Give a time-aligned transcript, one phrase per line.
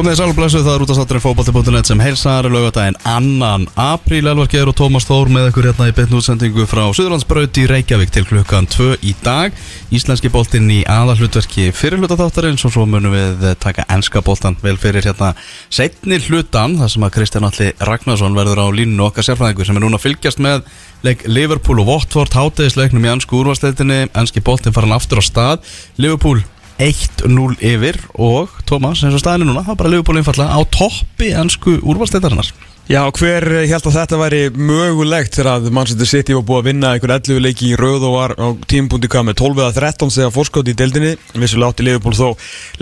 [0.00, 3.66] Komið þið sæl og blessuð, það er út af státturinn fókbalti.net sem heilsar lögadaginn annan
[3.76, 4.22] apríl.
[4.30, 8.14] Elvar Geir og Tómas Þór með ykkur hérna í beitn útsendingu frá Suðurlandsbraut í Reykjavík
[8.14, 9.52] til klukkan 2 í dag.
[9.92, 15.04] Íslenski boltinn í aðalhlutverki fyrir hlutaþáttarins og svo munum við taka enska boltan vel fyrir
[15.04, 15.34] hérna
[15.68, 19.84] setni hlutan þar sem að Kristján Alli Ragnarsson verður á línunu okkar sérfræðingur sem er
[19.84, 20.64] núna að fylgjast með
[21.04, 25.76] leik Liverpool og Watford hátegisleiknum í ansku úrvarsleitinni enski boltinn farin aftur á stað.
[26.00, 26.40] Liverpool
[26.80, 31.32] 1-0 yfir og Tómas, eins og staðinu núna, það er bara Liverpool einfalla á toppi
[31.36, 32.52] ennsku úrvalstættarinnar
[32.90, 36.88] Já, hver held að þetta væri mögulegt þegar að Manchester City var búið að vinna
[36.96, 40.78] einhver 11 leiki í rauð og var á tímpunkti hvað með 12-13 þegar fórskóti í
[40.80, 41.12] deildinni.
[41.36, 42.32] Vissulega átti Liverpool þó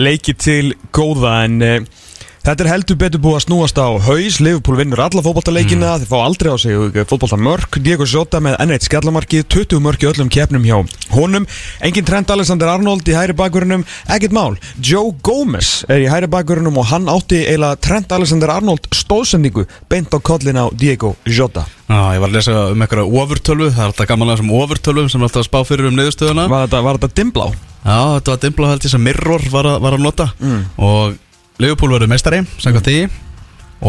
[0.01, 1.69] leiki til góða en e,
[2.45, 4.39] þetta er heldur betur búið að snúast á haus.
[4.43, 6.03] Liverpool vinnur alla fótballtaleikina mm.
[6.03, 10.31] þeir fá aldrei á sig fótballtamörk Diego Jota með N1 skallamarki 20 mörk í öllum
[10.33, 10.77] keppnum hjá
[11.15, 11.47] honum.
[11.85, 16.89] Engin Trent Alexander-Arnold í hæri bakverðunum ekkert mál, Joe Gomez er í hæri bakverðunum og
[16.91, 21.65] hann átti eiginlega Trent Alexander-Arnold stóðsendingu beint á kollin á Diego Jota.
[21.89, 23.71] Já, ég var að lesa um eitthvað ofurtölvu.
[23.73, 26.45] Það er alltaf gaman að þessum ofurtölvu sem er alltaf að spá fyrir um niðurstöðuna.
[26.51, 27.47] Var þetta, var þetta dimblá?
[27.79, 30.27] Já, þetta var dimblá held ég sem Mirror var að, var að nota.
[30.37, 30.61] Mm.
[30.85, 31.17] og
[31.59, 32.99] Liverpool verður meistari, samkvæmt því.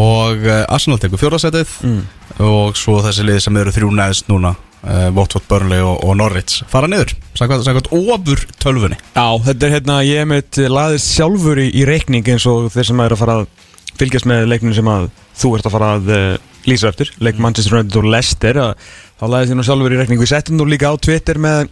[0.01, 2.01] Og uh, Arsenal tekur fjórðarsætið Mm.
[2.39, 6.61] og svo þessi lið sem eru þrjú neðst núna uh, Watford, Burnley og, og Norwich
[6.71, 11.67] fara niður, samkvæmt, samkvæmt ofur tölvunni Já, þetta er hérna, ég mitt laðist sjálfur í,
[11.75, 13.49] í reikning eins og þeir sem er að fara að
[13.99, 15.09] fylgjast með leiknum sem að
[15.41, 16.29] þú ert að fara að uh,
[16.69, 18.59] lýsa eftir, leik Manchester United og Leicester.
[18.61, 18.85] Að,
[19.19, 20.21] þá laðist ég nú sjálfur í reikning.
[20.21, 21.71] Við settum nú líka á Twitter með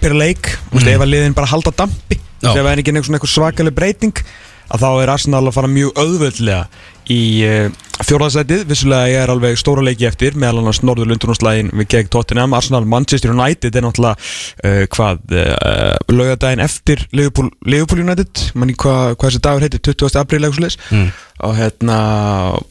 [0.00, 0.80] per leik, mm.
[0.80, 0.88] Mm.
[0.94, 4.24] ef að liðin bara halda dampi, það er ekki einhver svakaleg breyting
[4.72, 6.64] að þá er Arsenal að fara mjög auðvöldlega
[7.12, 7.66] í uh,
[8.04, 12.56] fjórðarsætið vissulega ég er alveg stóra leiki eftir meðal annars Norðurlundunarnslægin við gegn Tottenham.
[12.56, 18.48] Arsenal Manchester United er náttúrulega uh, hvað uh, laugadaginn eftir Liverpool, Liverpool United.
[18.58, 20.18] Manni hvað hva þessi dagur heitir 20.
[20.20, 21.08] apríl mm.
[21.44, 21.98] og hérna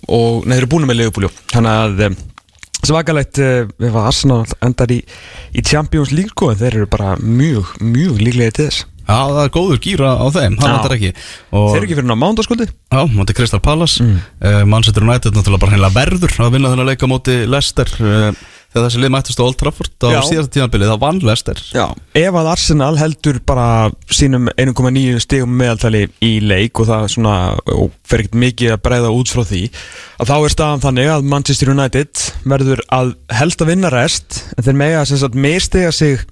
[0.08, 2.18] og neður eru búin með Liverpool þannig að um,
[2.84, 5.04] svakalegt uh, ef að Arsenal endar í,
[5.54, 9.42] í Champions League sko, en þeir eru bara mjög, mjög líklega til þess Já, það
[9.44, 12.70] er góður gýra á þeim, það vantar ekki og, þeir eru ekki fyrir ná mándagskuldi
[12.72, 14.18] Já, móti Crystal Palace Mm.
[14.40, 18.32] uh, Manchester United náttúrulega bara hreinlega verður að vinna þennan leika móti Leicester uh,
[18.74, 20.20] þegar þessi lið mættist á Old Trafford á Já.
[20.26, 21.84] síðasta tímanbili, það vann Leicester Já.
[22.18, 23.68] Ef að Arsenal heldur bara
[24.10, 27.36] sínum 1,9 stigum meðaltali í leik og það svona
[27.76, 29.62] og fer ekkert mikið að breyða út frá því
[30.24, 32.24] að þá er staðan þannig að Manchester United
[32.56, 36.24] verður að helst að vinna rest en þeir mega sem sagt mistiga sig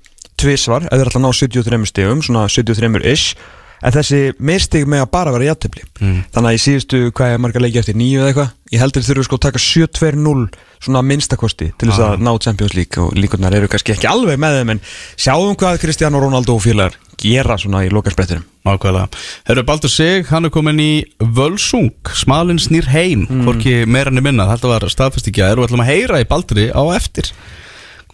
[0.41, 3.35] tvisvar, eða að ná 73 stigum svona 73-ish
[3.81, 6.19] en þessi mistig með að bara vera játtöfli Mm.
[6.33, 9.23] þannig að í síðustu, hvað er marga leiki eftir nýju eða eitthvað, ég heldur þurfu
[9.25, 10.43] sko að taka 7-2-0
[10.81, 12.11] svona minnstakosti til þess Ah.
[12.13, 14.81] að ná Champions League og líkurnar eru kannski ekki alveg með þeim en
[15.17, 19.09] sjáum hvað Cristiano Ronaldo og félagar gera svona í lokasprettinum Ákveðlega.
[19.49, 23.43] Herru Baldur Sig, hann er komin í Völsung, smalinn snýr heim Mm.
[23.45, 24.81] hvorki meira enn minna, þetta var
[25.27, 27.31] í gær og ætlum að heyra í Balduri á eftir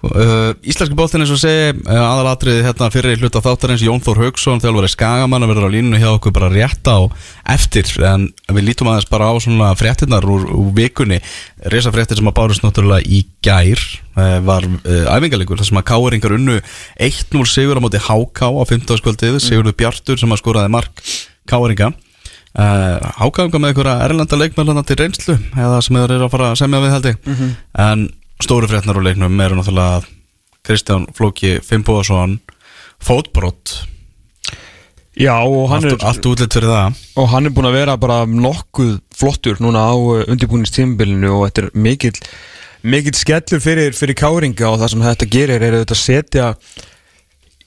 [0.05, 4.61] uh, Íslenski bóltin eins og segi uh, aðalatriði hérna fyrir hluta þáttarins Jón Þór Haugsson,
[4.63, 7.09] þjálfari Skagamann að verður á línunu hjá okkur bara rétt á
[7.53, 7.89] eftir.
[8.05, 11.21] En við lítum aðeins bara á svona fréttinnar úr, úr vikunni.
[11.73, 13.81] Resa fréttir sem að bárust náttúrulega í gær
[14.17, 16.59] uh, var uh, æfingarleikur þar sem að káeringar unnu
[17.09, 18.99] 1-0 sigur á móti HK á 15.
[19.01, 21.07] skvöldið Sigurður Bjartur sem að skoraði mark
[21.47, 21.93] káeringa
[22.57, 26.55] Uh, Hákanga með einhverja erlenda leikmælana til reynslu eða sem þeir eru að fara að
[26.63, 27.19] semja við held ég.
[27.83, 28.05] En
[28.43, 30.01] stóru fréttnar úr leiknum eru náttúrulega
[30.67, 32.39] Kristján Flóki Fimboðarsson
[33.01, 33.87] fótbrott
[35.17, 36.99] Já og hann, allt, er, allt útlitt fyrir það.
[37.17, 39.95] og hann er búin að vera bara nokkuð flottur núna á
[40.29, 42.19] undirbúinistímbilinu og þetta er mikill
[42.85, 46.51] mikill skellur fyrir, fyrir káringa og það sem þetta gerir er auðvitað að setja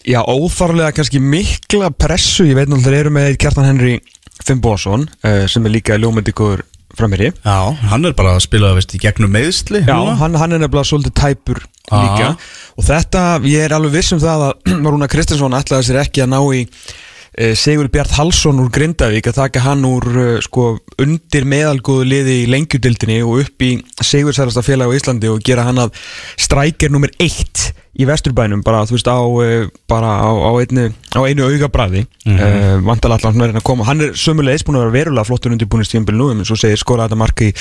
[0.06, 3.98] já óþarlega kannski mikla pressu, ég veit náttúrulega þeir eru með Kjartan Henry
[4.41, 6.62] Fimboðarsson uh, sem er líka ljómyndíkur
[7.00, 7.58] framherri Já,
[7.90, 11.16] hann er bara að spila veist, í gegnum meðsli Já, hann, hann er nefnilega svolítið
[11.20, 12.00] tæpur Aha.
[12.06, 12.32] líka.
[12.78, 16.32] Og þetta, ég er alveg viss um það að Rúna Kristinsson ætlaði sér ekki að
[16.34, 20.70] ná í e, Sigur Bjart Halsson úr Grindavík að taka hann úr e, sko,
[21.02, 25.82] undir meðalgóðu liði í lengjudildinni og upp í Sigursærasta félag á Íslandi og gera hann
[25.82, 25.94] að
[26.38, 31.21] strækir nummer eitt í Vesturbænum bara, þú veist, á, e, bara á, á, einu, á
[31.27, 32.39] einu augabræði mm Mhm.
[32.39, 32.84] -hmm.
[32.87, 35.66] vantalega allan hann er að koma hann er sömulegis búin að vera verulega flottur undir
[35.69, 37.54] búin stíðanbíl nú, en svo segir skoraði þetta marki í,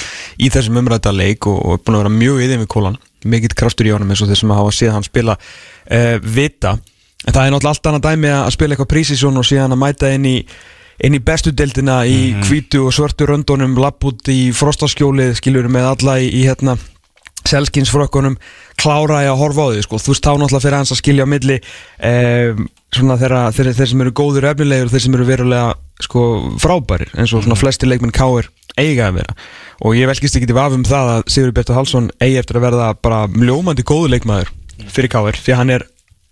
[0.46, 3.56] í þessum umræta leik og, og er búin að vera mjög yfir við kólan mikill
[3.56, 5.38] kraftur í honum eins og þeir sem hafa séð hann spila
[5.92, 6.78] uh, vita
[7.28, 10.14] en það er náttúrulega allt annað dæmi að spila eitthvað prísisjón og síðan að mæta
[10.14, 10.46] inn í
[11.04, 15.86] inn í bestu deildina í hvítu og svörtu röndunum, lapp út í frostaskjólið skilur með
[15.94, 16.78] alla í, í hérna
[17.48, 18.38] selskinsfrökkunum
[18.80, 20.00] klára ég að horfa á því sko.
[20.00, 21.58] þú veist þá náttúrulega fyrir hans að skilja á milli
[22.96, 26.24] svona þeirra, þeir, sem eru góður efnilegur og þeir sem eru verulega sko
[26.62, 28.50] frábærir eins og svona flesti leikmenn káir
[28.80, 29.36] eiga að vera.
[29.84, 32.94] Og ég velkist ekki til vafum það að Sigur Bertur Hallsson eigi eftir að verða
[33.04, 34.54] bara mljómandi góðu leikmaður
[34.88, 35.86] fyrir káir því hann er,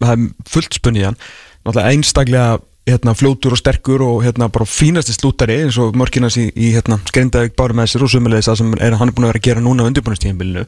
[0.04, 1.20] er fullt spunni í hann.
[1.68, 2.58] Náttúrulega einstaklega
[2.88, 7.00] hérna, fljótur og sterkur og hérna, bara fínasti slútari eins og mörkinas í, í hérna,
[7.10, 9.50] Skrindavík bárum með sér og sumulegis það sem er, hann er búin að vera að
[9.50, 10.68] gera núna á undirbúinustíðinbílinu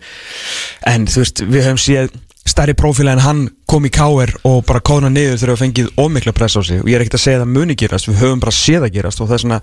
[0.91, 2.17] en þú veist, við höfum séð
[2.49, 6.33] stærri prófíla en hann kom í káer og bara kóna niður þegar við fengið ómikla
[6.33, 6.81] press á sig.
[6.81, 8.93] Og ég er ekkert að segja að það muni gerast við höfum bara séð að
[8.95, 9.59] gerast og það er svona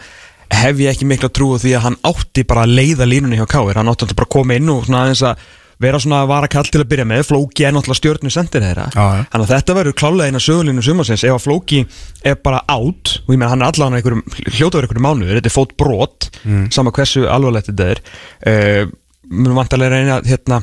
[0.55, 3.81] hef ég ekki mikla trú því að hann átti bara að leiða línunni hjá káer,
[3.81, 5.47] hann átti bara að koma inn og svona aðeins að
[5.81, 8.87] vera svona að vara kall til að byrja með Flóki er náttúrulega stjórnu sendir þeirra
[8.95, 9.07] já.
[9.33, 11.81] þannig að þetta verður klálega eina sögulínu sumarsins ef að Flóki
[12.25, 14.23] er bara átt og ég meina hann er allan einhverjum
[14.57, 16.69] hljótaður einhverjum mánuður, þetta er fót brot Mm.
[16.71, 18.01] sama hversu alvarlegt þetta er
[18.47, 18.91] uh,
[19.27, 20.61] mér vantarlega reyna hérna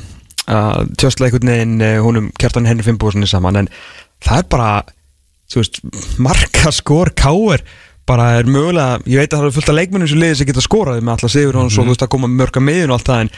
[0.48, 3.68] að tjóstla einhvern veginn uh, húnum Kjartan Henry Finnbúðssoni saman en
[4.24, 4.68] það er bara
[5.52, 5.80] þú veist,
[6.24, 7.62] marka skor káir
[8.08, 10.64] bara er mögulega, ég veit að það er fullt af leikmennum sem liðið sem geta
[10.64, 11.72] skoraði með alltaf sigur og Mhm.
[11.76, 13.30] svo þú veist að koma mörka miðun og allt það en,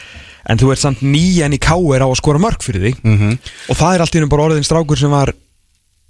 [0.47, 3.03] en þú ert samt nýjan í káir á að skora mörk fyrir þig.
[3.03, 3.35] Mm
[3.67, 5.33] og það er allt í hennum bara orðin strákur sem var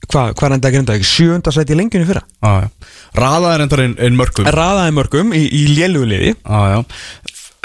[0.08, 2.22] hvað, hvað er enda að grinda ekki, sjöunda sæti í lengjunni fyrra?
[2.44, 2.92] Já, já.
[3.18, 6.84] Raða er endar einn ein mörgum raðaði mörgum í, í lélugliði já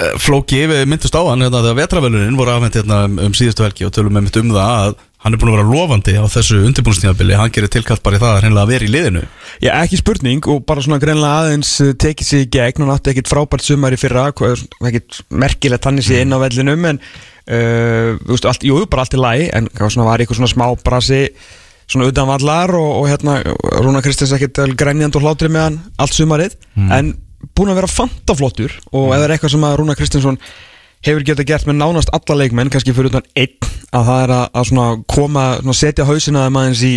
[0.01, 3.65] Eh, Flóki, við myndust á hann hérna, þegar vetravelunin voru afhengt hérna um, um síðustu
[3.65, 6.25] helgi og tölum með mynd um það að hann er búin að vera lofandi á
[6.27, 9.23] þessu undirbúnstíðabili hann gerir tilkallt bara í það að hreinlega vera í liðinu.
[9.63, 12.83] Já, ekki spurning og bara svona greinlega aðeins uh, tekið sig í gegn.
[12.83, 16.99] Og nátti ekkit frábært sumar í fyrra ekkit merkilegt hann sé inn á vellinum en
[16.99, 20.67] uh, þú veist, allt, jú, bara allt í lagi en svona var eitthvað svona smá
[20.83, 21.25] brasi
[21.87, 23.39] svona utan vallar og, og hérna
[23.83, 26.55] Rúna Kristins ekkit grænjand og hlátri með hann allt sumarið
[26.95, 27.13] en
[27.55, 30.39] búin að vera fantaflottur og ef það er eitthvað sem að Rúna Kristinsson
[31.03, 34.43] hefur getað gert með nánast alla leikmenn kannski fyrir utan einn að það er að,
[34.59, 36.91] að svona koma, svona setja hausina þeim aðeins í,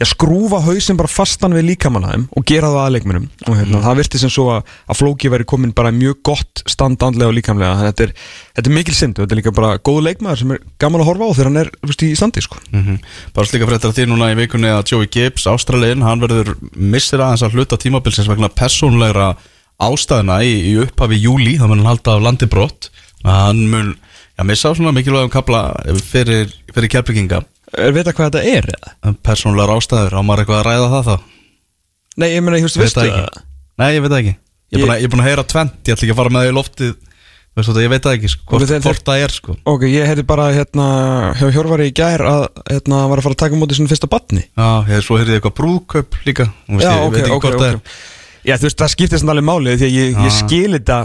[0.00, 4.00] já skrúfa hausin bara fastan við líkamannaðum og gera það að leikmennum og hérna, það
[4.02, 7.78] virti sem svo að, að Flóki veri komin bara mjög gott stand andlega og líkamlega,
[7.78, 8.14] þannig að þetta er,
[8.58, 11.10] þetta er mikil synd og þetta er líka bara góð leikmaður sem er gaman að
[11.12, 12.60] horfa á þegar hann er þú veist, í standi sko.
[12.72, 13.00] mm
[13.32, 17.22] Bara slíka fréttar að því núna í vikunni að Joey Gibbs, Ástraliðin, hann verður missir
[17.22, 19.32] aðeins að hluta tímabilsins vegna persónlegra
[19.82, 22.90] ástæðina í, í upphafi júli, það mun hann halda af landi brott.
[23.26, 23.92] Hann mun,
[24.38, 25.62] já, missa á svona mikilvægum kapla
[26.10, 27.42] fyrir, fyrir kjærbygginga
[27.72, 28.66] Er vita hvað þetta er?
[28.74, 29.14] eða?
[29.24, 31.14] persónlegar ástæður, á maður eitthvað að ræða það þá?
[32.20, 33.38] Nei, ég meina, ég Veit veistu það.
[33.80, 34.34] Nei, ég veit það ekki
[34.72, 36.56] Ég er búin að- ég heyra tvent, ég ætla ekki að fara með það í
[36.58, 36.92] loftið
[37.52, 40.06] Veistu þetta, ég veit það ekki, sko, hvort, þeir- hvort það er sko Ok, ég
[40.08, 40.86] heiti bara hérna
[41.36, 44.44] hjá Hjörvari í gær að hérna var að fara að taka móti svona fyrsta batni
[44.56, 47.36] Já, ég, svo heyrði ég eitthvað brúðkaup líka og veist, Já, ég ok, veit ekki
[47.36, 47.80] ok, hvort það er
[48.48, 51.00] Já, þú veist, það skiptir svona alveg málið því að ég, ég skil þetta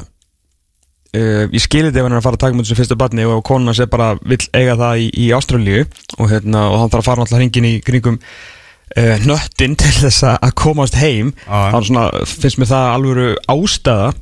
[1.17, 3.25] uh, ég skil þetta ef hann er að fara að taka móti svona fyrsta batni
[3.27, 5.87] og hans er bara vill eiga það í, í Ástralíu
[6.17, 10.23] og hérna, og hann þarf að fara náttúrulega hringin í kringum uh, nöttin til þess
[10.27, 11.57] að að komast heim Já.
[11.73, 14.13] þannig svona finnst mér það alvöru ástæða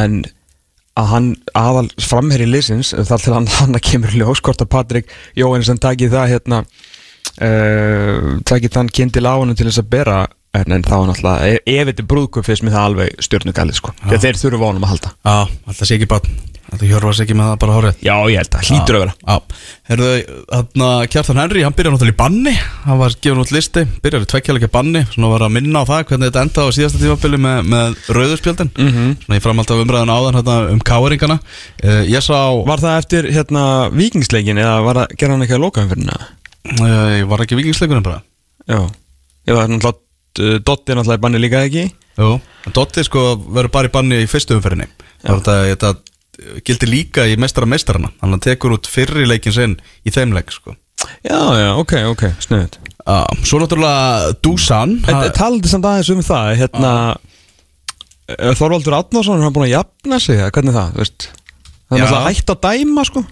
[0.00, 0.22] en
[0.94, 5.82] að hann aðal framherri liðsins þar til hann, hann kemur ljós hvort að Patrik Jóhannesson
[5.82, 6.62] taki það hérna
[7.42, 10.18] uh, taki þann kindil á hann til þess að bera
[10.54, 13.94] en, en þá náttúrulega, ef, ef þetta er brúðkup finnst mér það alveg stjórnugalið sko.
[14.06, 15.14] Þegar þeir þurfu vonum að halda.
[15.24, 15.36] Já,
[15.68, 16.34] alltaf sé ekki bann
[16.74, 19.12] Þetta hjörfast ekki með það bara hárið Já, ég held að hlýtur að vera.
[19.20, 19.58] Já,
[19.90, 20.06] herðu,
[20.48, 22.54] þarna Kjartan Henry, hann byrjar náttúrulega í banni.
[22.86, 25.02] Hann var gefin út listi, byrjar í tvekkjæleika banni.
[25.12, 28.72] Svona var að minna á það hvernig þetta endaði á síðasta tímabili með, með rauðurspjöldin.
[28.74, 29.12] Mhm.
[29.22, 31.38] Svona ég framhald af umræðan áðan hérna, um káeringana.
[31.84, 32.40] Uh, Ég sá,
[32.72, 36.08] Var það eftir hérna vikingsleikin eða var það, gerði hann ekki að loka um fyrir
[36.08, 36.32] hana?
[36.80, 38.22] uh, ég var ekki vikingsleikunum bara.
[38.66, 38.80] Já,
[39.46, 40.00] ég var náttúrulega
[40.34, 41.84] Dotti er náttúrulega í banni líka ekki?
[42.18, 42.32] Jú,
[42.74, 44.88] Dotti sko verður bara í banni í fyrstu umferðinni.
[45.24, 45.94] Þetta, þetta
[46.66, 50.52] gildi líka í mestara mestarana Þannig að tekur út fyrri leikin sinn í þeim leik
[50.54, 50.74] sko.
[51.24, 52.78] Já, já, ok, ok, snuðið
[53.44, 54.96] Svo náttúrulega Dusan
[55.36, 56.92] Taldi samt aðeins um það hérna,
[58.32, 61.28] er Þorvaldur Átnarsson er hann búin að jafna sig hvernig það, veist?
[61.84, 63.24] Það er náttúrulega hægt að dæma sko.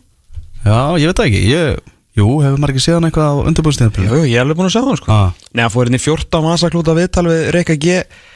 [0.63, 3.45] Já, ég veit það ekki ég, Jú, hefur maður ekki séð hann eitthvað á Jú,
[3.49, 5.09] undirbúrstíðanbíl jú, ég er alveg búin að sjá hann sko.
[5.15, 5.31] Ah.
[5.57, 7.87] Nei, hann fór hérna í 14 masaklúta viðtal við Reyka G.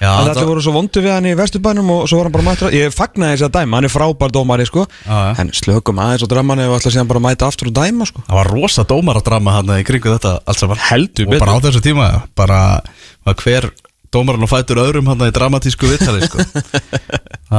[0.00, 2.32] Já, að þetta það- voru svo vondu við hann í Vesturbænum og svo var hann
[2.32, 4.86] bara mættur Ég fagnaði þess að dæma, hann er frábær dómari sko.
[5.04, 5.38] Já, já.
[5.44, 8.24] En slökum aðeins og dramman ef alltaf síðan bara mæta aftur og dæma sko.
[8.24, 10.76] Það var rosa dómaradrama hann í kringu þetta allt saman.
[10.88, 12.80] Heldur Og bara á þessu tíma Bara
[13.28, 13.70] hver
[14.08, 16.40] dómaran og fætur öðrum hann í dramatísku viðtali sko.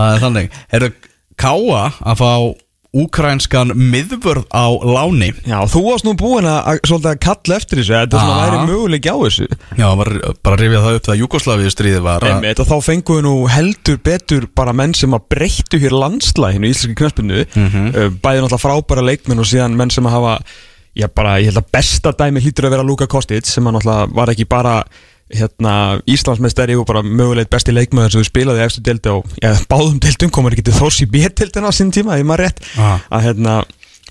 [2.88, 5.27] Það úkrænskan miðvörð á láni.
[5.46, 9.06] Já, þú varst nú búin að, svolítið að kalla eftir þessu Þetta svona væri möguleik
[9.12, 9.48] á þessu?
[9.77, 10.10] Já, var
[10.44, 13.34] bara rifja það upp þegar Júkoslavíu stríði var að- Einmitt, og þá fengum við nú
[13.51, 17.88] heldur betur bara menn sem að breyttu hér landslæginu í íslenski knöspinu Mhm.
[17.94, 20.39] uh, bæði náttúrulega frábæra leikmenn og síðan menn sem að hafa
[20.98, 24.13] já bara, ég held að besta dæmi hlýtur að vera Luka Kostic sem að náttúrulega
[24.15, 24.84] var ekki bara
[25.34, 30.00] hérna, Íslandsmeistari og bara mögulegt besti leikmaður sem við spilaði eftir delta og ja, báðum
[30.03, 33.00] deltum komur ekki til þórs í B-deltina á sín tíma, ef maður rétt Ah.
[33.12, 33.57] að hérna,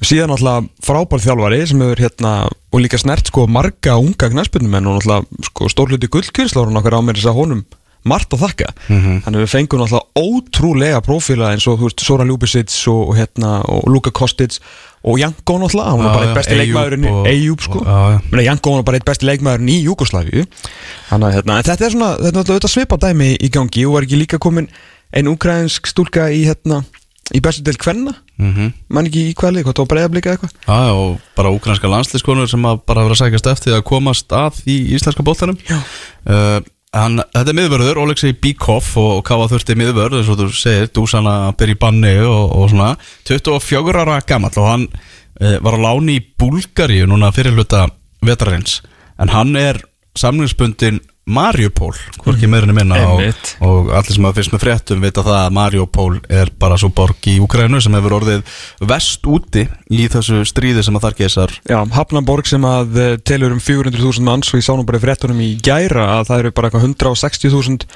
[0.04, 2.35] síðan alltaf frábær þjálfari sem hefur hérna
[2.73, 7.16] og líka snert sko marga unga knæspunumenn og alltaf sko stórluti gullkynslárun okkar á mér
[7.16, 7.64] þess að honum
[8.06, 9.23] margt að þakka Mhm.
[9.25, 13.88] þannig við fengum alltaf ótrúlega prófíla eins og þú veist Sora Ljúbisits og hérna og
[13.88, 14.61] Luka Kostic
[15.06, 17.78] og Janko náttúrulega, hann var bara eitt besti Eyjúb leikmaðurinn og- Eyjúb sko.
[18.42, 20.44] Janko var bara eitt besti leikmaðurinn í Júkoslavíu
[21.10, 23.94] þannig að hérna, en þetta er svona þetta er náttúrulega svipa dæmi í gangi og
[23.94, 24.68] var ekki líka komin
[25.14, 26.82] ein ukrainsk stúlka í hérna
[27.34, 28.12] í bestu del kvenna?
[28.38, 28.72] Mhm.
[28.92, 30.52] mann ekki í kvæli, hvað var breiðablika eitthvað?
[30.66, 34.60] Já, og bara úkrænska landslískonur sem að bara vera að sækast eftir að komast að
[34.66, 36.60] í íslenska bóttanum uh,
[36.95, 41.37] hann, Þetta er miðvörður, Oleksij Bíkov og Kava þurfti miðvörð eins og þú segir, Dúsana
[41.59, 42.95] byrja í banni og, og svona.
[43.28, 47.87] 24 ára gamall og hann uh, var á láni í Búlgaríu núna fyrir hluta
[48.25, 48.81] vetarins
[49.21, 49.81] en hann er
[50.16, 51.90] samlingsbundin Mariupol,
[52.23, 53.23] hvorki meirinu minna og,
[53.66, 57.26] og allir sem að fyrst með fréttum vita það að Mariupol er bara svo borg
[57.26, 58.45] í Ukrænu sem hefur orðið
[58.87, 61.54] vest úti í þessu stríði sem að þar geisar.
[61.66, 65.02] Já, Hafnarborg sem að eh, telur um 400.000 manns og ég sá nú bara í
[65.02, 67.88] fréttunum í gæra að það eru bara eitthvað 160.000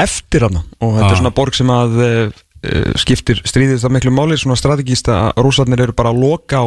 [0.00, 1.12] eftir hana og þetta Ah.
[1.12, 2.30] er svona borg sem að uh,
[3.00, 6.66] skiptir stríðið það miklu máli svona strategíst að rúsarnir eru bara að loka á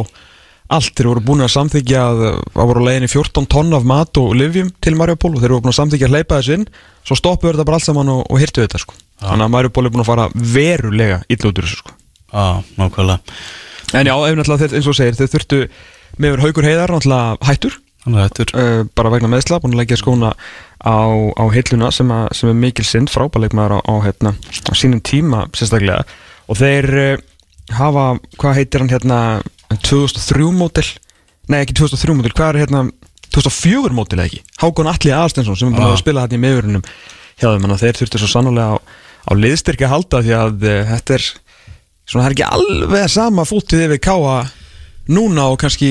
[0.74, 2.22] allt, þeir voru búin að samþykja að
[2.54, 5.74] það voru leiðinni 14 tonn af mat og livjum til Mariupol og þeir voru búin
[5.74, 6.66] að samþykja að hleypa þessu inn.
[7.04, 8.96] Svo stoppuðu þetta bara allt saman og, og hirtu þetta sko.
[9.24, 11.96] þannig að Mariupol er búin að fara verulega illa út úr þessu sko.
[12.34, 12.44] Já,
[12.80, 13.38] nákvæmlega.
[13.94, 15.60] En já, ef náttúrulega þeir, eins og segir, þeir þurftu
[16.22, 17.80] meður haugur heiðar náttúrulega hættur.
[18.04, 20.34] Er uh, bara vegna meðsla, búin að leggja skóna
[20.84, 20.96] á,
[21.40, 25.46] á hilluna sem, að, sem er mikil synd frábæleikmaður á, á, hérna, á sínum tíma
[25.56, 26.04] sérstaklega.
[26.52, 27.22] Og þeir uh,
[27.72, 29.20] hafa, hvað heitir hann hérna
[29.72, 30.86] 2003 mótil
[31.52, 32.82] nei ekki 2003 mótil, hvað er hérna
[33.34, 35.94] 2004 mótil eða ekki, Hákon Atli Aðstensson sem er búin Ah.
[35.96, 36.42] að spila þetta í
[37.58, 38.76] þeim, en þeir þurftu svo sannlega á,
[39.26, 41.24] á liðstyrki að halda því að uh, þetta er
[42.06, 44.36] svona, það er ekki alveg sama fútið yfir káa
[45.10, 45.90] núna og kannski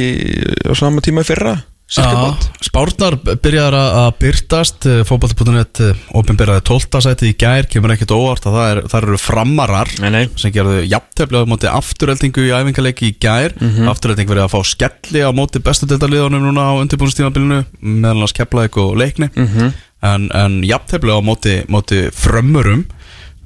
[0.66, 1.58] á sama tíma í fyrra.
[1.94, 5.82] Spárnar byrjar að byrtast fótbolti.net
[6.18, 7.02] ofinbyrjaði 12.
[7.06, 10.24] sæti í gær kemur ekkert óvart að það, er, það eru framarar Nei, nei.
[10.40, 13.88] sem gerðu jafntefli á móti afturheldingu í æfingarleiki í gær Mhm.
[13.94, 18.78] afturhelding verið að fá skelli á móti bestu deildaliðunum núna á undirbúinstímabilinu meðal hans keplaðik
[18.82, 19.74] og leikni Mhm.
[20.02, 22.86] en, en jafntefli á móti, móti frömmurum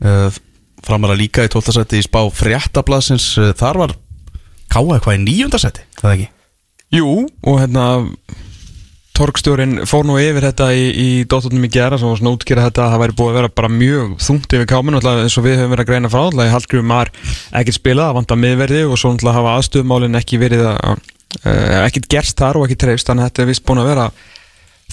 [0.05, 0.29] uh,
[0.87, 1.73] framarar líka í 12.
[1.81, 3.95] sæti í spá fréttablasins þar var
[4.67, 6.27] Káa eitthvað í nýjunda sæti, það ekki?
[6.93, 7.87] Jú, og hérna
[9.17, 12.83] Torgstjórin fór nú yfir þetta í, í dóttunum í gera sem var svona útskýra þetta
[12.85, 15.57] að það væri búið að vera bara mjög þungt yfir káminu alltaf eins og við
[15.57, 17.11] höfum verið að greina frá alltaf Hallgrífum var
[17.57, 22.37] ekkert spilað, að miðverði og svo alltaf hafa aðstöðumálin ekki verið að uh, ekkert gerst
[22.37, 24.05] þar og ekki trefst þannig að þetta er vist búin að vera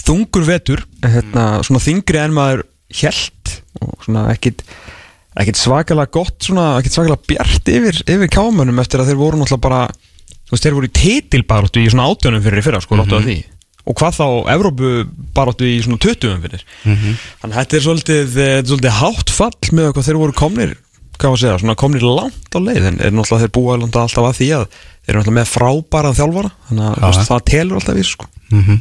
[0.05, 6.97] þungur vetur hérna, svona þingri en maður hjælt og svona ekkit svakalega gott, svona ekkit
[6.97, 9.85] svakalega bjart yfir, yfir kámanum eftir að þeir voru náttúrulega bara
[10.55, 13.27] þú veist, þeir voru í titilbaráttu í svona átjónum fyrir í fyrra, sko, mm -hmm.
[13.27, 13.37] því.
[13.85, 14.91] Og hvað þá Evrópu
[15.37, 16.65] baráttu í svona 20 fyrir?
[16.85, 20.77] Þannig að þetta er svolítið, er svolítið hátt fall með hvað þeir voru komnir
[21.25, 22.85] að segja, svona komnir langt á leið.
[22.89, 24.65] En er náttúrulega þeir landa alltaf að því að
[25.05, 27.25] þeir eru náttúrulega með frábæra þjálfara þannig að ja.
[27.29, 28.27] það telur alltaf í sko.
[28.51, 28.81] Mm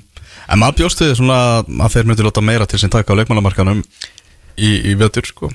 [0.51, 3.84] En maður bjóst við svona að þeir myndi láta meira til sín taka á leikmannamarkanum
[4.60, 5.50] í, í vetur sko.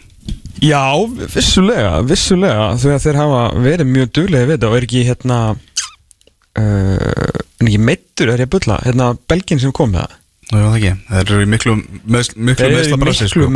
[0.65, 0.97] Já,
[1.35, 2.71] vissulega, vissulega.
[2.81, 5.39] Þegar þeir hafa verið mjög duglega við þetta og er ekki hérna
[6.59, 8.79] en ekki meittur er ég að bulla.
[8.87, 10.17] Hérna Belgin sem kom með það.
[10.49, 11.73] Nú, já, það ekki, þeir eru miklu,
[12.09, 13.49] meðs, miklu Þeir miklu sko.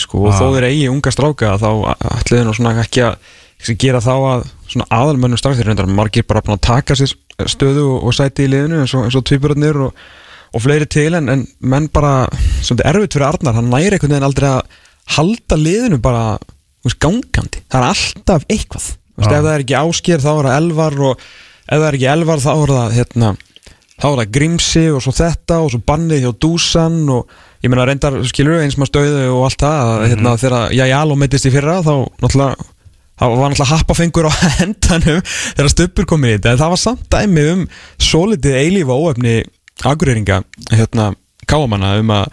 [0.00, 0.20] sko.
[0.30, 1.68] Og þó þeir eigi unga stráka þá
[2.14, 6.40] ætliði nú svona ekki að gera þá að svona aðalmönnum strax þeir reyndar margir bara
[6.40, 7.12] að taka sér
[7.52, 10.00] stöðu og, sæti í liðinu eins og, og tvíburarnir og,
[10.56, 11.10] og fleiri til.
[11.20, 12.24] En, en menn bara
[12.64, 14.80] svona erfitt fyrir Arnar, hann næri einhvern veginn aldrei að
[15.18, 18.90] halda liðinu bara þú veist, gangandi, það er alltaf eitthvað.
[19.12, 21.26] Þú veist, ef það er ekki ásker þá er það elvar og
[21.72, 23.32] ef það er ekki elvar þá er það hérna
[24.02, 27.86] þá er það Grímsi og svo þetta og svo bannið hjá Dúsan og ég meina
[27.88, 31.78] reyndar skilur eins maður stöðu og allt það að, hérna, þegar Jajalo meittist í fyrra
[31.86, 32.68] þá náttúrulega
[33.12, 34.32] þá var náttúrulega happafengur á
[34.66, 37.66] endanum þegar Stubbur kom inn í þetta en það var samt dæmi um
[38.10, 39.36] solidið eilífa óefni
[39.86, 41.12] agurýringa hérna
[41.48, 42.26] káamanna um að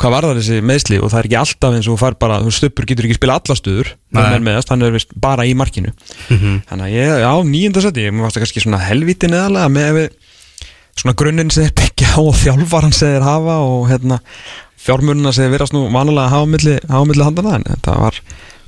[0.00, 2.86] hvað varðar þessi meðsli og það er ekki alltaf eins og fær bara, þú Stubbur
[2.90, 4.22] getur ekki spila alla stöður Nei.
[4.34, 5.92] með meðast, hann er vist bara í markinu
[6.30, 6.60] Mhm.
[6.70, 10.00] Þannig að ég, já, nýjunda seti, ég varst það kannski svona helviti neðalega með
[10.94, 14.20] svona grunninn sem þeir byggja á og þjálfaran sem þeir hafa og hérna
[14.84, 17.64] fjármununa sem þeir virast nú vanulega að hafa á milli, hafa á milli handana en
[17.70, 18.18] þetta var,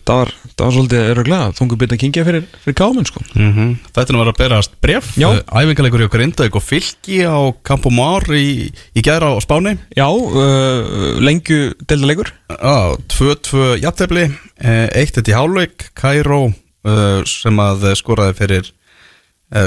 [0.07, 3.23] þetta var það var svolítið öruglega þungu byrja að kingja fyrir, fyrir káminn sko.
[3.35, 5.09] Mm Þetta er nú verið að berast bref.
[5.51, 9.75] Æfingarleikur í okkur Indavík og fylki á Campo Mar í, í gæra á Spáni.
[9.97, 17.59] Já, uh, lengju deildaleikur Já, 2-2 jafntefli eh, Eitt eitt í hálfleik Kairó uh, sem
[17.59, 18.71] að skoraði fyrir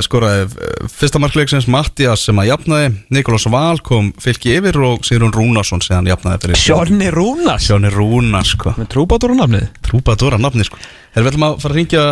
[0.03, 2.89] skoraði uh, fyrsta markleiksins Mattias sem að jafnaði.
[3.15, 6.59] Nikolás Val kom fylki yfir og Sigrun Rúnarsson sem hann jafnaði fyrir.
[6.59, 8.75] Sjónni Rúnas Sjóni Rúnars sko.
[8.75, 9.69] Á nafnið?
[9.87, 10.81] Trúbadóra nafni sko.
[11.13, 12.03] Þegar við ætlum að fara að ringja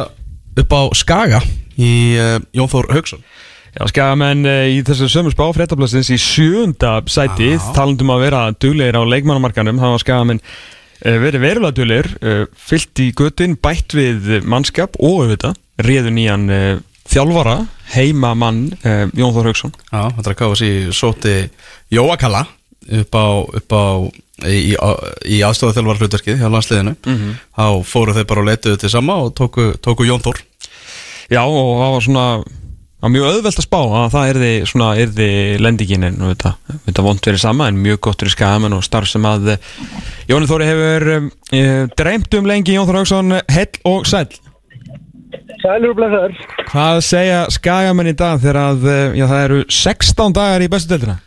[0.63, 1.43] upp á Skaga
[1.75, 3.27] í uh, Jón Þór Haugsson
[3.77, 7.51] Já, skagamenn í þessu sömu spá fréttablasins í sjönda sæti.
[7.59, 7.61] Já.
[7.75, 10.41] talandum að vera duglegir á leikmannamarkanum það var skagamenn
[11.03, 16.47] verið verulega duglegir uh, fyllt í göttin, bætt við mannskap og auðvitað, réðu nýjan
[17.11, 17.57] þjálfara,
[17.95, 21.35] heimamann uh, Jón Þór Haugsson Já, þetta er að káfa sér sóti
[21.93, 22.45] Jóakalla
[22.87, 23.27] upp á,
[23.59, 23.83] upp á
[24.45, 24.75] í, í,
[25.37, 26.93] í aðstofa þjálfar hlutverkið hjá landsliðinu.
[27.57, 30.39] Þá fóru þeir bara og letuðu til sama og tóku, tóku Jón Þór.
[31.27, 32.27] Já, og það var svona
[32.97, 35.29] var mjög auðvelt að spá að það erði svona erði
[35.61, 36.53] lendingin en þetta,
[36.87, 39.67] þetta vond verið sama en mjög gott verið skagamenn og starf sem að eh,
[40.31, 41.27] Jóni Þóri hefur um,
[41.93, 44.31] dreymt um lengi Jón Þór Haugsson hell og sæll
[45.61, 46.41] Sælur og blessaður.
[46.71, 50.93] Hvað segja skagamenn í dag þegar að eh, já, það eru 16 dagar í bestu
[50.93, 51.17] deltina?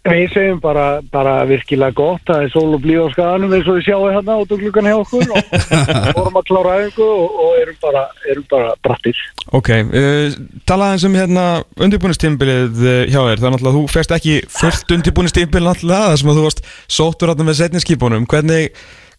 [0.00, 3.76] Við segjum bara, bara virkilega gott, það er sól og blíð á skaganum eins og
[3.76, 5.50] við sjáum hérna út á klukkan hjá okkur og
[6.16, 9.20] vorum að klára æfingu og, og erum bara, erum bara brattir.
[9.52, 11.44] Ok, uh, talaði eins um hérna
[11.76, 16.40] undirbúinistímbilið uh, hjá þér, þannig að þú férst ekki fullt undirbúinistímbil náttúrulega það sem að
[16.40, 18.70] þú varst sóttur hérna með setniskipunum hvernig,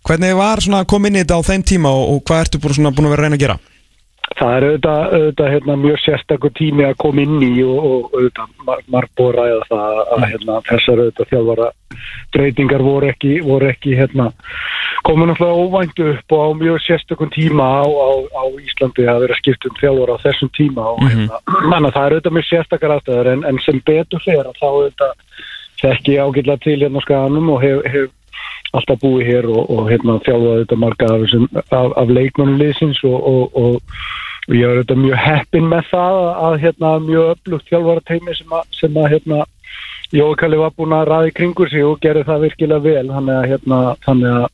[0.09, 2.63] hvernig var svona að koma inn í þetta á þeim tíma og, og hvað ertu
[2.65, 3.61] búin að vera að reyna að gera?
[4.39, 8.53] Það er auðvitað, auðvitað hérna, mjög sérstakur tími að koma inn í og, og auðvitað
[8.95, 11.67] mar- að ræða það að hérna, þessar auðvitað þjálfara
[12.31, 14.29] breytingar voru ekki, voru ekki hérna,
[15.07, 18.09] komu náttúrulega óvæntu upp og á mjög sérstakum tíma á, á,
[18.39, 22.15] á Íslandi að vera skipt um þjálfara á þessum tíma og hérna, manna, það er
[22.15, 25.13] auðvitað mjög sérstakar aðstæður en, en sem betur fyrir að þá auðvitað
[25.81, 28.09] þekki ágætlega til hérna á skaganum og hef, hef
[28.71, 33.57] alltaf búið hér og, og hérna þjálfaði þetta marga af, af, af leikmannuleysins og, og,
[33.57, 33.97] og,
[34.55, 38.63] ég er þetta mjög heppinn með það að, hérna mjög öflugt þjálfara teimi sem að,
[38.79, 39.43] sem að hérna
[40.11, 43.11] Jókalli var búin að ræði kringur sig og gerði það virkilega vel.
[43.13, 44.49] Þannig að hérna þannig að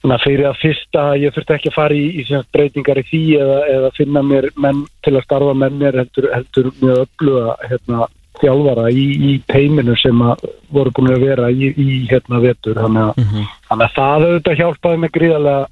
[0.00, 3.20] Þannig að fyrir að fyrsta, ég þurfti ekki að fara í, í breytingar í því
[3.36, 8.06] eða, eða finna mér menn til að starfa með mér heldur, heldur mjög öfluga hérna,
[8.40, 12.78] þjálfara í, í teiminu sem að voru búin að vera í, í hérna vetur.
[12.80, 13.28] Þannig að,
[13.68, 15.66] þannig að það auðvitað hjálpaði mig gríðarlega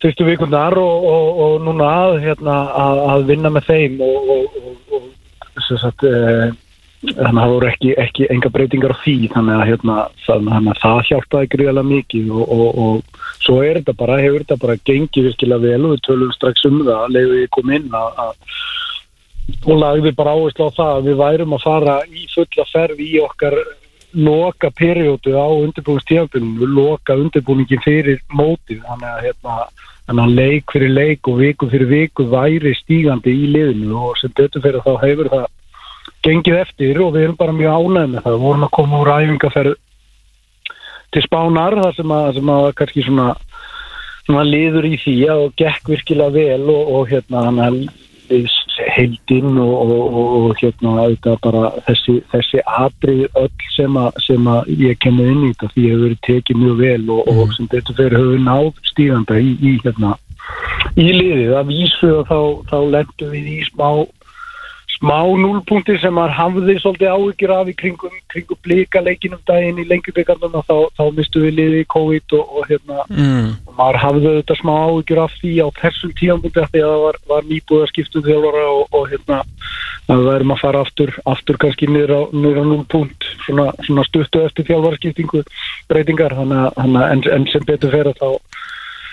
[0.00, 4.58] fyrstu vikundar og, og, og núna að, hérna, að, að vinna með þeim og, og,
[4.60, 6.52] og, og sem sagt, e,
[7.00, 10.70] þannig að það voru ekki, ekki enga breytingar á því þannig að, hérna, þannig að-
[10.72, 14.78] að það hjálpaði gríðarlega mikið og, og, og svo er þetta bara, hefur þetta bara
[14.88, 18.34] gengið virkilega vel og við tölum strax um það leiðu við kom inn að, að
[19.66, 23.12] og lagði bara áherslu á það að við værum að fara í fulla ferð í
[23.24, 23.56] okkar
[24.12, 29.56] loka periódu á undirbúinstíðanbyrjunum, við loka undirbúningin fyrir mótið, þannig að hérna,
[30.08, 34.32] þannig að leik fyrir leik og viku fyrir viku væri stígandi í liðinu og sem
[34.34, 35.46] betur fyrir þá hefur það
[36.26, 39.12] gengið eftir og við erum bara mjög ánægð með það, við vorum að koma úr
[39.14, 39.78] æfingaferð
[41.10, 43.28] til spánar þar sem að, sem að kannski svona,
[44.26, 47.80] svona liður í því og gekk virkilega vel og, og hérna þannig að
[48.30, 48.50] við
[48.94, 54.72] heildinn og, og, og, hérna auðvitað bara þessi, þessi atrið öll sem að, sem að
[54.80, 57.98] ég kemur inn í þetta því hefur verið tekið mjög vel og, og sem betur
[57.98, 60.16] fyrir höfum náð stíganda í, í hérna
[60.98, 61.52] í liðið.
[61.58, 62.40] Að vísu og þá,
[62.70, 63.88] þá lendum við í smá
[65.00, 69.86] smá núlpunkti sem maður hafði svolítið áhyggjur af í kringum, kringum blika leikinum daginn í
[69.88, 73.56] lengjubikandum og þá, þá mistu við liðið í COVID og, og hérna Mm.
[73.66, 77.04] og maður hafði þetta smá áhyggjur af því á þessum tíðanbúndi af því að það
[77.04, 79.38] var, var nýbúið að skipta um þjálfara og, og hérna
[80.10, 84.04] að við værum að fara aftur, aftur kannski niður á, á 0 punkt svona, svona
[84.06, 85.42] stuttu eftir þjálfara skiptingu
[85.90, 88.28] breytingar þannig að, að en, en sem betur fyrir þá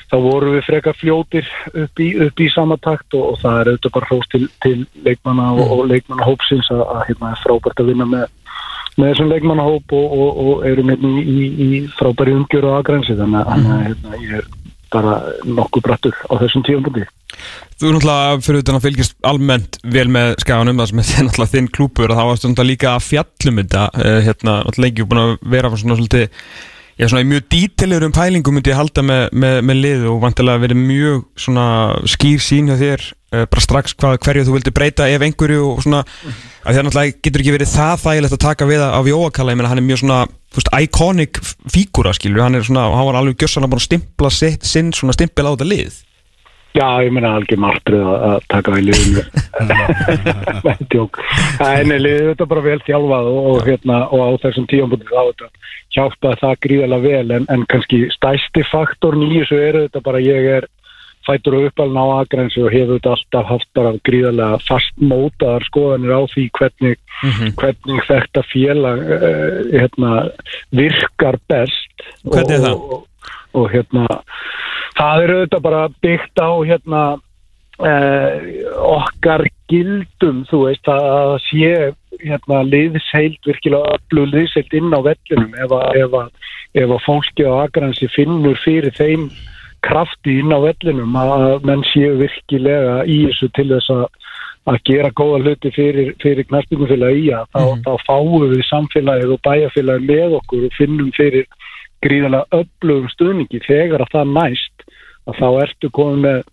[0.08, 3.72] þá vorum við frekar fljótir upp í, upp í sama takt og, og það er
[3.72, 7.84] auðvitað bara hrós til, til leikmanna og, og leikmanna hópsins að, að hérna er frábært
[7.84, 8.28] að vinna með,
[8.96, 13.17] með þessum leikmannahóp og, og, og erum hérna í, í, í frábæri umgjör og aðgrænsi
[13.20, 13.84] þannig að mm.
[13.89, 14.50] hérna, ég er
[14.93, 17.04] bara nokkuð brattur á þessum tíumbúndi.
[17.78, 21.54] Þú er náttúrulega fyrir utan að fylgjast almennt vel með skaganum það sem er náttúrulega
[21.54, 25.24] þinn klúpur og þá varstu náttúrulega líka að fjallum þetta uh, hérna náttúrulega lengi búin
[25.26, 26.46] að vera svona svolítið
[26.97, 30.15] Já, svona í mjög dítilegur um pælingum myndi ég halda með, með, með lið og
[30.23, 31.65] vantilega verið mjög svona
[32.10, 35.83] skýr sín hjá þér uh, bara strax hvað, hverju þú vildi breyta ef einhverju og
[35.86, 36.33] svona Mhm.
[36.65, 39.69] að þér náttúrulega getur ekki verið það þægilegt að taka við af Jóakalla, ég meina
[39.69, 40.17] hann er mjög svona
[40.57, 44.65] veist, iconic fígúra skilur hann er svona, hann var alveg gjössan að bara stimpla sitt,
[44.65, 46.01] sinn svona stimpil á þetta lið
[46.75, 49.23] Já, ég meina algjör martröð að taka í liðinu.
[51.63, 55.47] En liðið þetta bara vel þjálfað og, og, hérna, og á þessum tíumbúti þá þetta
[55.95, 60.67] hjálpaði það gríðarlega vel en, en kannski stæsti faktor nýjus er þetta bara ég er
[61.27, 66.21] fætur og uppalinn á aðgrensu og hefur þetta alltaf haft bara gríðarlega fastmótaðar skoðanir á
[66.34, 67.01] því hvernig,
[67.60, 70.13] hvernig þetta félag uh, hérna,
[70.75, 72.08] virkar best.
[72.23, 72.77] Hvernig er það?
[72.77, 74.08] og, og, og hérna
[74.97, 78.36] það er auðvitað bara byggt á hérna uh,
[78.97, 81.71] okkar gildum þú veist að sé
[82.23, 86.31] hérna liðsheild virkilega öflug liðsheild inn á vellinum ef að, ef að,
[86.81, 89.27] ef að fólki á agransi finnur fyrir þeim
[89.86, 94.07] krafti inn á vellinum að menn séu virkilega í þessu til þess að
[94.67, 97.83] að gera góða hluti fyrir, fyrir knarspingufélagi í að þá, Mhm.
[97.86, 101.45] þá fáum við samfélagið og bæjarfélagið með okkur og finnum fyrir
[102.03, 104.87] gríðarlega öflugum stuðningi þegar að það næst
[105.28, 106.44] að þá ertu komið með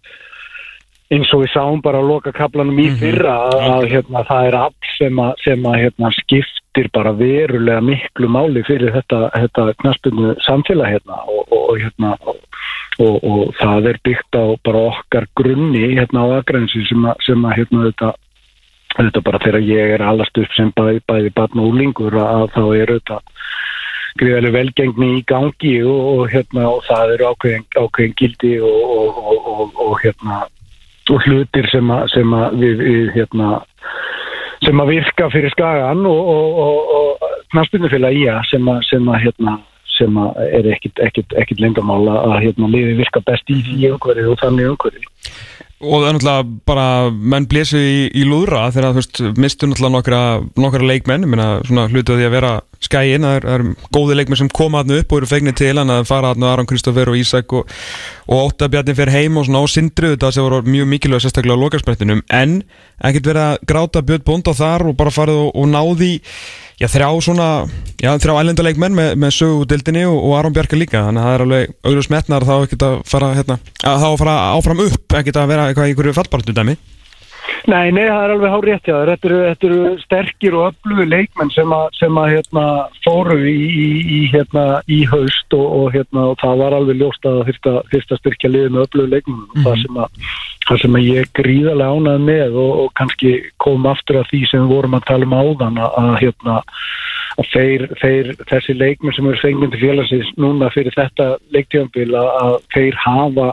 [1.13, 4.57] eins og við sáum bara að loka kaplanum í fyrra að, að hérna, það er
[4.59, 10.35] all sem að, sem að hérna, skiptir bara verulega miklu máli fyrir þetta, þetta knaspinu
[10.47, 15.85] samfélag hérna og, og, og, hérna, og, og, það er byggt á bara okkar grunni
[15.93, 18.13] hérna á aðgrænsi sem að, sem að hérna, þetta,
[18.97, 22.65] þetta bara þegar ég er allast upp sem bæði, bæði barn og úlingur að þá
[22.81, 23.21] er þetta
[24.21, 29.23] gríðarlega velgengni í gangi og, og, hérna, og það eru ákveðin, ákveðin gildi og,
[29.75, 30.45] og, hérna
[31.25, 33.51] hlutir sem að, sem að við, við hérna
[34.65, 37.21] sem að virka fyrir skagan og
[37.53, 39.59] knastbyrnufélag í að sem að, sem að hérna
[39.95, 44.33] sem að er ekkit, ekkit, ekkit lengamála að hérna liði virka best í því umhverju
[44.33, 45.05] og þannig umhverju
[45.83, 49.95] Og það er náttúrulega bara menn blésu í, í lúðra þegar þú veist, mistu náttúrulega
[49.97, 50.21] nokkra,
[50.63, 51.27] nokkra leikmenn,
[51.91, 52.53] hlutu að því að vera
[52.85, 55.73] skæin, það er, það er góði leikmenn sem koma hann upp og eru fegnir til
[55.81, 57.71] hann að fara hann Aron Kristoffer og Ísak og,
[58.29, 61.59] og Ótta Bjarni fyrir heim og svona á sindru þetta sem voru mjög mikilvæg sérstaklega
[61.59, 62.61] á lokarsprettinum en
[63.03, 66.13] ekkert verið að gráta Björn Bónda þar og bara farið og, og náði
[66.81, 67.49] já, þrjá svona,
[68.01, 71.45] já, þrjá ælendaleikmenn með, með sögudildinni og, og Aron Bjarka líka þannig að það er
[71.47, 75.55] alveg auðvitað smetnar þá ekkert að fara hérna, að þá fara áfram upp ekkert að
[75.55, 76.77] vera eitthvað í einhverju fallbartu dæmi
[77.69, 81.07] Nei, nei, það er alveg hár rétt já, þetta eru, þetta eru sterkir og öflugi
[81.09, 82.65] leikmenn sem að, sem að hérna,
[83.05, 87.29] fóru í, í, í, hérna, í haust og, og, hérna, og það var alveg ljóst
[87.29, 90.29] að fyrsta, fyrsta styrkja liðið með öflugi leikmenn mm það, sem að,
[90.69, 94.65] það sem að ég gríðarlega ánað með og, og kannski kom aftur að því sem
[94.65, 96.59] við vorum að tala um áðan að, að, hérna,
[97.35, 102.59] að þeir, þeir, þessi leikmenn sem eru til félagsins núna fyrir þetta leiktjöfumbil að, að
[102.77, 103.53] þeir hafa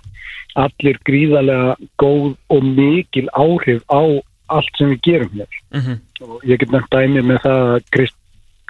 [0.59, 4.03] allir gríðarlega góð og mikil áhrif á
[4.51, 5.97] allt sem við gerum hér mm -hmm.
[6.21, 8.17] og ég get nefnt dæmi með það að Krist,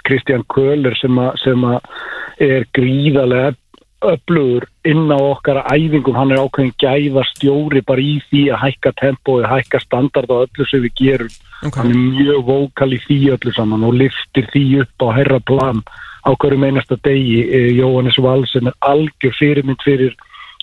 [0.04, 1.80] Kristján Köhler sem, a, sem a
[2.38, 3.54] er gríðarlega
[4.02, 8.92] öflugur inn á okkar æfingum, hann er ákveðin gæða stjóri bara í því að hækka
[8.98, 11.82] tempo og hækka standard á öllu sem við gerum okay.
[11.82, 15.82] hann er mjög vókal í því öllu saman og liftir því upp á herra plan
[16.26, 20.16] á hverju meinasta degi eh, Jóhannes Valsen er algjör fyrirmynd fyrir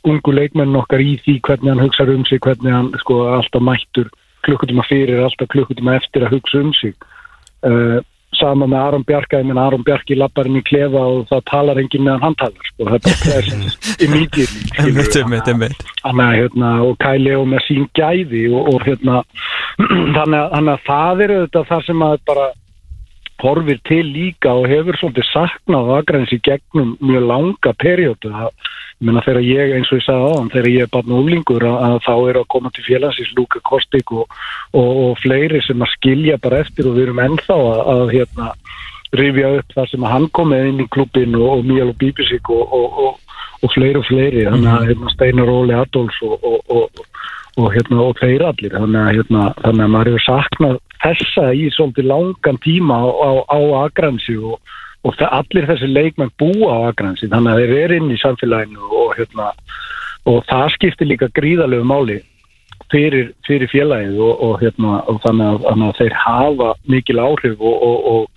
[0.08, 4.12] ungu leikmenn okkar í því hvernig hann hugsa um sig, hvernig hann sko alltaf mættur
[4.48, 6.96] klukkutíma fyrir, alltaf klukkutíma eftir að hugsa um sig
[7.68, 8.00] uh,
[8.38, 12.06] sama með Aron Bjarka, ég menn Aron Bjarki lappar í klefa og það talar enginn
[12.06, 13.50] meðan hann talar, sko, þetta er
[15.50, 15.84] einmitt.
[16.04, 19.22] þannig að hérna, og Kæli og með sín gæði og, og hérna
[20.18, 22.50] þannig að, það er auðvitað það sem að bara
[23.44, 29.24] horfir til líka og hefur svolítið saknað aðgræns í gegnum mjög langa perjótu ég meina
[29.24, 32.14] þegar ég eins og ég sagði á þegar ég er bara núlingur að, að þá
[32.18, 34.40] er að koma til félagsins Lúka Kostik og,
[34.74, 38.52] og, og fleiri sem að skilja bara eftir og við erum ennþá að, að hérna
[39.16, 42.52] rifja upp það sem að hann komið inn í klubbin og, og Míal og Bíbisík
[42.54, 44.46] og, og, og, og fleiri og fleiri.
[44.46, 46.46] Þannig að hérna, Steinar Óli Adolfs og,
[47.60, 48.76] og, hérna, og þeir allir.
[48.76, 53.60] Þannig að, hérna, þannig að maður hefur saknað þessa í svolítið langan tíma á, á,
[53.84, 54.58] Agransi og,
[55.08, 59.14] og allir þessi leikmenn búa á Agransi þannig að þeir eru inn í samfélaginu og,
[59.20, 59.52] hérna,
[60.30, 62.20] og það skiptir líka gríðalegu máli
[62.92, 64.20] fyrir, fyrir félagið
[64.64, 68.28] hérna, og þannig, að, þannig að þeir hafa mikil áhrif og,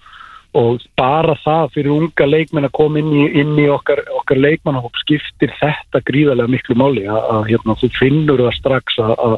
[0.58, 4.98] og, bara það fyrir unga leikmenn að koma inn í, inn í okkar, okkar leikmannahóp
[5.00, 9.36] skiptir þetta gríðarlega miklu máli að, að hérna, þú finnur það strax að, að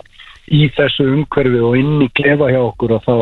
[0.54, 3.16] í þessu umhverfi og inn í klefa hjá okkur að þá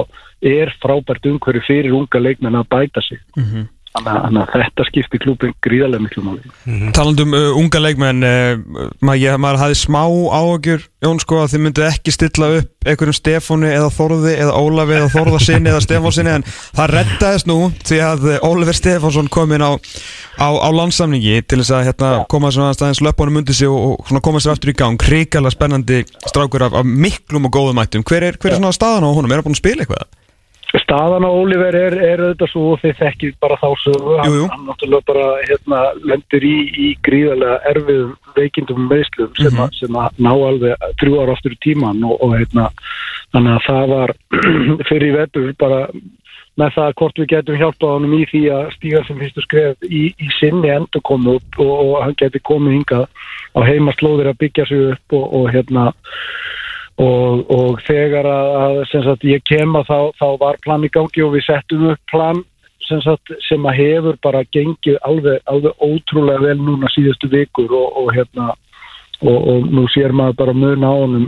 [0.52, 3.68] er frábært umhverfi fyrir unga leikmenn að bæta sig Mm -hmm.
[3.92, 6.92] Þannig að- þetta skipti klúbin gríðarlega miklu máli.
[6.96, 11.62] Talandum uh, unga leikmenn uh, maður, ég, maður hafði smá áhugjur Jón sko að þið
[11.64, 16.44] myndu ekki stilla upp einhverjum Stefáni eða Þorði eða Ólafi eða Þorðarsinni eða Stefánsinni en
[16.46, 19.72] það reddaðist nú því að uh, Ólafur Stefánsson kom inn á,
[20.38, 24.22] á, á landsamningi til þess að hérna, koma svona aðeins löpunum undir sig og, og
[24.22, 24.96] koma sér aftur í gang.
[25.02, 29.04] Hrikalega spennandi strákur af, af miklum og góðum mættum hver er, hver er svona staðan
[29.04, 29.30] á honum?
[29.34, 30.06] Er hann búin að spila eitthvað?
[30.80, 34.46] Staðan á Oliver er, er auðvitað svo og þið þekkið bara þá sögu Jú, jú.
[34.52, 39.76] hann náttúrulega bara hérna, lendur í, í gríðarlega erfiðum veikindum meðslum sem, Mhm.
[39.76, 42.70] sem að ná alveg þrjú ára aftur í tíman og, og hérna,
[43.34, 44.14] þannig að það var
[44.88, 45.82] fyrir í vetur bara
[46.60, 50.02] með það hvort við getum hjálpað honum í því að stíga sem fyrstu skref í,
[50.20, 53.06] í sinni endur komu upp og, og hann geti komið hingað
[53.56, 55.86] á heimaslóðir að byggja sig upp og, og hérna
[57.00, 61.34] og, og þegar að, að ég kem að þá, þá var plan í gangi og
[61.36, 62.42] við settum upp plan
[62.88, 67.88] sem, sagt, sem að hefur bara gengið alveg, alveg ótrúlega vel núna síðustu vikur og,
[68.02, 68.50] og hérna
[69.22, 71.26] og, og nú sér maður bara mun á honum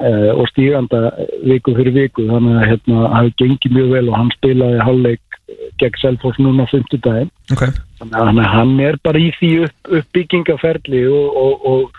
[0.00, 1.10] eh, og stíganda
[1.44, 5.40] viku fyrir viku þannig að hérna hefur gengið mjög vel og hann spilaði hálfleik
[5.82, 7.74] gegn Selfoss núna á 50 daginn Okay.
[8.00, 11.90] þannig að hann- hann er bara í því upp, uppbyggingaferli og,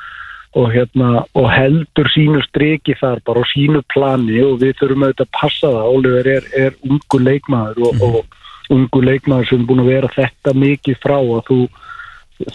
[0.55, 5.27] og, hérna, og heldur sínu striki þar bara og sínu plani og við þurfum auðvitað
[5.27, 5.89] að passa það.
[5.97, 10.55] Oliver er, er ungu leikmaður og, og ungu leikmaður sem er búin að vera þetta
[10.65, 11.59] mikið frá að þú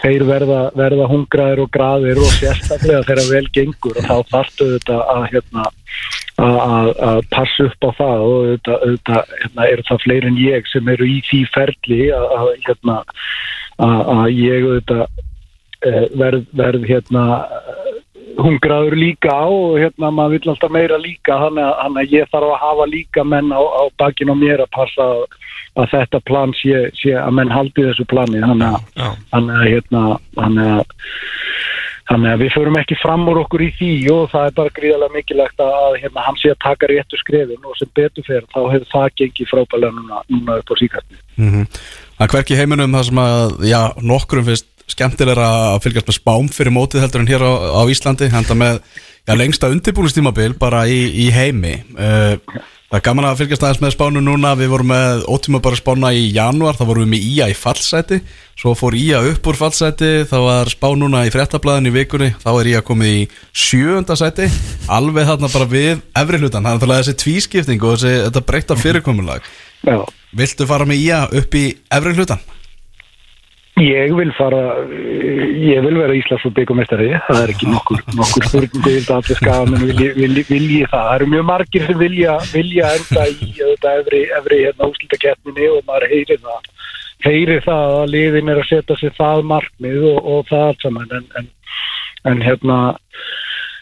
[0.00, 5.04] þeir verða, verða hungraðir og graðir og sérstaklega þegar vel gengur og þá þarftu auðvitað
[5.14, 5.64] að hérna
[6.40, 10.88] að- passa upp á það og auðvitað, auðvitað hérna, eru það fleiri en ég sem
[10.88, 12.98] eru í því ferli að, hérna,
[14.28, 15.06] ég auðvitað
[16.20, 18.00] verð, verð hérna eh,
[18.40, 22.32] hungraður líka á og hérna maður vill alltaf meira líka þannig að, þannig að ég
[22.32, 25.24] þarf að hafa líka menn á, á bakinn á mér að passa að,
[25.80, 30.04] að þetta plan sé, sé að menn haldi þessu plani þannig að, að hérna
[30.38, 30.96] þannig að
[32.10, 35.14] Þannig að við förum ekki fram úr okkur í því og það er bara gríðarlega
[35.14, 38.88] mikilvægt að hérna, hann sé að taka réttu skrefin og sem betur fyrir þá hefur
[38.90, 41.20] það gengið frábælega núna, núna upp á síkastni.
[41.38, 41.68] Mhm.
[42.18, 46.50] Það er hverki heiminum það sem að, já, nokkrum finnst skemmtilega að fylgjast með spám
[46.54, 48.82] fyrir mótið heldur en hér á, á Íslandi henda með,
[49.24, 51.78] já, lengsta undirbúlistímabil bara í, í heimi.
[51.96, 52.36] Uh,
[52.90, 54.50] Það er gaman að fylgjast aðeins með spánu núna.
[54.58, 58.16] Við vorum með ótíma bara spána í januar þá vorum við með IA í fallseti
[58.58, 62.48] svo fór IA upp úr fallseti þá var spá núna í frettablaðin í vikunni þá
[62.50, 63.22] er IA komið í
[63.54, 64.48] sjöunda seti
[64.90, 69.46] alveg þarna bara við efri hlutan þannig að þessi tvískipting og þessi, þetta breyta fyrirkomulag.
[70.42, 72.42] Viltu fara með IA upp í efri hlutan?
[73.82, 78.82] Ég vil fara, ég vil vera Íslands og byggumestari, það er ekki nokkur, nokkur spurningu,
[78.84, 81.04] ég vil að allir skafamenn vilji, vilji, vilji það.
[81.06, 85.82] Það eru mjög margir sem vilja, vilja enda í þetta efri, efri hérna úslitakeppninni og
[85.88, 86.70] maður heyri það.
[87.26, 91.16] Heyri það að liðin er að setja sér það markmið og, og það allt saman
[91.18, 91.50] en, en,
[92.30, 92.78] en hérna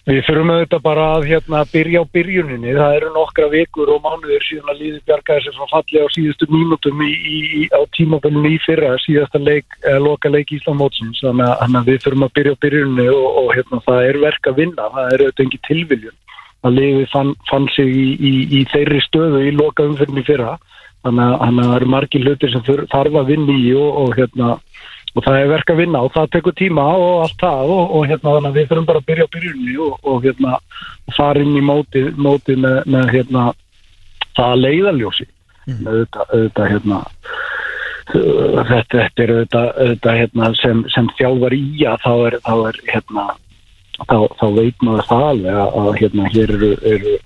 [0.09, 2.71] Við þurfum auðvitað bara að hérna, byrja á byrjuninni.
[2.79, 6.47] Það eru nokkra vikur og mánuðir síðan að líði bjargaði sér frá falli á síðustu
[6.49, 11.21] mínútum í, í, í- á tímabölunni í fyrra, síðasta leik, eh, loka leik Íslamótsins.
[11.21, 14.49] Þannig þannig að við þurfum að byrja á byrjuninni og, og hérna, það er verk
[14.49, 14.89] að vinna.
[14.97, 16.17] Það er auðvitað ekki tilviljun.
[16.65, 20.57] Að liði fann, fann sig í, í, í þeirri stöðu í loka umfyrinni fyrra.
[21.05, 24.57] Þannig að, það eru margir hlutir sem þarf að vinna í og, og hérna
[25.19, 28.05] og það er verk að vinna og það tekur tíma og allt það og, og
[28.11, 30.59] hérna þannig að við þurfum bara að byrja á byrjunni og, og hérna
[31.17, 33.47] fara inn í mótið, mótið með, með hérna
[34.39, 35.83] það leiðaljósi mm.
[35.89, 42.07] auðvitað, auðvitað hérna uh, þetta, þetta er auðvitað, auðvitað hérna, sem, sem þjálfar í að
[42.07, 43.27] þá er, þá er hérna
[43.99, 47.19] þá, þá veit maður það alveg að, að hérna hér eru, eru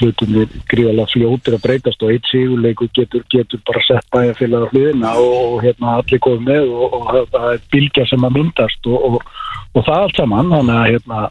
[0.00, 5.14] hlutinir gríðalega fljótir að breytast og eitt sigurleiku getur, getur bara sett bæjarfélag á hliðina
[5.20, 9.08] og, og hérna allir komið með og, og það er bylgja sem að myndast og,
[9.08, 9.32] og,
[9.76, 11.22] og það allt saman þannig að hérna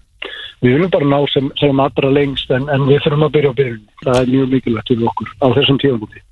[0.62, 3.60] við viljum bara ná sem, sem allra lengst en, en við þurfum að byrja á
[3.62, 6.28] byrjun það er mjög mikilvægt fyrir okkur á þessum tíðanbúti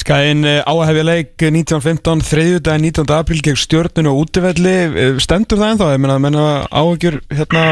[0.00, 3.10] Skæin áhefja leik 1915, þriðjudaginn 19.
[3.12, 5.88] apríl gegn stjórnun og útivelli Eh, stendur það ennþá?
[5.92, 7.64] Ég menna áhugjur hérna,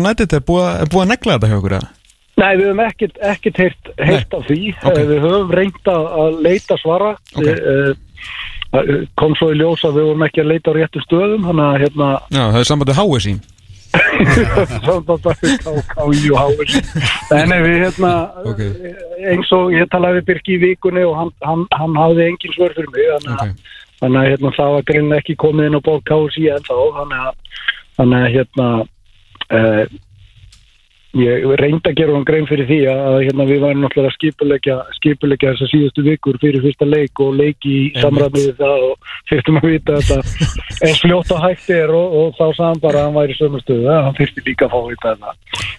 [0.00, 1.92] United er búið, er búið að negla þetta hjá okkur eða?
[2.40, 4.60] Nei, við höfum ekkert, ekkert heyrt, heyrt af því.
[4.82, 4.96] Ok.
[4.98, 7.14] Eh, Við höfum reynt að leita svara.
[7.36, 7.46] Ok.
[8.74, 9.06] Okay.
[9.20, 12.08] Kom svo í ljós að við vorum ekki að leita á réttu stöðum, að hérna,
[12.34, 13.42] Já, það er sambandið háið sín
[15.94, 16.74] KKI og Hávis.
[17.30, 18.12] En nei, við hérna,
[18.44, 18.60] Ok.
[19.30, 22.74] eins og ég talaði við Birki í vikunni og hann, hann, hann hafði engin svör
[22.74, 23.54] fyrir mig, þannig
[24.00, 27.20] þannig að hérna, það var greinilega ekki komið inn á bók KSI en þá, þannig
[27.28, 27.34] að,
[27.98, 28.68] þannig að hérna,
[29.54, 29.84] uh,
[31.18, 34.16] ég reyndi að gera hann grein fyrir því að, að hérna, við varum náttúrulega að
[34.16, 39.12] skipulegja, skipulegja þessar síðustu vikur fyrir fyrsta leik og leiki í samræmið við það og
[39.30, 40.18] fyrstum að vita þetta
[40.88, 43.62] eins fljótt og hægt er og, og þá hann bara að hann væri í sömu
[43.62, 45.34] stöðu að hann þyrfti líka að fá að þetta.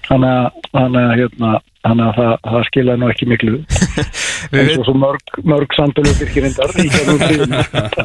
[0.05, 1.53] Þannig að, þannig að, hérna,
[1.85, 3.53] þannig að það, það skilaði nú ekki miklu.
[4.55, 5.75] Eins og svo mörg, mörg
[6.75, 7.61] tíðina.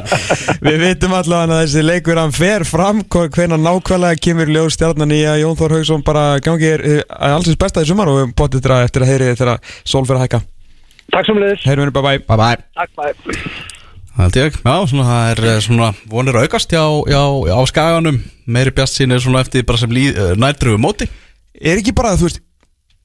[0.67, 5.21] Við vitum allavega að þessi leikur hann fer fram hvernig nákvæmlega kemur ljóð stjarnan í
[5.27, 8.61] að Jón Þór Haugsson bara gangi er uh, allsins besta í sumar og við bótið
[8.61, 10.41] þetta eftir að heyri þegar sól fyrir að hækka.
[11.11, 12.37] Takk sem leiðis Heyrum við bye bye Bye.
[12.37, 13.71] Bye Takk, bæ
[14.11, 17.59] Það held ég, já, svona það er eh, svona vonir að aukast hjá, hjá, á
[17.71, 18.17] skaganum.
[18.43, 21.07] Meiri bjast sín er svona eftir bara sem líð, uh, nærtröfu móti.
[21.55, 22.41] Er ekki bara, þú veist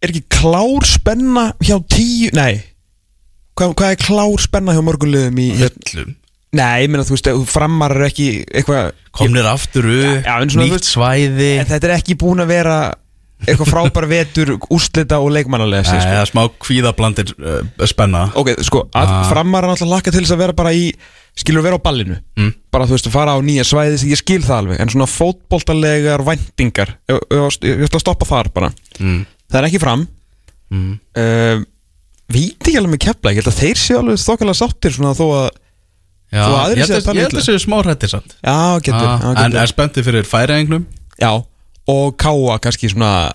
[0.05, 2.61] Er ekki klár spenna hjá tíu Nei
[3.57, 6.15] Hvað, hvað er klár spenna hjá morgunliðum í Hjöllum
[6.57, 11.51] Nei, ég meina þú veist, framar er ekki eitthvað Komnir aftur upp, þú nýtt svæði
[11.63, 12.77] En þetta er ekki búin að vera
[13.45, 16.09] eitthvað frábær vetur, úslita og leikmannalega Nei, sko.
[16.09, 19.27] það er smá kvíðablandir uh, spenna Ok, sko, Ah.
[19.29, 20.87] framar er náttúrulega lakka til þess að vera bara í
[21.37, 22.55] skilur vera á ballinu Mm.
[22.73, 26.25] bara þú veist að fara á nýja svæði ég skil það alveg, en svona fótboltalegar
[27.13, 27.21] ég,
[27.77, 29.21] ég ætla að stoppa þar bara, mm.
[29.51, 30.07] Það er ekki fram.
[30.71, 30.99] Mm.
[31.23, 31.61] uh,
[32.35, 35.27] víti ekki alveg með kepla, ég held að þeir séu alveg þokkalega sáttir svona þó
[35.31, 35.49] að
[36.35, 38.33] Já, ég held séu að- þannig ég held að séu smá hrættir samt.
[38.43, 39.61] Já, getur, Ah, já, En getur.
[39.63, 40.87] er spenntið fyrir færiðingnum
[41.23, 41.31] já,
[41.87, 43.33] og káa kannski svona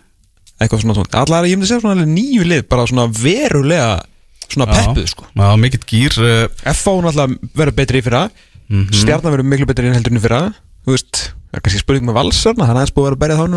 [0.60, 4.04] eitthvað svona tónt, allar ég myndi segja svona nýju lið, bara svona verulega
[4.52, 5.24] svona peppuð, sko.
[5.40, 8.26] Já, mikill gýr uh, FH náttúrulega verður betri í fyrra.
[8.68, 8.92] Mhm.
[8.92, 10.54] Stjarnan verður miklu betri en heldur í fyrra.
[10.86, 13.48] Þú veist, er kannski spurning með valsarna að aðeins búið að vera að berja þá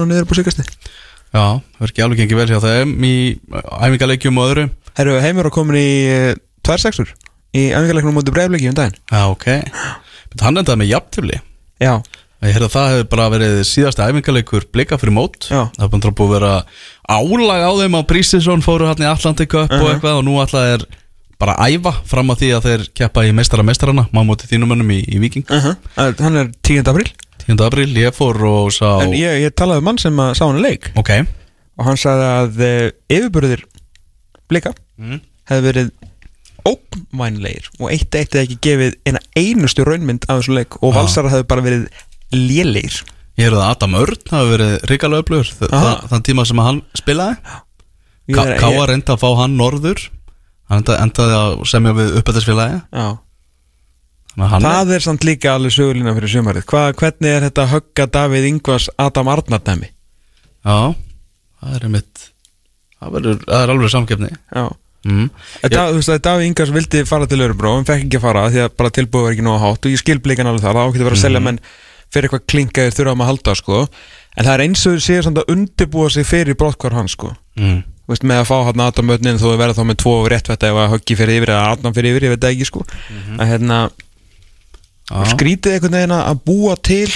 [1.35, 3.15] á Já, það er ekki alveg gengið vel hjá þeim í
[3.83, 7.15] æfingaleikjum og öðru Herru, heimur að komin í uh, tvær sexur
[7.55, 11.41] Í æfingarleiknum mútið breyfleiki um daginn Já, ok Men Hann endaði með jafntifli
[11.83, 11.93] Já,
[12.45, 15.63] Ég heyrði að það hefur bara verið síðasti æfingaleikur blika fyrir mót Já.
[15.77, 16.53] Það er bara búið að vera
[17.15, 19.95] álag á þeim á Prístisson fóru hann í Atlantic Cup og Uh-huh.
[19.95, 20.85] eitthvað og nú alltaf er
[21.41, 24.71] bara að æfa fram að því að þeir keppa í meistara meistarana má móti þínum
[24.75, 26.15] mönnum í, í Viking uh -huh.
[26.21, 26.85] hann er 10.
[26.91, 27.09] apríl
[27.47, 27.61] 10.
[27.67, 30.61] apríl, ég fór og sá En ég, ég talaði um mann sem að sá hann
[30.61, 31.11] í leik Ok
[31.75, 33.65] Og hann sagði að uh, yfirburðir
[34.49, 35.21] blika mm.
[35.51, 35.91] hefði verið
[36.65, 40.97] ómænlegir Og eitt eitt hefði ekki gefið eina einustu raunmynd af þessu leik Og Já.
[41.01, 41.85] valsara hefði bara verið
[42.35, 43.01] lélegir
[43.35, 45.85] Ég heyrði að Adam Örn hafi verið ríkalega öflugur þ- Aha.
[45.85, 47.37] þa- þann tíma sem hann spilaði
[48.31, 50.05] Ég er- Káa ég- reyndi að fá hann norður
[50.71, 53.19] hann enda- endaði að semja við uppættisfélagi Já að
[54.35, 56.65] Það er samt líka alveg sögulína fyrir sumarið.
[56.71, 59.91] Hva, Hvernig er þetta högga Davíð Ingvars Adam Arnar dæmi?
[60.65, 60.95] Já,
[61.61, 62.25] það er einmitt
[63.05, 64.31] Það, verður, það er alveg samkeppni.
[64.57, 64.65] Já.
[65.05, 65.25] Mm.
[65.69, 69.27] Davíð Ingvars vildi fara til Örubró en fekk ekki að fara því að bara tilbúið
[69.27, 71.25] var ekki nóg hátt og ég skil blikan alveg það, það ákveði að vera að
[71.27, 71.59] selja menn
[72.15, 73.81] fyrir eitthvað klinkaðir þurfa að halda sko.
[74.35, 77.35] En það er eins og séu samt að undirbúa sig fyrir brottkvar hans sko.
[77.61, 77.83] Mm.
[78.05, 80.69] Þú veist, með að fá hann Adam Ötnin þó að vera þá með tvo réttvætta
[80.69, 82.83] ef að höggi fyrir yfir eða Adam fyrir yfir, ég veit ekki sko.
[83.39, 83.79] Að hérna
[85.11, 85.25] Já.
[85.35, 87.09] skrítið einhvern veginn að búa til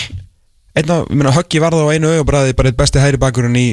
[0.77, 3.69] einna, ég meina höggi varða á einu augabræði bara eitt besti hæri bakurinn í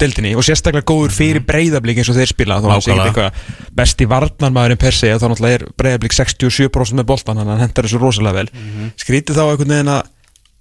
[0.00, 2.56] deildinni og sérstaklega góður fyrir breyðablík eins og þeir spila.
[2.56, 3.10] Þá sé ekki Nákvæmlega.
[3.10, 8.00] eitthvað besti varnarmaðurinn per se þá náttúrulega er breyðablík 67% með boltan hann hentar þessu
[8.00, 8.48] rosalega vel.
[8.96, 10.08] Skrítið þá einhvern veginn að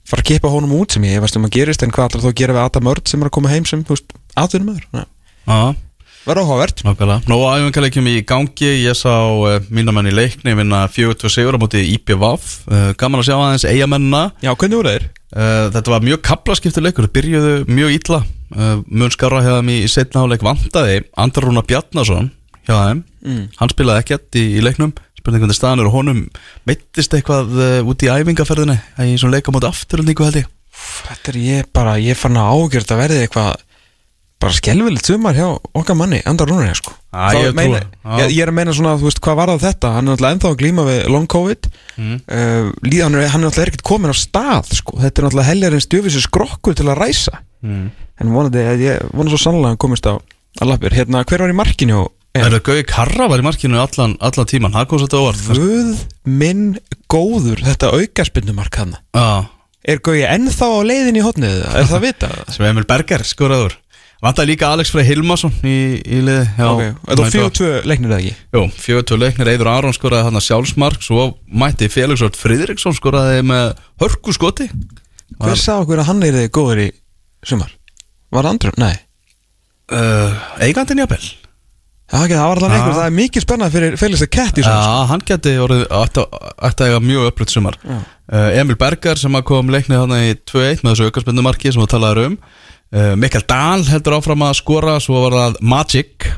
[0.10, 2.36] fara að kippa honum út sem ég veist um að gerist en hvað ætlar þá
[2.42, 3.86] gera við Adam Örd sem er að koma heim sem
[4.36, 5.08] atvinnum maður
[5.48, 5.60] Já,
[6.30, 6.82] verður áhugavert.
[7.30, 8.70] Nó æfingarleikjum í gangi.
[8.86, 13.28] Ég sá uh, mínamenn í leikni vinna 4-2 sigur á móti IPVAF uh, Gaman að
[13.30, 15.08] sjá aðeins eigamennina já, hvernig voru þeir?
[15.36, 17.08] uh, Þetta var mjög kaplaskiptur leikur.
[17.10, 18.22] Þeir byrjuðu mjög illa.
[18.56, 22.32] Uh, Mun skára hjá þeim í setna áleik vantaði Andrar Rúna Bjarnason
[22.70, 23.04] hjá þeim.
[23.26, 23.44] Mm.
[23.60, 24.94] Hann spilaði ekkert í, í leiknum.
[25.20, 26.22] Spurning hvernig staðan er og honum.
[26.70, 27.52] Meittist eitthvað
[27.84, 30.48] út í æfingaferðinni Í svona leika móti afturöldingu held ég.
[30.80, 33.65] Þetta er ég bara, ég fann að ágjörð að verði eitthvað
[34.39, 36.93] bara skelvilegt sumar hjá okkar manni, Andar Rúnar sko.
[37.12, 37.82] Þá ég meina,
[38.21, 39.91] ég, ég er að meina svona, þú veist, hvað var það þetta?
[39.95, 41.69] Hann er náttúrulega ennþá að glíma við long covid.
[41.97, 42.19] Mm.
[42.23, 44.95] uh, líð, hann, er, hann er náttúrulega ekkert komin á stað sko.
[45.02, 47.41] þetta er náttúrulega heljarinn stjöfisir skrokkur til að ræsa.
[47.65, 47.89] Mm.
[48.23, 51.52] en vonandi, ég vonandi svo sannlega að hann komist á að lappir, hérna, hver var
[51.52, 52.06] í markinu
[52.38, 55.47] Er það Gauði Karra var í markinu allan, allan tíman Það kom svolítið óvart.
[55.58, 56.65] Guð minn
[57.10, 58.93] góður þetta aukarspinnumark hann.
[59.17, 59.49] Já,
[59.89, 62.30] er Gauði ennþá á leiðin í hotnið er það vita?
[62.54, 63.80] sem Emil Berger skoraður
[64.19, 68.17] Vantaði líka Alex Frey Hilmarsson í, í liði já, ok, þetta var 42 leiknir eða
[68.19, 68.34] ekki?
[68.58, 73.45] Jú, 42 leiknir, Eidur Aron skoraði hann að sjálfsmark Svo mætti Felix Ört Friðriksson skoraði
[73.47, 74.67] með hörku skoti.
[75.39, 76.89] Hver sá okkur að hann er þið góður í
[77.47, 77.71] sumar?
[78.36, 78.82] Var það andrum?
[78.84, 78.95] Nei.
[79.89, 80.36] Uh,
[80.67, 81.23] jafnvel.
[82.10, 84.77] Það, ekki, það var alveg einhver, það er mikið spennað fyrir Felix að í Já,
[85.12, 87.78] hann geti orðið að eiga mjög upplögt sumar.
[87.86, 92.26] Uh, Emil Berger sem kom leiknið hann í 2-1 með þessu aukarspindumarki sem þú talaður
[92.26, 92.39] um
[92.96, 96.30] uh, Mikael Dahl heldur áfram að skora Svo var það Magic.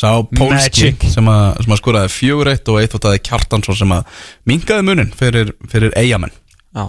[0.00, 1.08] Sá Pólski Magic.
[1.12, 4.22] sem að, sem að skoraði fjögur eitt og eitt og það er Kjartansson sem að
[4.48, 6.32] mingaði munin fyrir, fyrir eigamenn
[6.72, 6.86] Já.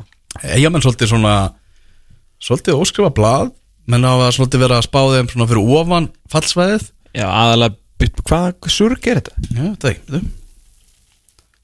[0.55, 1.35] Eigamenn svolítið svona
[2.41, 3.51] svolítið óskrifa blað.
[3.91, 6.85] Menn á að svolítið vera að spá þeim svona fyrir ofan fallsvæðið.
[7.17, 7.75] Já, aðalega,
[8.29, 9.41] hvað surg er þetta?
[9.49, 10.37] Já, þetta ekki, veitum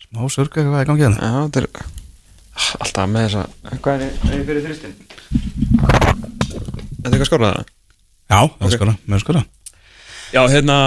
[0.07, 1.19] Smá surga hvað er gangið hérna.
[1.19, 1.65] Já, þetta er
[2.55, 3.43] ah, alltaf með þessa
[3.83, 4.95] Hvað er er fyrir þristinn?
[7.07, 7.69] Er eitthvað skórað það?
[8.27, 9.43] Já, það er skora, með skora
[10.33, 10.77] Já, hérna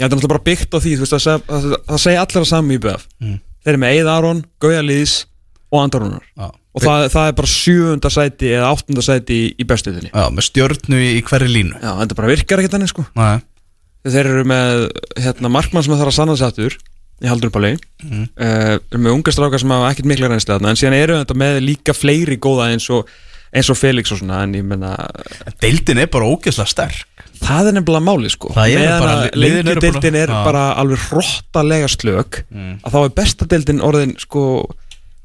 [0.00, 2.48] Já, þetta er náttúrulega bara byggt á því veist, það, það, það segja allir að
[2.54, 3.36] sami í BF Mm.
[3.60, 5.14] Þeir eru með Eið Aron, Gauja Lýðs
[5.70, 9.66] og Andarunar Já, Og það, það er bara sjöunda sæti eða áttunda sæti í, í
[9.68, 11.76] bestuðinni Já með stjörnu í, hverju línu.
[11.82, 13.04] Já, þetta bara virkar ekkert þannig sko.
[13.18, 13.40] Nei,
[14.06, 14.86] Þeir eru með
[15.20, 16.78] hérna, markmann sem þarf að sanna sig aftur
[17.20, 18.22] í leið Mm.
[18.40, 21.58] uh, með unga strákar sem hafa ekkert mikla reynsli þarna en síðan eru þetta með
[21.66, 23.10] líka fleiri góða eins og,
[23.52, 24.92] eins og Felix og svona en ég menna
[25.62, 27.06] deildin er bara ógeðslega sterk.
[27.40, 28.52] það er nefnilega máli sko.
[28.54, 32.78] Það er meðan bara- alveg hrottalega slök Mm.
[32.84, 34.44] að þá er besta deildin orðin sko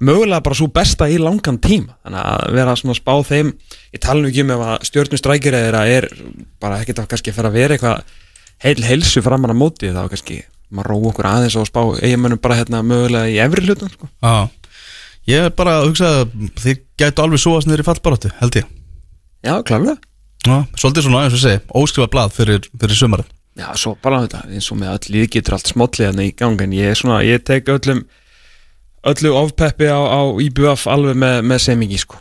[0.01, 1.95] mögulega bara svo besta í langan tíma.
[2.05, 3.53] Þannig að vera svona að spá þeim
[3.93, 6.09] ég tala nú ekki um ef að stjórnum strækir eða er
[6.59, 8.01] bara ekkert að kannski fara að vera eitthvað
[8.63, 12.55] heil heilsu framan að móti þá kannski maður róa okkur aðeins og spá eiginmönnum bara
[12.63, 14.07] hérna mögulega í efri hlutum sko.
[15.29, 18.67] Ég er bara að hugsa að þið gætu alveg súast niður í fallbaróttu, held ég.
[19.45, 19.95] Já, klálega
[20.45, 23.31] Já, svolítið svona, eins og segi, óskrifa blað fyrir, fyrir sumarið.
[23.57, 26.61] Já, svo bara þetta, eins og með öll líð getur allt smollið hérna í gang
[26.61, 28.03] en ég er svona, ég tek öllum
[29.09, 32.19] öllu ofpeppi á, á IBF alveg með, með semingi sko.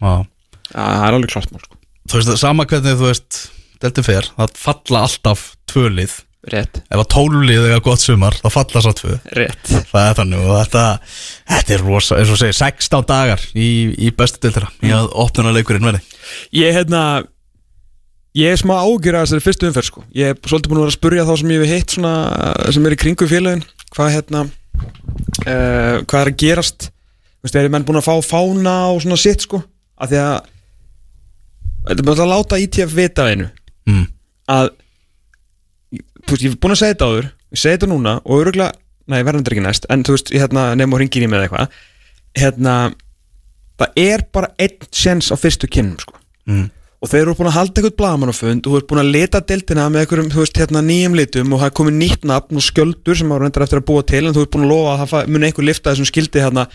[0.00, 0.24] Já.
[0.70, 1.80] Það er alveg klart mál sko.
[2.08, 3.40] Þú veist, sama hvernig þú veist,
[3.82, 6.16] deltið fer það falla alltaf tvölið
[6.48, 9.16] Rétt, Ef að tólulið eiga gott sumar, þá falla svo tvö.
[9.36, 9.72] Rétt.
[9.90, 10.84] Það er þannig og þetta,
[11.50, 15.52] þetta er rosa, eins og segi, 16 dagar í, í bestu deltira í að opnuna
[15.52, 16.00] leikurinn verði.
[16.56, 17.02] Ég hérna
[18.38, 20.00] Ég er smá ágjur að þessari fyrstu umferð sko.
[20.14, 22.12] Ég er svolítið búin að vera að spurja þá sem ég hef hitt svona,
[22.70, 26.86] sem er í kringu félagin hvað hérna uh, hvað er að gerast?
[27.40, 29.62] Þú veist, er menn búin að fá fána og svona sitt sko?
[29.98, 30.36] Af því að
[31.88, 33.50] þetta er bara að láta ITF vita af einu.
[33.90, 34.06] Mm.
[34.52, 34.70] að
[36.30, 38.72] þú veist, ég er búin að segja þetta áður ég segi þetta núna og öruglega
[39.10, 41.46] nei, verðan þetta ekki næst, en þú veist, ég hérna nefnum að ringin í með
[41.46, 41.78] eitthvað.
[42.38, 42.74] Hérna,
[43.80, 46.16] það er bara einn sjens á fyrstu kynnum, sko.
[46.50, 46.68] Mm.
[47.00, 49.86] og þeir eru búin að halda eitthvað blagamannafund og þú ert búin að leta deltina
[49.88, 53.16] með einhverjum, þú veist, hérna nýjum litum og það er komið nýtt nafn og sköldur
[53.16, 55.30] sem ára reyndar eftir að búa til en þú ert búin að lofa að það
[55.32, 56.66] muni einhver lifta þessum skildi hérna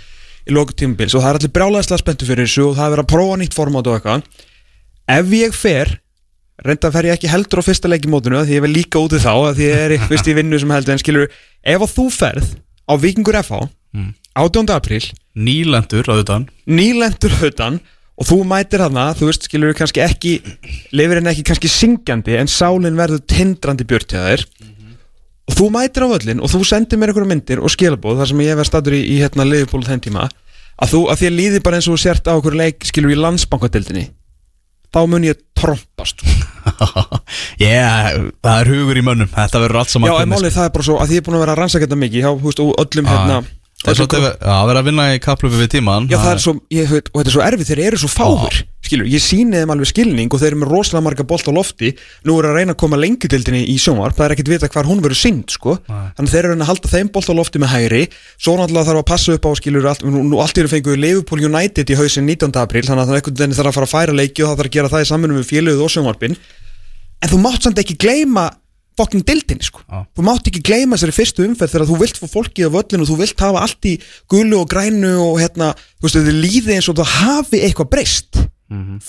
[0.45, 3.05] í loku tímubils og það er allir brjálæðislega spenntu fyrir þessu og það er verið
[3.05, 4.25] að prófa nýtt formát og eitthvað.
[5.17, 5.93] Ef ég fer
[6.63, 9.01] reynda fer ég ekki heldur á fyrsta leik í mótinu af því ég vil líka
[9.01, 11.25] úti þá því ég er fyrst í vinnu sem heldur en skilur
[11.65, 12.53] ef að þú ferð
[12.87, 14.11] á Víkingur FH Mm.
[14.35, 14.67] 18.
[14.75, 15.05] apríl
[15.39, 17.77] Nýlendur þetta nýlendur hautan
[18.19, 20.33] og þú mætir hana, þú veist, skilur kannski ekki,
[20.91, 24.43] lifir henni ekki kannski syngjandi en sálinn verður tindrandi björt hjá þér
[25.47, 28.43] og þú mætir á völlin og þú sendir mér einhverja myndir og skilabóð þar sem
[28.43, 31.63] ég verð statur í, í hérna liðbúl þenn tíma að þú, að því að líði
[31.63, 34.09] bara eins og sért á okkur leik skilur í landsbankadeildinni
[34.93, 36.25] þá mun ég trompast.
[37.61, 40.73] Yeah, Það er hugur í mönnum, þetta verður allt saman Já, en málið það er
[40.73, 42.31] bara svo að því ég er búin að vera að rannsaka þetta mikið hjá,
[42.65, 43.37] og öllum Já, hérna
[43.83, 46.87] Það er að vera að vinna í kaplöfu við tíman Já, það er svo, ég,
[46.89, 49.89] veit, og þetta er svo erfið, þeir eru svo fáir skilur, ég síni þeim alveg
[49.89, 51.91] skilning og þeir eru með rosalega marga bolt á lofti.
[52.27, 55.01] Nú er að reyna að koma lengjudeldinni í sjónvarp það er ekkert vita hvar hún
[55.03, 55.77] verður synd, sko.
[55.89, 56.11] Nei.
[56.17, 58.03] þannig þeir eru að reyna að halda þeim bolt á lofti með hægri.
[58.35, 61.89] Svo náttúrulega þarf að passa upp á skilur allt, nú, allt eru fenguð Liverpool United
[61.89, 62.53] í hausin 19.
[62.61, 64.93] apríl, þannig að veginn þarf að fara að færa leiki og það þarf að gera
[64.93, 66.37] það í samfunum við félöguð og sjónvarpin.
[67.25, 68.49] En þú mátt samt ekki gleyma
[68.99, 69.81] fokkin dildinni sko.
[69.89, 70.03] Já.
[70.15, 73.09] þú mátt ekki gleyma þessari fyrstu umferð þegar þú vilt fá fólkið á völlinu og
[73.09, 73.93] þú vilt hafa allt í
[74.31, 78.39] gulu og grænu og hérna, þú veist, þið líði eins og það hafi eitthvað breyst.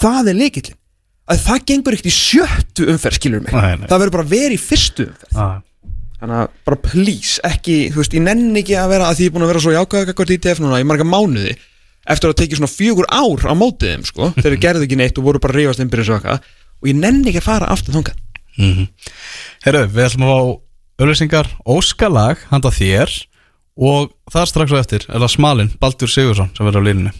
[0.00, 0.78] Það er leikillin
[1.26, 3.86] að það gengur ekkert í sjöttu umferð skilur mig, Nei, nei.
[3.90, 5.32] það verður bara vera í fyrstu umferð.
[5.34, 5.46] Já,
[6.20, 9.32] þannig að bara please, ekki þú veist, ég nenni ekki að vera að því ég
[9.32, 11.56] er búin að vera svo jákvæða eitthvað í TF núna í marga mánuði
[12.06, 15.18] eftir að tekið svona fjögur ár á mótið þeim sko, þeir eru gerðu ekki neitt
[15.18, 17.96] og voru bara rífast og eitthvað og ég nenni ekki að fara aftur
[18.56, 18.88] þangað Mhm.
[19.64, 20.60] Herru, við ætlum að fá
[21.02, 23.10] auðlýsingar óskalag handa þér
[23.76, 27.12] og það strax á eftir er það smalinn Baldur Sigursson sem verður á línunni.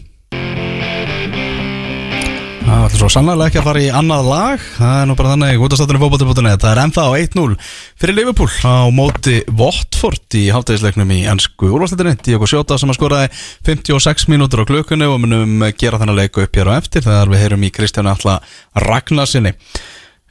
[2.67, 4.63] Það ætlum svo sannlega ekki að fara í annað lag.
[4.75, 7.53] Það er nú bara þannig útastáttunni fótbolti.net það er ennþá 1-0
[8.01, 13.29] fyrir Liverpool á móti Watford í hálftegisleiknum í ennsku úrvastættinni Diogo Sjóta sem að skoraði
[13.69, 17.43] 56 mínútur á klukkunni og munum gera þennan leiku upp hér á eftir þegar við
[17.45, 18.41] heyrum í Kristjánu Alla
[18.83, 19.55] Ragnarsinni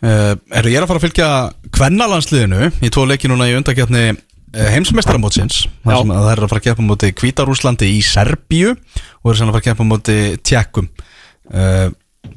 [0.05, 1.29] Uh, er ég er að fara að fylgja
[1.73, 4.19] kvennalandsliðinu í tvo leiki núna í undakefni uh,
[4.75, 5.63] heimsmeistaramótsins?
[5.87, 6.01] Þar Já.
[6.03, 9.49] sem að það er að fara að keppa móti Hvítarúslandi í Serbíu og er sem
[9.49, 11.89] að fara að keppa móti Tjekkum uh,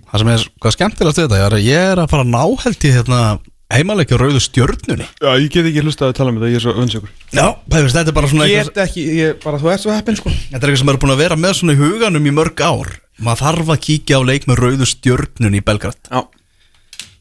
[0.09, 2.63] Það sem er hvað skemmtilegast við þetta er að ég er að fara að ná
[2.63, 3.21] held í hérna
[3.69, 5.05] heimalegja rauðu stjörnunni.
[5.21, 7.93] Já, ég get ekki hlustað að tala um þetta, ég er svo önsökur Já, Pæfis,
[7.93, 10.33] þetta er bara svona eitthvað, Get ekki, ég, bara þú ert svo heppin sko.
[10.33, 12.91] Þetta er eitthvað sem er búin að vera með svona í huganum í mörg ár.
[13.19, 15.99] Maður þarf að kíkja á leik með rauðu stjörnunni í Belgrad.
[16.09, 16.23] Já,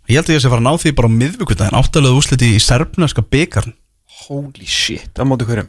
[0.09, 2.49] Ég held að ég sé að fara að ná því bara á miðvikudaginn áttalega úsliti
[2.55, 3.75] í serbneska byggarn
[4.29, 5.69] holy shit, það móti hverjum?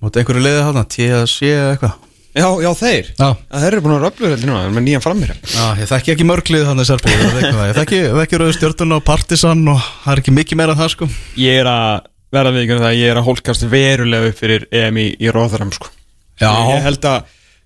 [0.00, 1.96] Mátti einhverju leiði þarna, TSC eða eitthvað?
[2.30, 3.08] Já, já, þeir.
[3.18, 6.12] Já, Það þeir eru búin að röflur heldur núna, með nýjan framir Já, ég þekki
[6.14, 6.86] ekki mörglið þannig
[7.34, 7.64] veit eitthvað.
[7.66, 11.08] ég þekki, þekki rauðu stjörnun og partisan og það er ekki mikið meira það sko.
[11.42, 14.68] Ég er að verða við ykkur það að ég er að hólkast verulega upp fyrir
[14.70, 15.90] EM í, í Róðaram sko.
[16.38, 16.52] Já.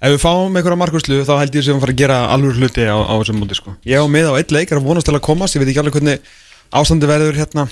[0.05, 2.59] Að ef við fáum einhverja markurslu þá held ég sem að fara að gera alveg
[2.61, 3.73] hluti á, á þessum múti sko.
[3.89, 5.81] Ég á með á eitt leik er að vonast til að komast, ég veit ekki
[5.81, 6.29] alveg hvernig
[6.77, 7.65] ástandi verður hérna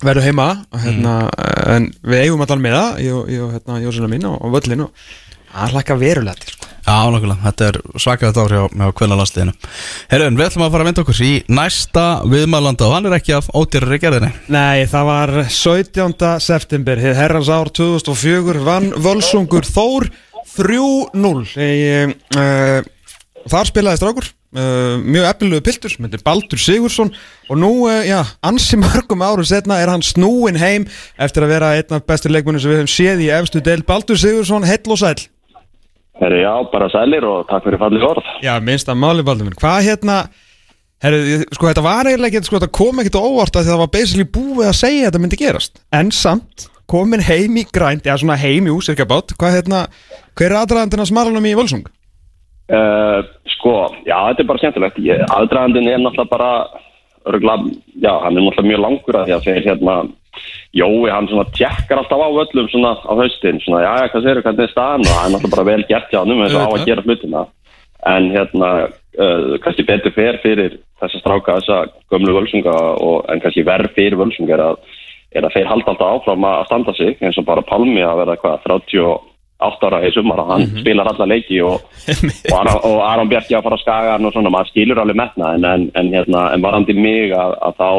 [0.00, 0.46] verður heima
[0.84, 1.16] hérna,
[1.74, 4.92] en við eigum allan með það ég, og- hérna, Jósina mín á, á völlin og
[5.50, 6.66] það hlakka verulega til sko.
[6.80, 9.52] Já, nákvæmlega, þetta er svakaðið ár hjá, hjá kvennalandsliðinu.
[10.10, 13.34] Herrun, við ætlum að fara að vinda okkur í næsta viðmælanda og hann er ekki
[13.36, 14.30] af ódýrari gerðinni.
[14.48, 16.40] Nei, það var 17.
[16.40, 20.08] september, hið herrans ár 2004 vann Völsungur Þór
[20.56, 21.70] 3-0 Í,
[22.36, 22.80] uh,
[23.50, 27.08] Þar spilaði strákur uh, mjög efnilegu piltur, myndir Baldur Sigursson
[27.48, 30.84] og nú, uh, já, ansi mörgum árum setna er hann snúin heim
[31.16, 34.20] eftir að vera einn af bestu leikmunum sem við höfum séð í efstu del Baldur
[34.20, 35.16] Sigursson, hell og sæl
[36.20, 38.26] Herri, já, bara sælir og takk fyrir fallið orð.
[38.44, 40.16] Já, minnst að máli Baldur minn, hvað hérna
[41.00, 43.70] Herru, ég- sko þetta var eiginlega ekki, sko þetta kom ekkert á óvart að því
[43.72, 45.80] það var basically búið að segja að þetta myndi gerast.
[45.96, 49.86] En samt, komin heim í grænt, eða svona heim í úsirka bát Hvað hérna,
[50.38, 51.88] hver er aðdraðandinn að smarlanum í Völsung?
[52.70, 53.24] Uh,
[53.56, 53.74] sko,
[54.06, 55.02] já, þetta er bara skemmtilegt.
[55.34, 56.50] Aðdragandinn er náttúrulega bara,
[57.26, 59.96] örgulega, já, hann er náttúrulega mjög langur að því að þeir hérna,
[60.70, 64.62] Jói, hann svona tjekkar alltaf á öllum svona á haustin, svona, já, hvað segir hvernig
[64.62, 66.70] er staðan og hann er náttúrulega bara vel gert hjá hann um þess að á
[66.70, 67.42] að gera hlutina.
[68.10, 68.68] En hérna,
[69.18, 71.80] uh, kannski betur fer fyrir þessa stráka, þessa
[72.12, 74.78] gömlu völsunga og en kannski verð fyrir völsunga er að,
[75.30, 78.38] er að þeir halda alltaf áfram að standa sig eins og bara Palmi að verða
[78.42, 78.62] hvað,
[79.60, 81.84] 38 ára í sumar og hann spilar alla leiki og,
[82.50, 85.52] og, Aron, og Aron Bjarki að fara að skagan og svona, maður skilur alveg metna
[85.56, 87.90] en, en, en, hérna, en varandi mig að, að þá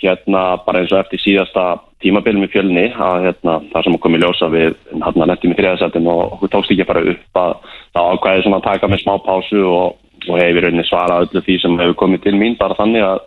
[0.00, 1.64] hérna bara eins og eftir síðasta
[2.00, 6.08] tímabilum í fjölni að hérna, það sem kom í ljósa við hérna nettum í þriðasættin
[6.08, 7.56] og okkur tókst ekki að fara upp að
[7.92, 9.98] þá ákvæði svona að taka með smá pásu og,
[10.28, 13.20] og hefur rauninni svarað öllu því sem hefur komið til mín bara þannig að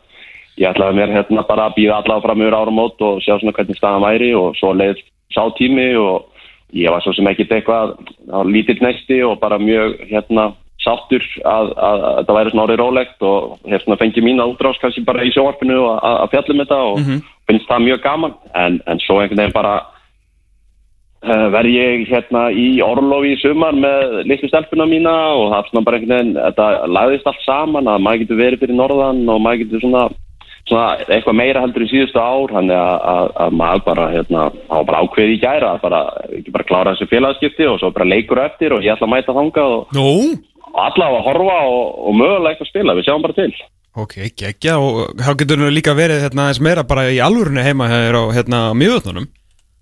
[0.59, 3.79] ég ætlaði mér hérna bara að býða allavega fram yfir áramót og sjá svona hvernig
[3.79, 5.01] staðan væri og svo leið
[5.33, 6.29] sá tími og
[6.73, 7.95] ég var svo sem ekkit eitthvað
[8.29, 10.51] á lítill næsti og bara mjög hérna
[10.83, 14.79] sáttur að, að, að þetta væri svona árið rólegt og hef svona fengið mína útrás
[14.81, 17.01] kannski bara í sjóarpinu og að, að fjallum þetta og
[17.47, 18.37] finnst það mjög gaman.
[18.59, 19.75] En, en svo einhvern veginn bara
[21.23, 25.71] uh, verð ég hérna í orlofi í sumar með litlu stelpuna mína og það er
[25.71, 29.41] svona bara einhvern veginn þetta lagðist allt saman að maður getur verið fyrir norðan og
[29.45, 30.05] maður getur svona
[30.69, 34.77] svona eitthvað meira heldur í síðustu ár þannig að, að, að maður bara hérna, á
[34.87, 36.01] bara ákveði í gæra bara,
[36.39, 39.37] ekki bara klára þessu félagskipti og svo bara leikur eftir og ég ætla að mæta
[39.37, 40.01] þangað og,
[40.71, 43.53] og allavega að horfa og, og mögulega eitthvað spila, við sjáum bara til
[43.93, 47.91] Ok, geggja og þá getur nú líka verið hérna eins meira bara í alvörunni heima
[47.91, 49.27] hér á hérna miðvötnunum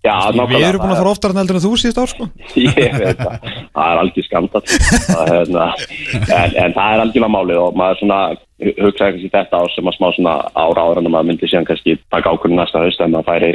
[0.01, 2.25] Já, Við erum búin að fara oftar en heldur en þú síðust ár sko.
[2.57, 3.35] Ég veit það,
[3.75, 4.25] það er algjör
[5.21, 5.65] er, hérna,
[6.39, 9.91] en, en það er algjörlega málið og maður svona hu- hugsaði kannski þetta ár sem
[9.91, 13.13] að smá svona ára ára en maður myndi síðan kannski taka ákvörðin næsta haust en
[13.13, 13.51] maður færi,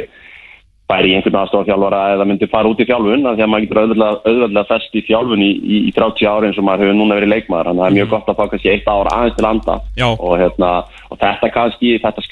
[0.87, 3.81] færi í einhvern aðstofþjálfara eða myndi fara út í þjálfun af því að maður getur
[3.83, 7.19] auðvitað, auðvitað fest í þjálfun í, í, í 30 ári eins og maður hefur núna
[7.19, 7.73] verið leikmaður.
[7.73, 9.75] Þannig að það er mjög gott að fá kannski eitt ára aðeins til anda.
[10.15, 10.71] Og, hérna,
[11.11, 12.23] og þetta kannski, þetta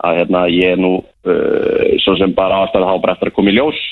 [0.00, 3.52] að, hérna, ég er nú uh, svo sem bara ástæða að hafa eftir að koma
[3.52, 3.82] í ljós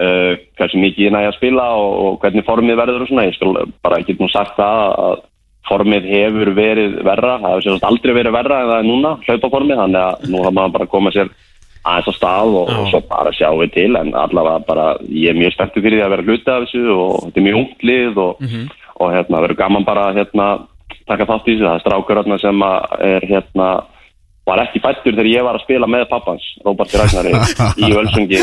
[0.00, 3.28] uh, hversu mikið ég næði að spila og, og hvernig formið verður og svona.
[3.28, 5.22] Ég skal bara ekki nú sagt það að
[5.68, 9.80] formið hefur verið verra það hefur sérst aldrei verið verra en það er núna hlaupaformið,
[9.82, 11.30] þannig að nú har maður bara komað sér
[11.82, 15.38] aðeins á stað og, og svo bara sjáum við til en allavega bara ég er
[15.38, 18.44] mjög spenntur fyrir því að vera hluti af þessu og þetta er mjög unglið og,
[19.02, 20.46] og hérna verður gaman bara hérna
[21.08, 23.68] taka þátt í þessu, það er strákur hérna sem að er hérna
[24.48, 27.32] var ekki fættur þegar ég var að spila með pappans Róbert Ragnari
[27.78, 28.40] í Völsungi.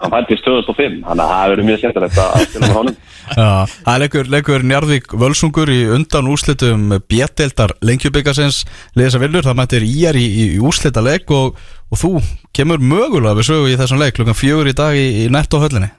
[0.00, 2.96] Hann fættist 2005 þannig að það verður mjög skemmtilegt að að spila með honum.
[3.36, 8.64] Já, það er leikur, leikur Njarðvík Völsungur í undan úrslitum B-deildar lengjubikarsins
[8.98, 12.12] liðsa viljur, það mættir íjar í, í, í úrslita leik og, og þú
[12.56, 15.92] kemur mögulega við sögu í þessum leik klukkan fjögur í dag í, í netto höllinni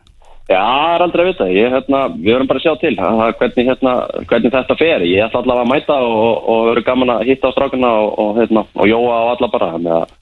[0.48, 1.48] Já, það er aldrei að vita.
[1.52, 3.96] Ég, hérna, við verðum bara að sjá til það, hvernig, hérna,
[4.30, 5.06] hvernig þetta fer.
[5.08, 8.32] Ég ætla allavega að mæta og, og verður gaman að hitta á strákuna og, og,
[8.40, 9.72] hérna, og jóa á alla bara.
[9.76, 10.16] Þannig að,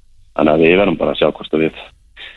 [0.45, 1.83] að við verðum bara að sjá hvort að við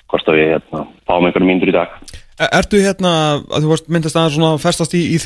[0.09, 1.97] hvort að við hérna, fáum einhverjum mínútur í dag.
[2.39, 3.13] E- Ertu hérna,
[3.45, 5.21] að þú varst myndast aðeins svona festast í, í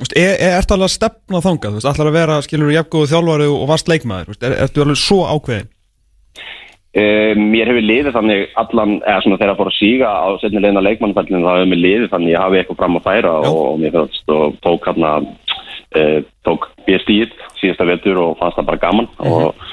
[0.00, 3.10] veist, Er, er ertu alveg að stefna þangað, þú veist, allar að vera, skilur, jafngóðu
[3.12, 5.70] þjálfari og varst leikmaður, er, ertu alveg svo ákveðin?
[6.96, 10.62] Um, mér hefur liðið þannig allan, eða svona þegar að fór að síga á setni
[10.64, 13.48] leiðina leikmannfællinu, þá hefur mér liðið þannig ég hafi eitthvað fram að færa Já.
[13.50, 16.16] og, mér fannst og tók hérna uh,
[16.48, 19.66] tók B-stíð síðasta vetur og fannst það bara gaman og,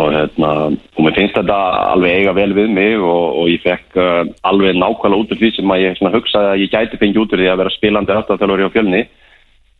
[0.00, 1.58] og hérna og mér finnst þetta
[1.90, 5.52] alveg eiga vel við mig og, og ég fekk uh, alveg nákvæmlega út úr því
[5.58, 8.72] sem að ég hugsaði að ég gæti fengið út úr því að vera spilandi afturþjálfur
[8.72, 9.02] á fjölni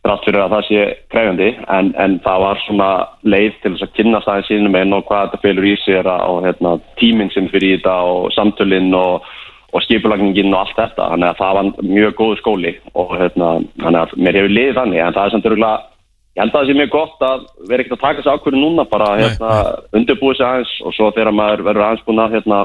[0.01, 2.89] þrátt fyrir að það sé krefjandi en, en það var svona
[3.21, 6.41] leið til þess að kynna staðin sínum einn og hvað þetta fylgur í sér og
[6.47, 9.29] hérna, tíminn sem fyrir í þetta og samtölinn og,
[9.71, 11.11] og skipulagningin og allt þetta.
[11.13, 15.05] Þannig að það var mjög góð skóli og hérna, þannig að mér hefur liðið þannig
[15.05, 15.87] en það er samt örgulega
[16.31, 18.85] ég held að það sé mjög gott að vera ekkert að taka þessi ákvörðu núna
[18.89, 19.55] bara hérna,
[19.99, 22.59] undirbúið sig aðeins og svo þegar maður verður aðeins búin að hérna,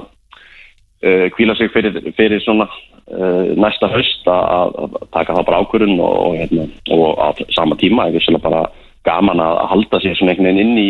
[1.05, 2.69] uh, kvíla sig fyrir, fyrir svona
[3.07, 8.17] næsta höst að, taka það bara ákvörðun og, og, hérna, og á sama tíma er
[8.17, 8.65] vissulega bara
[9.07, 10.89] gaman að halda sér svona einhvern veginn inn í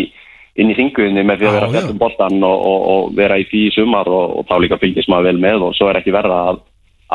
[0.57, 1.75] inn í þinguðinni með því að vera já.
[1.75, 5.11] fjallum boltan og, og, og vera í því í sumar og, og þá líka fylgist
[5.13, 6.63] maður vel með og svo er ekki verða að,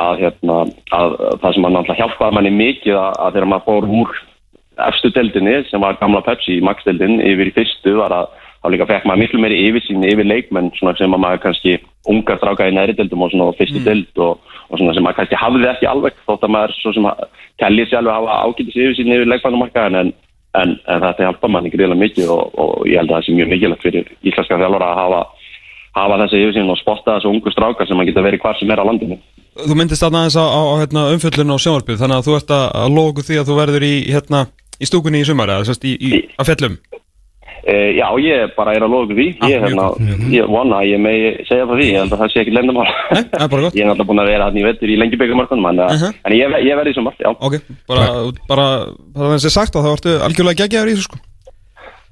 [0.04, 0.58] að, hérna,
[0.98, 4.22] að það sem mann alltaf hjálpaði manni mikið að, að þegar maður fór úr
[4.92, 8.88] efstu deildinni sem var gamla Pepsi í Max-deildin yfir í fyrstu var að þá líka
[8.90, 11.78] fekk maður miklu meiri yfirsýn yfir leikmenn svona sem að maður kannski
[12.12, 14.38] ungar stráka í næri deildum og svona á fyrstu deild og,
[14.70, 17.08] og svona sem maður kannski hafði ekki alveg þótt að maður svo sem
[17.62, 20.14] telli sér alveg hafa ágætis yfirsýn yfir leikmannumarkaðin en,
[20.62, 23.54] en, en þetta hjálpa manni greiðlega mikið og, og ég held að það sé mjög
[23.56, 25.22] mikilvægt fyrir íslenska þjálfara að hafa,
[25.98, 28.82] hafa þessi yfirsýn og spotta þessu ungu strákar sem að geta verið hvar sem er
[28.82, 29.18] á landinu.
[29.52, 32.94] Þú myndist aðeins á, á, hérna, umfjöllun og sjónvarpið, þannig að þú ert að, að
[32.96, 34.46] logu því að þú verður í, hérna,
[34.80, 36.44] í stúkunni í sumar, eða sérst í, í, á
[37.62, 39.26] E, já, ég bara er að loka því.
[39.40, 40.24] Ah, Ég, mjög hérna, gott.
[40.34, 41.88] ég vona að ég megi segja það því.
[41.92, 42.88] Ég held að það sé ekki lendamál.
[42.90, 43.76] Nei, það er bara gott.
[43.78, 46.16] Ég er alltaf búin að vera hann í vettur í lengi byggjumarkunum, en, uh Mhm.
[46.26, 47.30] en ég, ég verði í sumar, já.
[47.38, 48.08] Ok, bara,
[48.50, 48.66] bara,
[49.14, 51.18] það er þessi sagt og þá ertu algjörlega geggjaður í þessu sko.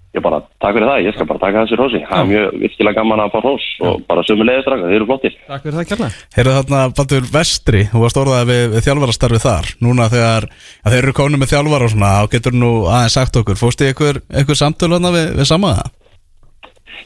[0.09, 1.99] Ég bara, takk fyrir það, ég skal bara taka þessi rósi.
[2.09, 5.07] Það er mjög virkilega gaman að fá rós og bara sömu leiðist draka, þeir eru
[5.11, 5.35] flottir.
[5.45, 6.23] Takk fyrir það kærlega.
[6.33, 11.03] Heyrðu þarna, Baldur Vestri, þú varst orðaði við, við þjálfarastarfið þar Núna þegar að þeir
[11.03, 14.21] eru komin með þjálfara og svona þá getur nú aðeins sagt okkur Fórstu í einhver,
[14.33, 15.93] einhver samtölu þarna við, við sama það?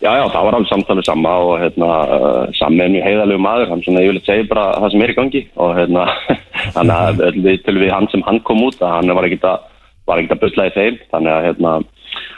[0.03, 3.69] Já, já, það var alveg samtalið sama og hérna, uh, sami er mjög heiðalegu maður,
[3.71, 6.07] hann svona yfirleitt segir bara það sem er í gangi og hérna,
[7.45, 9.69] við til við hann sem hann kom út hann var ekkit að,
[10.11, 11.73] að bulla í þeim, þannig að hérna,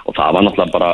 [0.06, 0.92] og það var náttúrulega bara,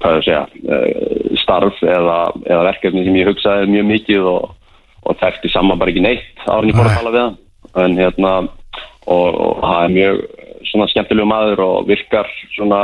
[0.00, 0.44] hvað ég segja,
[0.76, 4.48] uh, starf eða, eða verkefni sem ég hugsaði mjög mikið og,
[5.04, 7.38] og þekkti saman bara ekki neitt árin ég fór að tala við hann,
[7.84, 8.32] en hérna,
[9.06, 10.24] og, og það er mjög
[10.70, 12.82] svona skemmtilegu maður og virkar svona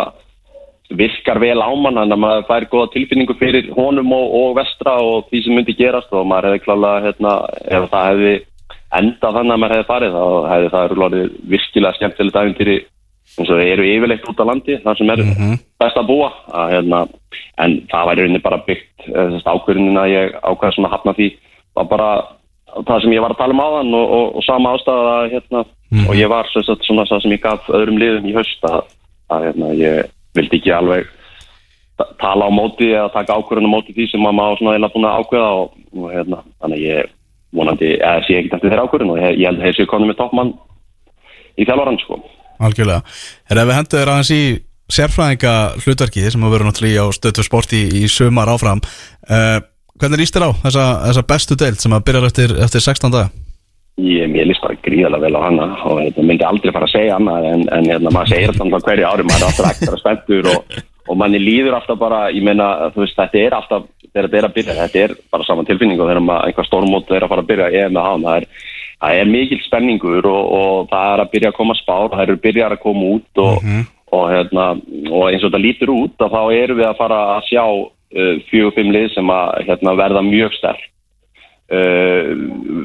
[0.97, 4.99] virkar vel á mann en að maður fær góða tilfinningu fyrir honum og, og vestra
[5.03, 7.33] og því sem myndi gerast og maður hefði klálega hérna,
[7.67, 8.35] ef það hefði
[8.97, 12.77] endað þannig að maður hefði farið þá hefði það eru lórið virkilega skemmtilegt æfintýri
[13.37, 15.23] eins og þeir eru yfirleitt út á landi þar sem er
[15.83, 17.01] best að búa að, hérna,
[17.59, 19.09] en það væri rauninni bara byggt
[19.45, 21.29] ákvörðunin að ég ákvæða svona hafna því.
[21.77, 22.09] Var bara
[22.87, 25.65] það sem ég var að tala um áðan og, og, og sama ástæða hérna,
[26.09, 28.81] og ég var sagt, svona það sem ég gaf öðrum liðum í haust að,
[29.31, 31.07] að hérna, ég vildi ekki alveg
[31.97, 35.07] ta- tala á móti eða taka ákvörðun á móti því sem maður svona eða búin
[35.09, 37.13] að ákveða og, og hérna, þannig ég
[37.57, 40.11] vonandi, eða sé ekki eftir þeirra ákvörðun og ég, ég held að þeir séu konum
[40.11, 40.53] með toppmann
[41.57, 42.19] í þjálfarann sko.
[42.63, 43.03] Algjörlega
[43.51, 44.43] Er ef við hendur þér aðeins í
[44.97, 49.59] sérfræðinga hlutverkið sem að vera náttúrulega á stötu sporti í, í sumar áfram uh,
[49.97, 53.31] Hvernig líst þér á þessa, þessa bestu deild sem að byrjar eftir, eftir 16 daga?
[53.97, 57.15] Ég, mér líst bara gríðarlega vel á hana og þetta myndi aldrei fara að segja
[57.17, 60.49] annað en, en hérna, maður segir þetta alltaf hverju ári maður er alltaf ekstra spenntur
[60.53, 60.75] og,
[61.09, 64.57] og manni líður alltaf bara, ég meina, veist, þetta er alltaf, þegar þetta er að
[64.59, 67.71] byrja, þetta er bara saman tilfinning og þegar einhver stórmót er að fara að byrja,
[67.73, 68.69] ég er með hann, það er,
[69.03, 72.41] það er mikil spenningur og, og það er að byrja að koma spár, það eru
[72.47, 73.71] byrjar að koma út og,
[74.11, 74.67] og, hérna,
[75.11, 78.35] og eins og þetta lítur út að þá erum við að fara að sjá uh,
[78.51, 80.85] fjögur, fimm lið sem að hérna, verða mjög sterk.
[81.67, 82.31] Uh,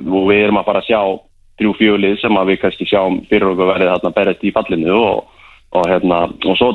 [0.10, 1.02] og við erum að fara að sjá
[1.62, 5.44] þrjú fjölið sem að við kannski sjáum fyrir okkur verið þarna berist í fallinu og,
[5.78, 6.72] og, hérna, og svo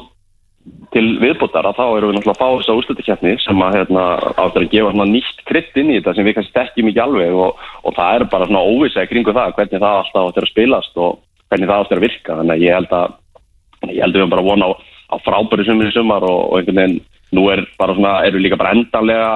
[0.94, 4.04] til viðbútar að þá erum við náttúrulega að fá þessa úrslutikefni sem að hérna,
[4.40, 7.64] áttur að gefa nýtt krydd inn í þetta sem við kannski þekkjum ekki alveg og,
[7.82, 11.18] og það er bara svona óvisa kringu það hvernig það alltaf áttur að spilast og
[11.50, 14.32] hvernig það áttur að virka þannig að ég held að ég held að við erum
[14.34, 14.72] bara að vona á,
[15.12, 16.98] á frábæri sumir í sumar og, og einhvern veginn
[17.36, 19.30] nú er bara svona, við líka bara endanlega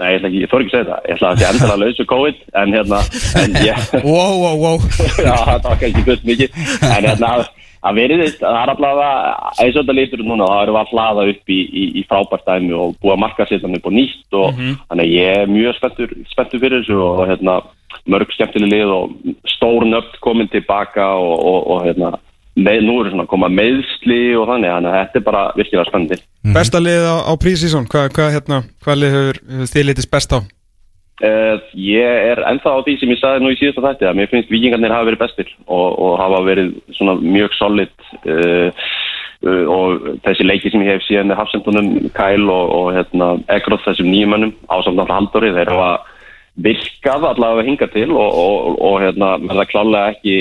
[0.00, 1.02] Nei, ég ekki, ég þór ekki að segja það.
[1.04, 3.00] Ég ætla að það sé endilega lausu COVID, en hérna,
[3.38, 4.86] en ég, Wow, wow, wow
[5.28, 6.56] já, það var kannski fullt mikið,
[6.88, 7.32] en hérna,
[7.82, 11.52] að veriðist, það er allavega, eins og þetta lítur núna, erum við að hlaða upp
[11.52, 15.02] í, í, í frábært dæmi og búa að marka sér upp og nýtt og þannig
[15.02, 17.56] að ég er mjög spenntur, spenntur fyrir þessu og hérna,
[18.12, 19.16] mörg skemmtileg lið og
[19.56, 22.14] stór nöfn komin tilbaka og, og, og hérna,
[22.54, 25.88] með, nú eru svona að koma meðsli og þannig, þannig að þetta er bara virkilega
[25.90, 26.20] spennandi.
[26.54, 30.36] Besta lið á, á prísísón, hvað hva, hérna, hva lið hefur, hefur þið litist best
[30.36, 30.38] á?
[31.22, 32.02] Uh, ég
[32.32, 34.90] er ennþá á því sem ég sagði nú í síðasta þætti að mér finnst vikingarnir
[34.90, 37.92] hafa verið bestir og, og hafa verið svona mjög solid
[38.26, 38.72] uh,
[39.46, 44.10] uh, og þessi leiki sem ég hef síðan Hafsendunum, Kæl og, og hérna, Egróð þessum
[44.10, 45.92] nýjumannum ásamt alltaf Haldóri, þeir hafa
[46.66, 48.42] virkað allavega hinga til og,
[48.74, 50.36] og, hérna, verða klálega ekki,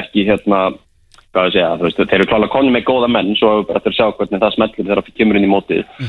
[0.00, 0.62] ekki hérna,
[1.36, 4.00] hvað ég segja, veist, þeir eru klálega konni með góða menn, svo bara eftir að
[4.00, 6.00] sjá hvernig það smellir þegar það kemur inn í mótið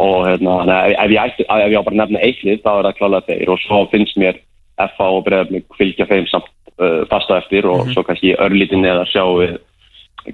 [0.00, 0.56] og hérna,
[0.88, 3.52] ef ég, ætti, ef ég á bara nefna eittlið, þá er það klálega þeir.
[3.52, 4.40] Og svo finnst mér
[4.96, 6.48] FA og Breiðarblík fylgja þeim samt
[6.80, 9.58] uh, fasta eftir og svo kannski örlítið neðar sjá við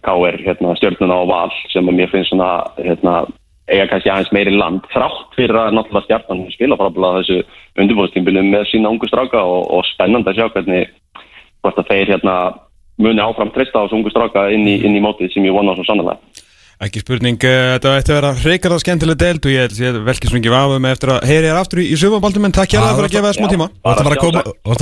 [0.05, 3.25] KR hérna, stjórnuna á val sem mér finnst svona hérna,
[3.69, 4.87] eiga kannski aðeins meiri land.
[4.93, 7.39] Þrátt fyrir að náttúrulega stjartan spila frábæðlega þessu
[7.83, 10.93] undirbúðstímbilum með sína ungu stráka og, og spennandi að sjá hvernig
[11.65, 12.37] hvort að þeir hérna
[12.99, 15.75] muni áfram treysta á þessu ungu stráka inn í, inn í mótið sem ég vona
[15.77, 16.19] svo sannlega.
[16.79, 20.31] Ekki spurning, uh, þetta ætti að vera hreikarða skemmtileg deild og ég held ég velkið
[20.31, 23.09] svona ekki vafum eftir að heyri þér aftur í, í sumabaldum en takk hjá fyrir
[23.09, 23.66] að gefa það smá tíma.
[23.74, 24.09] Þú ætti að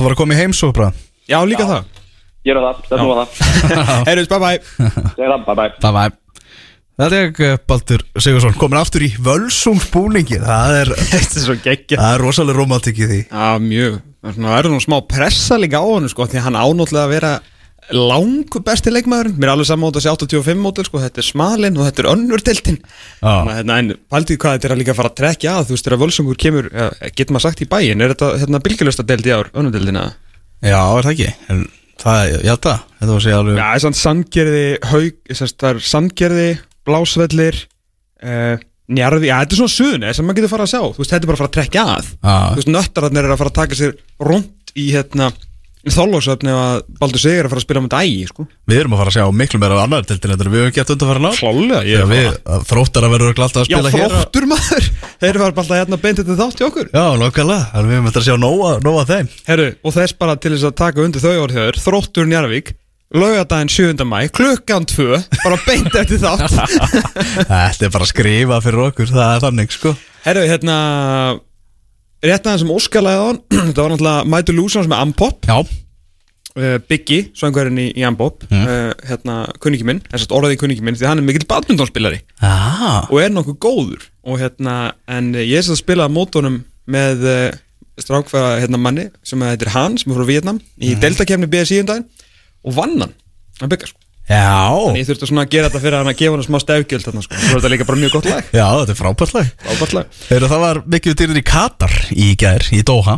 [0.05, 0.91] fara að koma- í heimsópra
[1.27, 1.89] Já, líka það.
[2.45, 3.41] Gera það, stefnum á það.
[4.11, 4.61] Heyrjus, bye bye.
[5.17, 5.73] Segir það, bye bye.
[5.81, 5.97] Það
[6.97, 12.23] Þetta er eh, Baldur Sigursson komin aftur í völsungsbúningi Það er, Þetta er það er
[12.23, 13.19] rosalega romantik í því.
[13.29, 13.99] Já, mjög.
[14.17, 17.13] Það er svona- það nú smá pressa líka á hann sko, því hann ánáttúrulega að
[17.13, 17.33] vera
[17.95, 19.37] langu besti leikmaðurinn.
[19.39, 22.09] Mér er alveg saman á þessi 85 mótil sko, þetta er smalinn og þetta er
[22.11, 23.33] önnur deltinn Já.
[23.47, 26.01] hérna, en paldið hvað þetta er að líka fara að trekja að þú veist þegar
[26.03, 29.51] völsungur kemur, ja, getur maður sagt í bæin er þetta hérna, bylgjulösta deld í ár,
[29.55, 30.07] önnur deldina
[30.59, 31.33] Já, er það ekki?
[31.53, 31.67] En
[31.97, 33.83] Það er, já það, þetta var að segja alveg Já, það er
[35.39, 36.49] sérst, það er sandgerði,
[36.87, 37.57] blásvellir,
[38.21, 41.13] uh, njarði, já, þetta er svona suðunni sem maður getur fara að sjá, þú veist,
[41.15, 42.11] þetta er bara að fara að trekja að.
[42.13, 42.35] Já.
[42.37, 43.95] Þú veist, nöttararnir er að fara að taka sér
[44.29, 45.31] rúnt í, hérna,
[45.93, 48.45] þállósöfni ef að Baldur Sigur er að fara að spila með dægi, sko.
[48.67, 50.93] Við erum að fara að sjá miklu meira á annar tildin Þetta við höfum gett
[50.93, 51.31] undan fara ná
[52.67, 54.89] þróttar að verður alltaf að Já, spila hér þróttur maður,
[55.21, 56.89] þeir bara alltaf hérna beintið til þátt í okkur.
[56.91, 60.35] Já, nokkulega, þannig við höfum eftir að sjá nóga, nóga þeim Herru, og þess bara
[60.41, 62.73] til þess að taka undir þau orðhjöður, þróttur Njarvík,
[63.17, 64.07] laugadaginn 7.
[64.07, 66.57] mæ, klukkan 2, bara beint eftir þátt.
[67.51, 69.95] Þetta er bara að skrifa fyrir okkur, það er þannig sko
[70.27, 70.77] Herru, hérna
[72.25, 73.41] Rétt aðeins sem óskalæði á hann
[73.75, 75.45] Það var náttúrulega Mætu Lúsons með Ampop.
[75.45, 78.47] Já, uh, Biggi, söngverðin í, í Ampop.
[78.49, 83.31] Uh, Hérna, kunningi minn orðaði kunningi minn Því hann er mikill badmintonspilari ah, Og er
[83.35, 84.09] nokkuð góður.
[84.25, 87.45] Og hérna, en uh, ég er að spila á mótunum Með uh,
[88.01, 91.05] strákfæða hérna manni Sem heitir Han, sem er frá Vietnam Í mm.
[91.05, 92.09] deltakefni BSI um daginn
[92.65, 93.15] Og vann hann.
[93.61, 96.59] Hann byggja sko já, Ég þurfti svona að gera þetta fyrir að gefa hann smá
[96.63, 97.39] stefgjöld þarna sko.
[97.39, 98.51] Svo er þetta líka bara mjög gott lag.
[98.51, 99.55] Já, þetta er frábært lag.
[99.63, 100.21] Frábært lag.
[100.27, 103.17] Heyrðu, Það var mikið dýrðin í Katar í gær, í Doha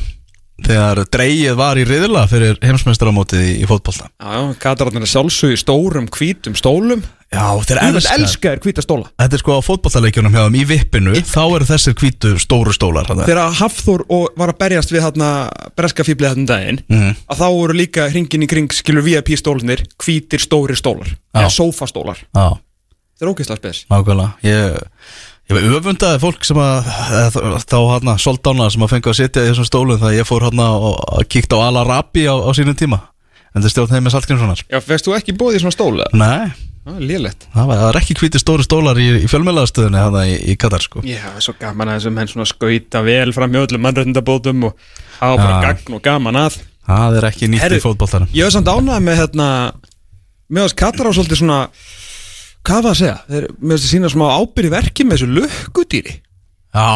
[0.65, 4.09] Þegar dreigið var í riðla fyrir heimsmeistaramótið í, í fótbolta.
[4.19, 7.79] Já, já, Katararnir er sjálfsög í stórum hvítum stólum Já, þeir
[8.17, 9.05] elska er hvíta stóla.
[9.21, 13.05] Þetta er sko á fótbollaleikjunum hjá þeim í vippinu Þá eru þessir hvítu stóru stólar.
[13.05, 14.03] Þegar Hafþór
[14.39, 15.27] var að berjast við hérna
[15.77, 17.11] breska fýblið þarna um daginn Mhm.
[17.29, 21.11] að þá voru líka hringin í kring skilur VIP stólarnir hvítir stóri stólar.
[21.35, 22.17] Eða sófastólar.
[22.33, 22.57] Já,
[23.19, 23.85] Það er ógeðslega spes.
[23.91, 24.33] Nákvæmlega.
[24.43, 24.79] Ég,
[25.51, 26.87] ég öfundaði fólk sem að
[27.67, 30.67] þá hérna soldána sem að fengu að sitja í þessum stólum þegar ég fór hérna
[30.79, 33.01] og kíkt á Al Arabi á, á sínum tíma.
[33.53, 34.63] En það stjórn heim með Saltgrímssonar
[36.79, 37.45] Í svona Það er lélegt.
[37.53, 40.81] Það var, það var ekki hvíti stóru stólar í, í fjölmjölaðastöðunni hérna í, í Katar
[40.81, 41.01] sko.
[41.05, 44.63] Já, það er svo gaman að þessum henn svona skauta vel fram hjá öllum mannrættindabótum
[44.69, 44.83] og
[45.19, 45.61] hafa bara Já.
[45.67, 46.59] gagn og gaman að.
[46.89, 49.49] Það er ekki nýtt í fótboltarum Ég var samt ánægð með hérna
[50.49, 51.59] með þess Katar á svolítið svona
[52.65, 53.17] hvað var að segja?
[53.29, 56.15] Þeir, með þess að sína smá ábyrði verki með þessu lukkudýri.
[56.73, 56.89] Já,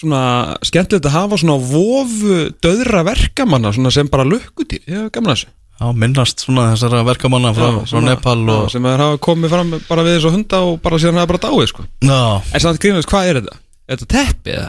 [0.00, 0.22] svona
[0.66, 5.38] skemmtilegt að hafa svona vofu döðra verkamanna svona sem bara lukkudýr, ég hef gaman að
[5.42, 9.04] þessu já, minnast svona þessara verkamanna frá, Já, frá svona- Nepal og já, sem þeir
[9.06, 11.86] hafa komið fram bara við þessu hunda og bara síðan hafa bara dáið sko.
[12.04, 12.20] Já,
[12.54, 13.56] en samt grínast, hvað er þetta?
[13.88, 14.68] Er þetta teppi eða?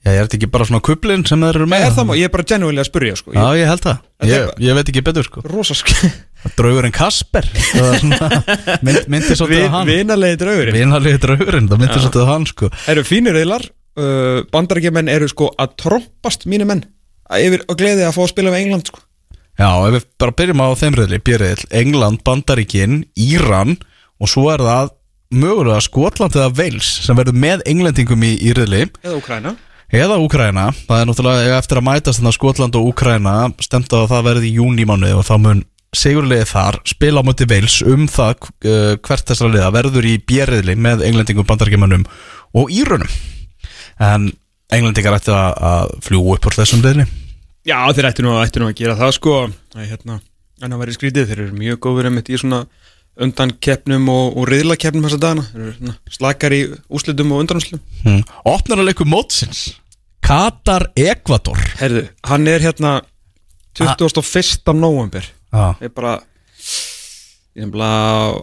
[0.00, 1.82] já, ég er þetta ekki bara svona kublin sem þeir eru með?
[1.84, 3.34] Er það má, ég er bara genuinely að spurja sko.
[3.36, 3.98] Já, ég, ég held það.
[4.24, 5.42] Er ég, ég veit ekki betur sko.
[5.44, 5.92] Rosa sk
[6.56, 7.44] Draugurinn Kasper.
[7.52, 8.28] Það var svona,
[8.88, 9.90] mynd, myndi svolítið á hann.
[9.92, 10.78] vinarlegi draugurinn.
[10.80, 12.70] Vinarlegi draugurinn, það myndi svolítið á hann sko.
[12.94, 13.66] Eru fínir reyðlar
[14.00, 16.80] uh, bandarækjumenn eru sko að trompast mínu menn.
[17.28, 19.04] Að yfir og gleði að fá að spila með England sko.
[19.60, 23.74] Já, ef við bara byrjum á þeim reyðli Björriðil, England, Bandaríkin, Íran
[24.20, 24.94] Og svo er það
[25.36, 29.52] mögulega Skotland eða Wales Sem verður með englendingum í, í reyðli eða Ukræna
[29.90, 34.46] Eða Úkraina, það er náttúrulega eftir að mætast Skotland og Úkraina stemt að það verði
[34.46, 35.62] í júnímánuði og þá mun
[35.98, 40.76] sigurliði þar spila á móti veils um það uh, hvert þessara liða verður í bjeriðli
[40.78, 42.06] með englendingum, bandargemannum
[42.54, 43.10] og írunum
[43.98, 44.30] en
[44.70, 47.08] englendingar ætti að, fljú upp úr þessum liðli
[47.66, 49.34] já þeir ættu nú, ættu nú að gera það sko.
[49.76, 50.20] Að hérna
[50.60, 52.64] en að vera skrítið þeir eru mjög góður einmitt í svona
[53.20, 55.44] undan keppnum og, og riðlakeppnum þessa dagana.
[55.50, 58.24] Þeir eru svona slakar í úslitum og undanúslitum hmm.
[58.48, 59.66] Opnar að leiku mótsins.
[60.24, 62.98] Katar Ekvator Herðu, hann er hérna
[63.80, 64.74] 21.
[64.76, 65.74] november Já,
[67.58, 67.88] Ég er bara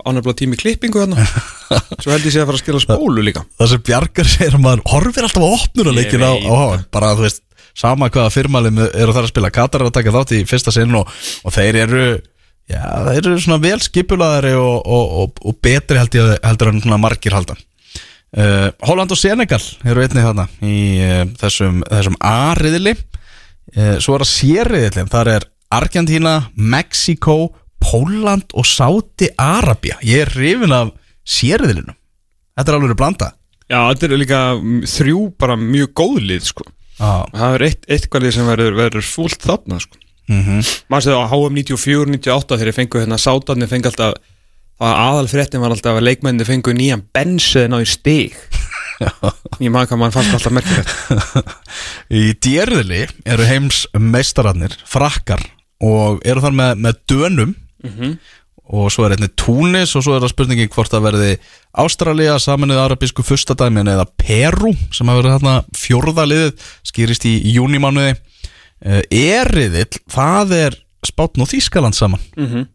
[0.03, 1.23] ánæfnilega tími í klippingu hérna.
[2.03, 3.45] Svo held ég sé að fara að skila spólu líka.
[3.55, 7.23] Það sem Bjarkar segir að maður horfir alltaf á opnurleikin á, á HM bara þú
[7.23, 7.39] veist,
[7.77, 9.53] sama hvaða firmalið eru þar að spila.
[9.53, 11.11] Katar er að taka þátt í fyrsta sinn og,
[11.45, 12.07] og þeir eru
[12.67, 16.99] já, þeir eru svona vel skipulaðari og, og, og, betri held ég, heldur en svona
[17.01, 23.95] margir haldan uh, Holland og Senegal eru einnig þarna í uh, þessum, þessum A-riðili uh,
[24.03, 25.47] svo er það C-riðilin þar er
[25.77, 27.39] Argentina, Mexico
[27.83, 30.93] Póland og Sáti-Arabia ég er hrifin af
[31.27, 31.95] C-riðilinu
[32.57, 33.33] þetta er alveg að blanda
[33.67, 34.41] Já, þetta eru líka
[34.87, 36.63] þrjú bara mjög góð lið sko.
[36.97, 39.99] Það er eitt, eitthvað sem verður, verður fúlt þarna sko.
[40.31, 40.63] mhm.
[40.91, 44.17] Maður séð á HM 94, 98 þegar ég fengu hérna sátarnir fengu alltaf
[44.77, 48.35] að aðal fréttin var alltaf að leikmenni fengu nýjan bensin á í stig.
[49.61, 51.53] Ég maður mann fannst alltaf merkilegt.
[52.21, 55.43] Í djerðili eru heims meistararnir, frakkar
[55.85, 57.55] og eru þar með, með dönum
[58.67, 61.33] og svo er einnig Túnis og svo er það spurningin hvort það verði
[61.77, 68.15] Ástralía, saminuð arabísku fyrstadæmin eða Peru sem hafa verið þarna fjórða liðið skýrist í júnimánuði
[68.77, 72.21] Eriðill, það er Spátn og Þískaland saman.
[72.37, 72.67] Mhm.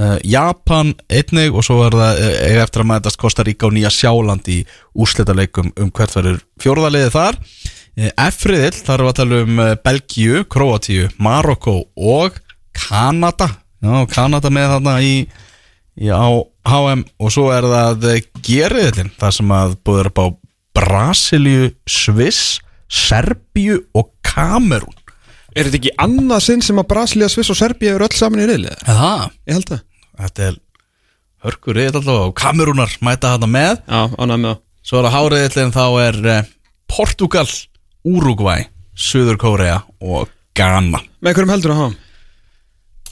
[0.00, 3.90] uh, Japan einnig og svo er það eiga eftir að mætast Kosta Ríka og Nýja
[3.92, 4.62] Sjáland í
[4.96, 7.40] úrslitaleikum um hvert verður fjórða liðið þar.
[8.00, 12.38] Efriðill, þar við að tala um Belgíu, Króatíu, Marokko og
[12.72, 13.50] Kanada
[13.80, 15.14] Já, Kanada með þarna í,
[15.96, 16.28] í á
[16.68, 18.06] HM og svo er það
[18.44, 20.26] Geriðillin, það sem að búður upp á
[20.80, 22.58] Brasilíu, Sviss,
[22.90, 24.96] Serbíu og Kamerún.
[25.56, 28.48] Er þetta ekki annað sinn sem að Brasilia, Sviss og Serbia eru öll saman í
[28.50, 28.84] reyðlið?
[28.86, 29.14] Eða,
[29.48, 29.80] Ég held það.
[30.20, 30.58] Þetta er
[31.46, 33.80] hörkur riðill alltaf og Kamerúnar mæta þarna með.
[33.88, 34.60] Já, ánægð með það.
[34.90, 36.52] Svo er það háriðillin þá er eh,
[36.90, 37.46] Portugal,
[38.06, 41.02] Uruguay, Suður Kórea og Ghana.
[41.24, 42.09] Með hverjum heldur að hafa?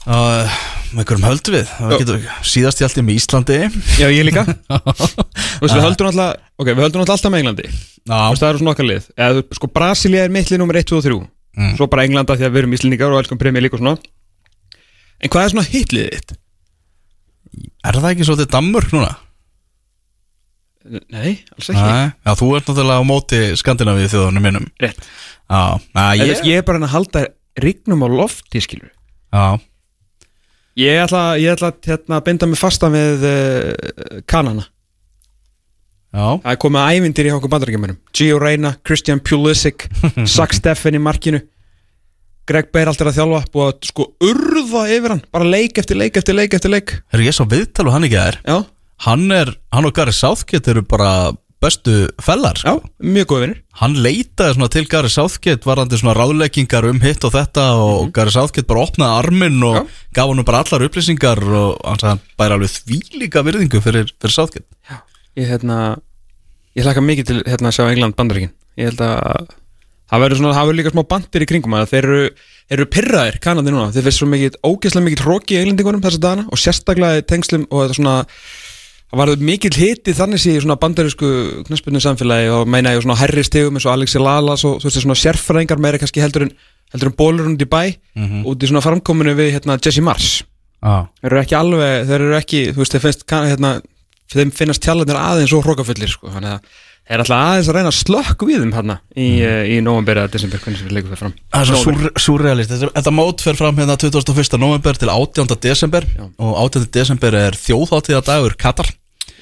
[0.09, 0.59] Uh,
[0.97, 1.73] Með hverjum höldum við?
[2.01, 3.59] Getur, síðast ég alltaf með Íslandi.
[4.01, 4.43] Já, ég líka.
[5.59, 7.67] Þú veist, við höldum alltaf Ok, við höldum alltaf með Englandi.
[7.69, 9.09] Veist, það eru svona okkar lið.
[9.15, 11.19] Eða, þú- sko, Brasilia er mitt lið nummer 1, 2 og 3
[11.59, 11.73] Mm.
[11.75, 13.97] Svo bara Englanda því að við erum íslendingar og elskum premjör líka og svona.
[15.19, 16.35] En hvað er svona hitliðið þitt?
[17.83, 19.09] er það ekki svolítið Danmörk núna?
[20.89, 21.81] Nei, alls ekki.
[21.81, 25.01] Nei, já, þú ert náttúrulega á móti Skandinavíu þjóðunum minnum Rétt.
[25.49, 25.59] Já,
[25.97, 26.31] na, ég...
[26.31, 27.25] ég, ég er bara að halda
[27.59, 29.59] rignum á lofti, skilur já,
[30.77, 34.67] Ég ætla, ég ætla að hérna, binda mig fasta með uh, kanana.
[36.09, 39.83] Já, Það er komið að ævindir í okkur bandarækjumunum Gio Reyna, Christian Pulisic
[40.35, 41.43] Zach Steffen í markinu.
[42.49, 45.21] Greg Berhalter að þjálfa Búið að sko urða yfir hann.
[45.29, 46.95] Bara leik eftir leik eftir leik eftir leik.
[47.13, 48.57] Er ég svo viðtal og hann ekki er Já,
[49.05, 51.11] Hann er, hann og Gary Southgate eru bara
[51.59, 52.89] bestu fellar já, sko.
[53.03, 57.33] mjög góð vinnir Hann leitaði svona til Gary Southgate varandi svona ráðleggingar um hitt og
[57.35, 59.85] þetta og Gary Southgate bara opnaði arminn og Já.
[60.19, 64.35] gaf hann bara allar upplýsingar og hann sagði hann bæri alveg þvílíka virðingu fyrir, fyrir
[64.35, 64.67] Southgate.
[65.39, 65.79] Ég hérna
[66.77, 68.53] Ég hlakka mikið til hérna að sjá England bandaríkin.
[68.79, 69.49] Ég held að
[70.09, 72.21] Það verður svona, það verður líka smá bandir í kringum að þeir eru,
[72.73, 73.91] eru pyrraðir kanandi núna.
[73.93, 77.83] Þeir finnst svo mikið, ógeðslega mikið tróki í englendingunum þessa dagana og sérstaklega tengslum og
[77.83, 78.15] þetta svona
[79.09, 81.29] það var mikil hiti þannig sé í svona bandarísku
[81.67, 85.01] knaspinu samfélagi og meina ég svona herri stegum eins og Alexi Lalas og þú veist
[85.01, 86.53] svona sérfræðingar meira kannski heldur en
[86.93, 87.81] heldur en bólur í bæ
[88.45, 90.43] út í svona framkominu við hérna Jesse Mars
[90.79, 93.71] Já, þeir eru ekki alveg, þeir eru ekki þú veist, þeir finnst, kann- hérna,
[94.31, 96.77] þeim finnast tjallarnir aðeins og hrókafullir sko, þannig að
[97.09, 99.65] þeir er alltaf aðeins að reyna að slökk við þeim hérna í, mm.
[99.73, 103.13] í november eða desember, hvernig sem við leikum það fram Það er svo súrrealist Þetta,
[103.17, 104.55] mót fer fram hérna 21.
[104.61, 105.51] november til 18.
[105.67, 106.25] desember Já.
[106.37, 106.87] og 18.
[106.95, 108.93] desember er þjóðháttíða dagur Katar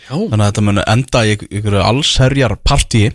[0.07, 3.11] þannig að þetta muni enda í ykkur allsherjar partíi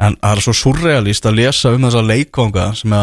[0.00, 2.96] en það er svo surrealist að lesa um þessa leikvanga sem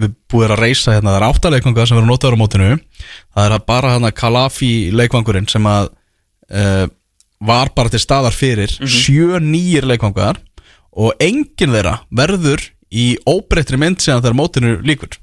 [0.00, 2.70] við búum að reysa hérna, það er átta leikvanga sem verður notaður á mótinu.
[3.36, 5.90] Það er bara hérna Kalafi leikvangurinn sem að
[6.50, 6.86] uh,
[7.40, 10.40] var bara til staðar fyrir sjö nýjir leikvangar
[10.90, 15.14] og enginn þeirra verður í óbreyttri mynd sem þegar mótinu líkur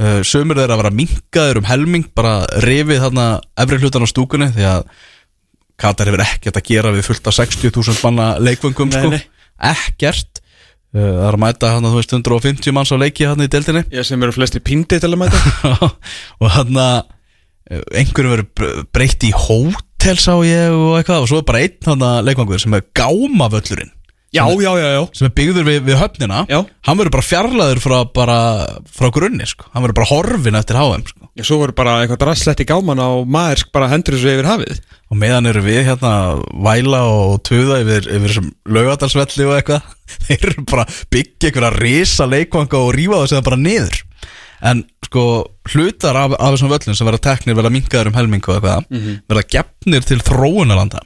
[0.00, 3.28] uh, sömur þeirra að vera minkaður um helming bara rifið þarna
[3.64, 4.88] efri hlutan á stúkunni því að
[5.80, 9.10] Katar hefur ekkert að gera við fullt af 60.000 manna leikvöngum Nei, sko.
[9.14, 9.22] nei.
[9.72, 10.40] ekkert.
[10.94, 13.48] Uh, það er að mæta hann að þú veist 150 manns á leiki hann í
[13.50, 13.82] deildinni.
[13.94, 15.40] Ég sem eru flesti píndi til að mæta.
[16.44, 17.02] Og hann að
[17.96, 21.24] einhverjum verður br- breytt í hótel sá ég og eitthvað.
[21.24, 23.93] Og svo er bara einn hann að leikvangur sem er gámavöllurinn
[24.34, 26.58] Já, já, já, já sem er byggður við, við höfnina Já.
[26.88, 28.38] hann verður bara fjarlæður frá, bara,
[28.90, 29.68] frá grunni sko.
[29.70, 31.28] hann verður bara horfin eftir HM sko.
[31.38, 34.80] Já, svo voru bara eitthvað drasslegt í gáman á maður bara hendur þessu yfir hafið
[35.10, 36.14] og meðan eru við hérna
[36.66, 39.94] væla og tuða yfir, yfir þessum laugadalsvelli og eitthvað
[40.26, 44.02] þeir eru bara að byggja einhverja risa leikvanga og rífa það sem bara niður
[44.64, 45.24] en sko
[45.70, 49.48] hlutar af, af þessum völlum sem verða teknir verða minkaður um helmingu og eitthvað verða
[49.54, 51.02] gefnir til þróunarlanda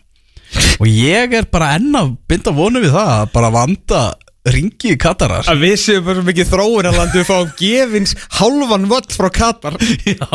[0.79, 4.03] og ég er bara enn að binda vonu við það að bara vanda
[4.49, 5.47] ringi í Katarar.
[5.51, 9.79] Að við séum bara mikið þróun að landu fáum gefins hálfan völl frá Katar.
[10.09, 10.29] Já,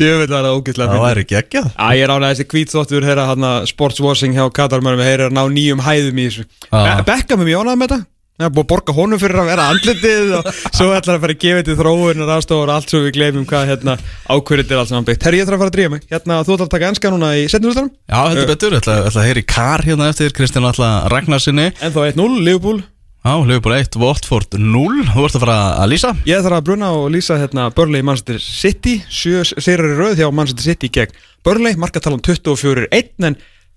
[0.00, 1.68] það er ógeðslega það væri geggjað.
[1.76, 5.84] Æ, ég er ánægði þessi kvítþóttur þeirra hann sportswashing hjá þeir eru að ná nýjum
[5.84, 6.48] hæðum í þessu.
[6.72, 8.09] Be Beckham er mjög ánægði með þetta
[8.40, 11.34] Það er búið að borga honum fyrir að vera andlitið og svo ætlar að fara
[11.34, 13.96] að gefa til þróunar aðstofur og allt svo við gleymum hvað hérna
[14.32, 15.26] ákvörðið er saman byggt.
[15.28, 16.06] Herri, ég þarf að fara að drífa mig.
[16.08, 17.90] Hérna, þú ætlar að taka enska núna í setnumhústanum.
[18.08, 21.68] Já, heldur betur, ég ætla, ég ætla að heyri kar hérna eftir Kristján ætla Ragnarsinni
[21.84, 22.80] En þá 1-0, Liverpool.
[23.20, 26.88] Já, Liverpool 1, Watford 0 Þú ert að fara að lýsa Ég þarf að bruna
[26.96, 29.44] og lýsa hérna Burnley Manchester City, sjö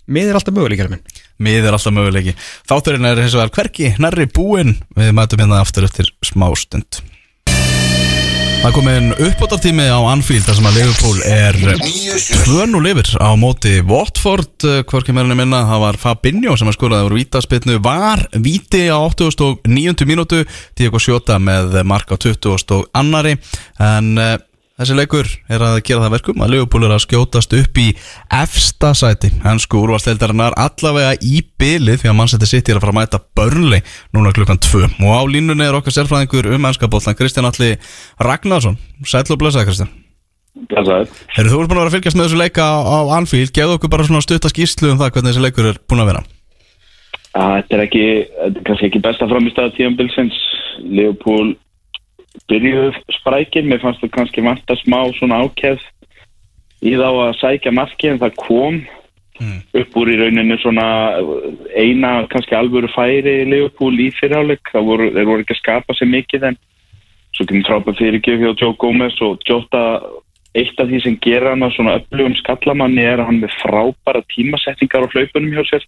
[0.08, 1.04] sérari röð hjá Manchester City gegn Burnley, markatalan 24-1 en mið er alltaf möguleikar minn.
[1.40, 2.36] Mið er alltaf möguleiki
[2.70, 7.02] Þátturinn er hins vegar hverki nærri búinn Við mætum hérna aftur eftir smá stund
[8.64, 11.58] Það er komin uppbótartími á Anfield þar sem að Liverpool er
[12.48, 17.18] 2-0 yfir á móti Watford hvorki meðlinni minna, það var Fabinho sem að skoraði úr
[17.18, 20.08] vítaspilnu, var víti á 89.
[20.08, 20.46] mínútu
[20.80, 22.56] Diego Sjóta með mark á 20.
[22.78, 23.36] og annari
[23.84, 24.40] en uh,
[24.84, 27.88] þessi leikur er að gera það verkum að Liverpool er að skjótast upp í
[28.36, 33.00] efsta sæti, hansku úrvarsleildarinnar allavega í bylið því að mannsætti sitt er að fara að
[33.00, 33.84] mæta Burnley
[34.16, 37.74] núna klukkan 2 og á línunni er okkar sérfræðingur um ennskapollan Kristján Alli
[38.20, 38.80] Ragnarsson.
[39.08, 39.94] Sæll og blessaði Kristján.
[40.54, 43.92] Herru, þú ert búin að vera að fylgjast með þessu leika á, Anfield, gefðu okkur
[43.94, 46.22] bara svona stutta skýrslu um það hvernig þessi leikur er búin að vera.
[47.34, 48.06] Ja, þetta er ekki,
[48.68, 50.38] kannski ekki besta framistæða tíðanbilsins.
[50.94, 51.58] Leopold
[52.50, 55.84] byrjuð sprækir, mér fannst það kannski vanta smá svona ákjæð
[56.84, 58.84] í þá að sækja marki en það kom
[59.74, 60.88] upp úr í rauninu svona
[61.76, 64.70] eina kannski alvöru færi Leopold í fyrirháleik.
[64.72, 66.60] Það voru, voru ekki að skapa sér mikið en
[67.34, 69.84] svo kemur trápa fyrirgjöf hjá Joe Gomez og Jota
[70.56, 73.56] eitt af því sem gera hann að svona upplugum skallamanni er að hann er með
[73.64, 75.86] frábæra tímasetningar á hlaupunum hjá sér.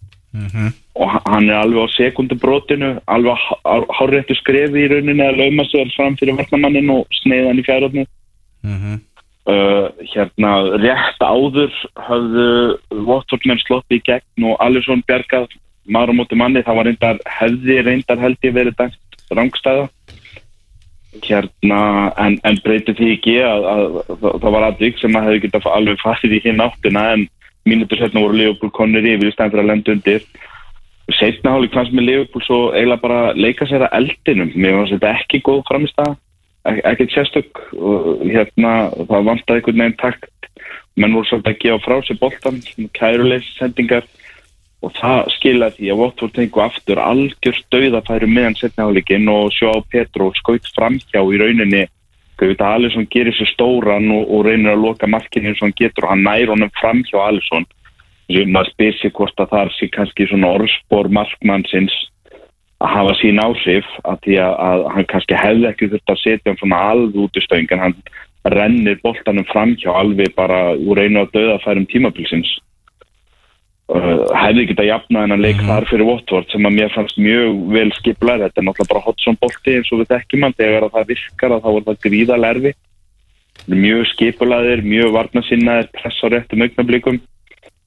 [0.96, 5.64] Og h- hann er alveg á sekundubrotinu alveg á hárréttu skrefi í rauninni að lauma
[5.70, 8.06] sér fram fyrir varnamannin og sneiða hann í fjárhóttinu
[9.46, 10.52] uh, hérna
[10.82, 11.72] rétt áður
[12.08, 12.48] höfðu
[13.06, 15.48] Watfordmenn sloppið í gegn og Alisson bjargað
[15.86, 18.98] maður á móti manni, það var reyndar hefði reyndar held ég verið dæmt
[19.30, 19.86] rángstæða
[21.24, 21.80] hérna
[22.22, 23.86] en, en breytið því ekki að, að,
[24.16, 27.26] að það var aðvík sem að hefði getað alveg farið í hinn áttina en
[27.66, 30.28] mínútur setna voru Leopold konur yfir í stæðan fyrir að lenda undir.
[31.20, 34.54] Setna hálfleik fannst mér Leopold svo eiginlega bara leika sér að eldinum.
[34.54, 36.16] Mér fannst þetta ekki góð framist að
[36.66, 37.64] ekkert sérstök
[38.26, 40.30] hérna það vantaði einhvern veginn takt.
[40.96, 42.62] Menn voru svolítið að gefa frá sér boltan
[42.96, 44.06] kæruleys sendingar
[44.86, 49.72] og það skilaði því að Watford tengu aftur algjör stöðafæru meðan setna hálfleikin og sjá
[49.90, 51.86] Petro skaut framhjá í rauninni.
[52.38, 56.06] Gauta Alisson gerir sér stóran og, og reynir að loka markinu eins og hann getur
[56.06, 57.66] og hann nær honum framhjá Alisson.
[58.30, 61.96] Maður spyr sér hvort að það sé kannski svona orðspor markmannsins
[62.84, 66.52] að hafa sín áhrif að því að, að hann kannski hefði ekki þurft að setja
[66.52, 67.98] hann svona alveg út í stöng en hann
[68.54, 72.52] rennir boltanum framhjá alveg bara úr einu að döðafærum tímabilsins
[73.94, 77.62] uh, hefði geta jafnað en að leik þar fyrir Watford sem að mér fannst mjög
[77.76, 80.58] vel skiplar þetta er náttúrulega bara Hodgson bolti eins og við þekkjum hann.
[80.58, 82.76] Þegar að það virkar að þá er það gríðalega erfi
[83.66, 87.22] mjög skipulaðir, mjög varnasinnaðir press á réttum augnablikum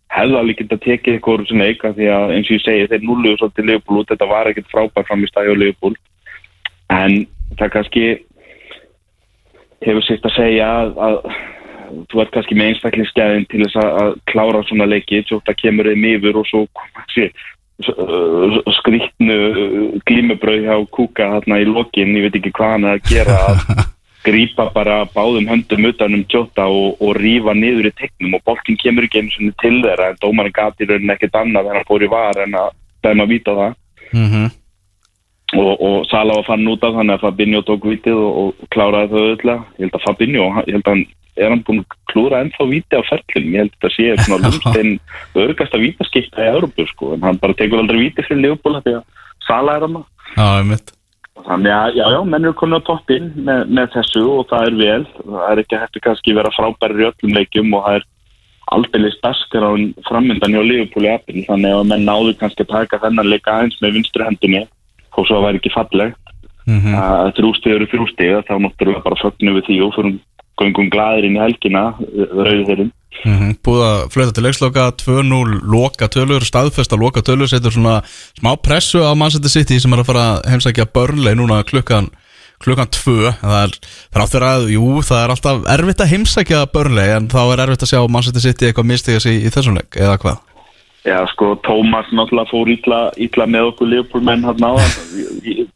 [0.08, 3.04] hefði alveg geta tekið eitthvað úr svona eika því að eins og ég segi þeir
[3.04, 5.98] nulluðu svolítið Leopold út, þetta var ekkert frábær fram í stæði á Leopold
[6.96, 7.18] en
[7.60, 8.04] það kannski
[9.84, 11.18] hefur sitt að segja að, að
[12.10, 15.90] þú ert kannski með einstaklingsgæðin til þess að, að klára svona leiki svo það kemur
[15.92, 17.28] þeim yfir og svo kannski
[18.78, 19.36] skrýtnu
[20.08, 23.84] glímubröð hjá Kúka hérna í lokin, ég veit ekki hvað hann er að gera að
[24.26, 28.34] grípa bara báðum höndum utanum Jota og, og rífa niður í tegnum.
[28.34, 31.70] Og boltin kemur ekki einu sinni til þeirra en dómarinn gati í rauninni ekkert annað
[31.70, 32.72] en hann fór í var en að
[33.06, 33.78] dæma að víta það.
[34.10, 34.48] Mm
[35.56, 39.12] og, og Sala var fann út af þannig að Fabinho tók vitið og, og kláraði
[39.12, 41.06] það öðvöldlega ég held að Fabinho, ég held að hann
[41.38, 44.42] er hann búin að klúra ennþá víti á ferlunum ég held að þetta sé svona
[44.44, 44.92] lumstein
[45.44, 47.14] örgasta vítaskipta í Európu sko.
[47.16, 49.98] En hann bara tekur aldrei víti fyrir Leopold því að Sala er hann
[51.38, 54.78] Þannig að, já, já, menn eru komin á toppinn með, með þessu og það er
[54.80, 55.02] vel.
[55.22, 58.08] Það er ekki hægt að kannski vera frábæri í öllum leikjum og það er
[58.74, 59.72] aldrei staskar á
[60.08, 63.78] framöndan hjá Liverpool í april þannig að menn náðu kannski að taka þennan leika aðeins
[63.80, 64.64] með vinstri hendinni
[65.14, 66.20] og svo væri ekki fallegt.
[66.68, 66.92] Mhm.
[67.00, 68.32] að þrjústið eru þrjústið
[70.60, 72.94] göngum gladir inn í helgina rauðið þeirrum
[73.24, 77.96] Mhm, Búið að flöta til leiksloka 2-0 loka tölur, staðfesta loka tölur setur svona
[78.38, 82.10] smá pressu á Manchester City sem er að fara heimsækja börnlei núna klukkan
[82.62, 83.74] klukkan 2 það er
[84.14, 87.92] þráttur að, jú, það er alltaf erfitt að heimsækja börnlei en þá er erfitt að
[87.92, 90.40] sjá Manchester City eitthvað mistiga sig í þessum leik, eða hvað?
[91.08, 94.76] Já, sko, Tómas náttúrulega fór ítla, með okkur Liverpool menn hann á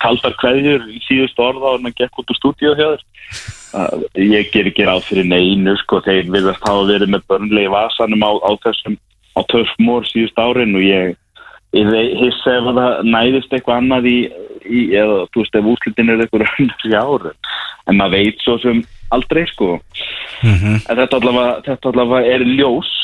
[0.02, 3.06] kaldar kveðjur í síðustu orða og hann gekk út úr stúdíu hjá þér.
[4.20, 8.32] Ég ger ekki ráð fyrir neinu sko, þeir viljast hafa verið með börnlegi vasanum á,
[8.44, 8.98] á þessum
[9.32, 11.16] á törfmór síðust árin og ég
[11.72, 14.16] ég hissa ef að það næðist eitthvað annað í,
[14.68, 17.32] í eða þú veist ef úslitin er eitthvað önnur í ári
[17.88, 18.82] en maður veit svo sem
[19.14, 19.76] aldrei sko.
[20.42, 22.98] En þetta allavega, þetta allavega er ljóst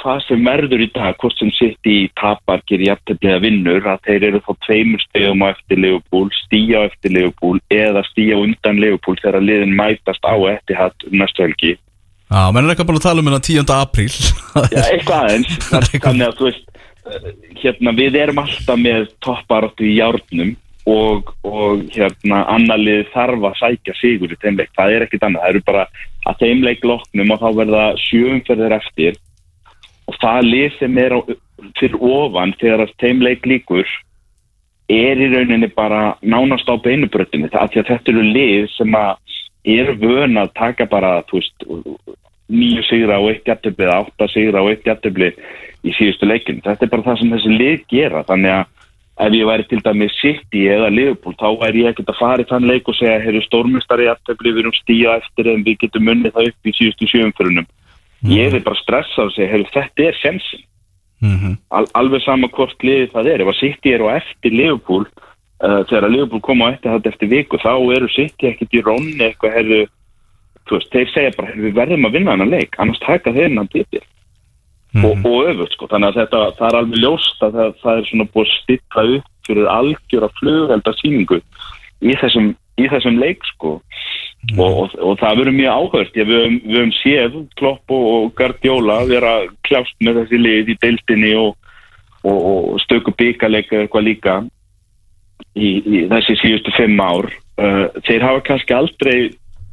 [0.00, 4.26] hvað sem verður í dag hvort sem sitt í tapar gerir jafntefnilega vinnur að þeir
[4.30, 9.22] eru þá tveimur stegum á eftir Leopold, stíja á eftir Leopold eða stíja undan Leopold
[9.22, 11.76] þegar liðin mætast á eftir hatt um næstu helgi.
[12.32, 13.72] Já, menn er eitthvað búin að tala um hérna 10.
[13.76, 14.12] apríl.
[14.72, 15.56] Já, eitthvað aðeins.
[16.06, 16.82] Þannig að þú veist
[17.12, 17.30] eh,
[17.62, 20.54] hérna, við erum alltaf með topparáttu í járnum
[20.88, 25.44] og, og hérna annarlið þarf að sækja sigur í þeim leik, það er ekkit annað.
[25.44, 25.84] Það eru bara
[26.26, 29.20] að þeim leik loknum og þá verða sjöumferðir eftir.
[30.10, 31.20] Og það lið sem er á,
[31.78, 33.94] fyrir ofan þegar að þeim leik líkur
[34.92, 39.94] er í rauninni bara nánast á beinubröttinu, það að þetta eru lið sem að eru
[40.00, 41.64] vön að taka bara, veist
[42.52, 45.30] nýju sigra á eitt jættubli eða átta sigra á eitt jættubli
[45.82, 46.60] í síðustu leikin.
[46.64, 48.24] Þetta er bara það sem þessi lið gera.
[48.28, 48.81] Þannig að
[49.26, 52.48] ef ég væri til dæmis City eða Liverpool þá væri ég ekkert að fara í
[52.50, 56.34] þann leik og segja heyrðu stórmestari jættubli við erum stíja eftir en við getum munnið
[56.36, 57.66] það upp í síðustu sjöumförunum.
[58.30, 60.64] Ég er bara stressað að segja heyrðu þetta er sensin.
[61.22, 61.56] Mhm.
[61.70, 63.42] Al alveg sama hvort liðið það er.
[63.42, 67.12] Ef að City er á eftir Liverpool uh, þegar að Liverpool koma á eftir þetta
[67.12, 69.82] eftir viku þá eru City ekkert í rónni eitthvað heyrðu
[70.68, 73.48] þú veist, þeir segja bara, "Heyrðu, við verðum að vinna hennar leik, annars taka þeir
[73.50, 73.68] hennar
[74.92, 78.00] titil og, og öfugt, sko, þannig að þetta það er alveg ljóst að það, það
[78.00, 81.38] er svona búið að stilla upp fyrir algjör að flugvelda síningu
[82.02, 83.76] í þessum, í þessum leik, sko.
[84.58, 86.16] Og, og, og það verður mjög áhört.
[86.18, 86.30] Við,
[86.66, 89.34] höfum- séð Klopp og, Guardiola vera
[89.68, 91.54] kljást með þessi lið í deildinni og,
[92.26, 94.34] og, og stöku byggarleika eitthvað líka
[95.54, 97.30] í, í þessi síðustu fimm ár.
[97.60, 99.16] Uh, þeir hafa kannski aldrei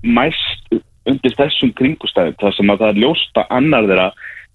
[0.06, 0.70] mæst
[1.10, 4.10] undir þessum kringustæðum þar sem að það er ljóst að annar þeirra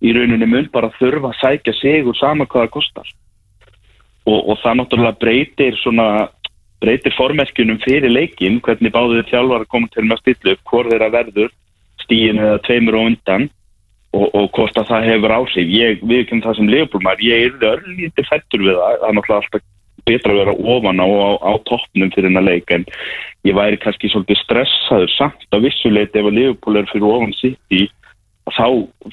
[0.05, 3.11] í rauninni mun bara þurfa að sækja sigur sama hvað það kostar.
[4.25, 6.07] Og, og það náttúrulega breytir svona
[6.85, 10.65] breytir formerkjunum fyrir leikin hvernig báðu þið þjálfar að koma til með að stilla upp
[10.71, 11.53] hvort þeirra verður
[12.05, 13.47] stíin eða tveimur og undan
[14.15, 15.71] og, og hvort að það hefur áhrif.
[15.73, 19.71] Ég viðkynna það sem leifbólmar ég er örlítið fættur við það það er náttúrulega alltaf
[20.05, 22.85] betra að vera ofan á, á, á toppnum fyrir hennar leik en
[23.49, 26.81] ég væri kannski svolítið stressaður samt á vissuleiti ef að Liverpool
[28.53, 28.67] þá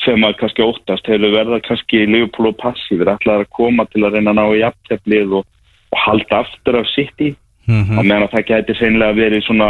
[0.04, 4.18] fyrir maður kannski óttast hefur verða kannski Liverpool og passífur ætlaður að koma til að
[4.18, 5.46] reyna að ná í jafnteflið og,
[5.92, 7.36] og halda aftur af sitt í
[7.68, 8.00] Mhm.
[8.00, 9.68] og meðan að það gæti seinlega verið svona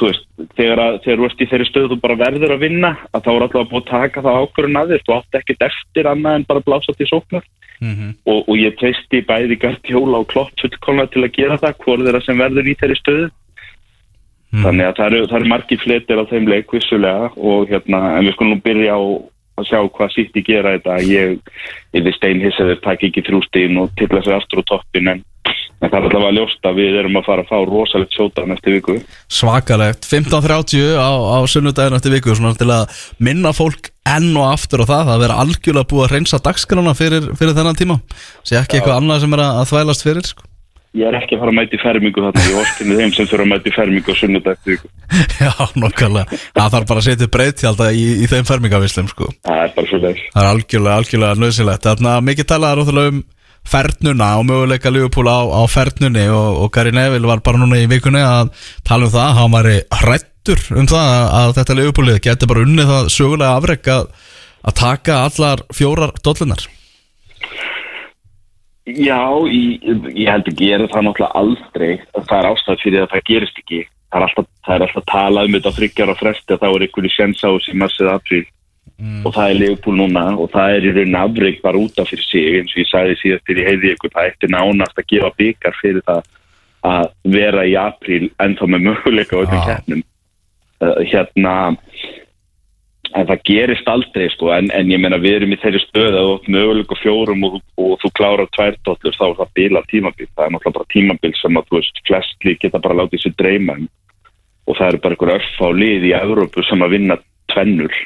[0.00, 0.24] veist,
[0.56, 3.28] þegar, að, þegar þú ert í þeirri stöðu þú bara verður að vinna að þá
[3.34, 6.38] er alltaf að búið að taka það ákvörðun að þér þú átt ekkert eftir annað
[6.40, 7.44] en bara blása til sóknar
[7.84, 8.14] Mhm.
[8.26, 12.22] og, og ég treysti bæði Gardiola og Klopp fullkomlega til að gera það hvort þeirra
[12.24, 13.30] sem verður í þeirri stöðu
[14.62, 18.26] þannig að það eru, það eru margir fletir á þeim leik vissulega og hérna en
[18.26, 19.02] við skulum nú byrja á
[19.54, 21.36] að sjá hvað sitt í gera þetta ég,
[21.94, 25.98] ég við steinhissaður takk ekki þrjústíðin og til þessu aftur á toppin en, en það
[25.98, 28.96] er alltaf að ljósta að við erum að fara að fá rosalegt sjóta næstu viku.
[29.30, 34.82] Svakalegt, 15.30 á, á sunnudaginn eftir viku svona til að minna fólk enn og aftur
[34.82, 38.00] á það það vera algjörlega búið að reynsa dagskrána fyrir, fyrir þennan tíma.
[38.42, 40.50] Sé ekki eitthvað annað sem er að, að þvælast fyrir sko.
[40.94, 43.52] Ég er ekki að fara að mæti fermingu þarna ég orkinu þeim sem þurfa að
[43.52, 44.90] mæti fermingu á sunnudag eftir viku
[45.44, 49.30] Já, nokkarlega Það þarf bara að setja breytjálta í, í þeim fermingavislum sko.
[49.44, 53.14] það er bara svo leir Það er algjörlega, algjörlega nöðsilegt Þannig að mikið talaði ráðulega
[53.14, 53.24] um
[53.64, 57.88] fernuna og möguleika Liverpool á, á fernunni og, og Gary Neville var bara núna í
[57.88, 58.52] vikunni að
[58.84, 62.92] tala um það að hann væri hrættur um það að, þetta Liverpoolið geti bara unnið
[62.92, 64.10] það sögulega afrek að,
[64.68, 66.68] að taka allar fjórar dollunar
[68.84, 69.80] Já, ég,
[70.12, 71.92] ég held ég er það náttúrulega aldrei.
[72.12, 73.78] Það er ástæð fyrir að það gerist ekki.
[74.12, 76.84] Það er alltaf, það er alltaf talað um þetta þryggjar og fresti að þá er
[76.84, 78.42] einhverju sjens á þessi massið apríl.
[79.24, 82.26] Og það er Leopold núna og það er í raunin afreik bara út af fyrir
[82.28, 84.12] sig eins og ég sagði síðast fyrir heiði ykkur.
[84.14, 86.28] Það eftir nánast að gefa byggar fyrir það
[86.84, 89.66] að vera í apríl ennþá með möguleika á öllum Já.
[89.70, 90.04] keppnum.
[90.84, 91.54] Uh, hérna
[93.14, 96.24] en það gerist aldrei sko, en, en ég meina við erum í þeirri stöðu að
[96.26, 99.90] þú átt möguleika fjórum og, og, og þú klárar tvær dollur þá er það bilað
[99.92, 100.30] tímabil.
[100.32, 103.36] Það er náttúrulega bara tímabil sem að þú veist flest lík geta bara látið sér
[103.38, 103.86] dreyma um.
[104.64, 107.18] Og það eru bara einhver örf á lið í Evrópu sem að vinna
[107.52, 107.96] tvennur.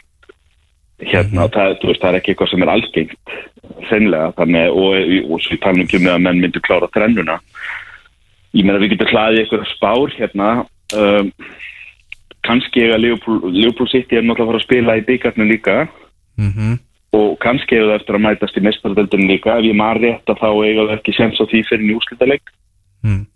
[0.99, 3.35] Hérna, það, þú veist, það er ekki eitthvað sem er algengt
[3.87, 7.37] sennilega, þannig og, og svo tala ekki um að menn myndu klára trennuna
[8.57, 10.51] ég meina við getum hlaðið eitthvað spár hérna
[10.97, 11.31] um,
[12.47, 15.89] kannski eiga Liverpool, Liverpool City er náttúrulega að fara að spila í byggarnum líka
[16.39, 16.79] Mhm.
[17.13, 20.39] og kannski eiga það eftir að mætast í mestarveldinu líka ef ég maður rétt að
[20.39, 22.41] þá eiga það ekki sens á því fyrir njúslitaleg
[23.05, 23.27] Mm.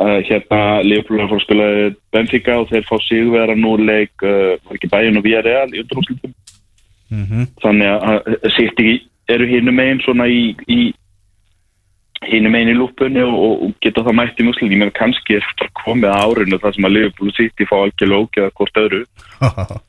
[0.00, 4.12] uh, hérna Liverpool er að fara að spila Benfica og þeir fá sigurvera nú leik
[4.22, 6.34] uh, var ekki bæjun og Villarreal í undanúslitum
[7.10, 7.46] Mhm.
[7.62, 10.92] þannig að City eru hinum megin svona í, í
[12.28, 15.38] hinum megin í lúpunni og, og, og geta það mætt í muslim ég meina kannski
[15.38, 18.84] er það komið að árinu það sem að Liverpool og City fá algjörlega ógeða hvort
[18.84, 19.02] öðru.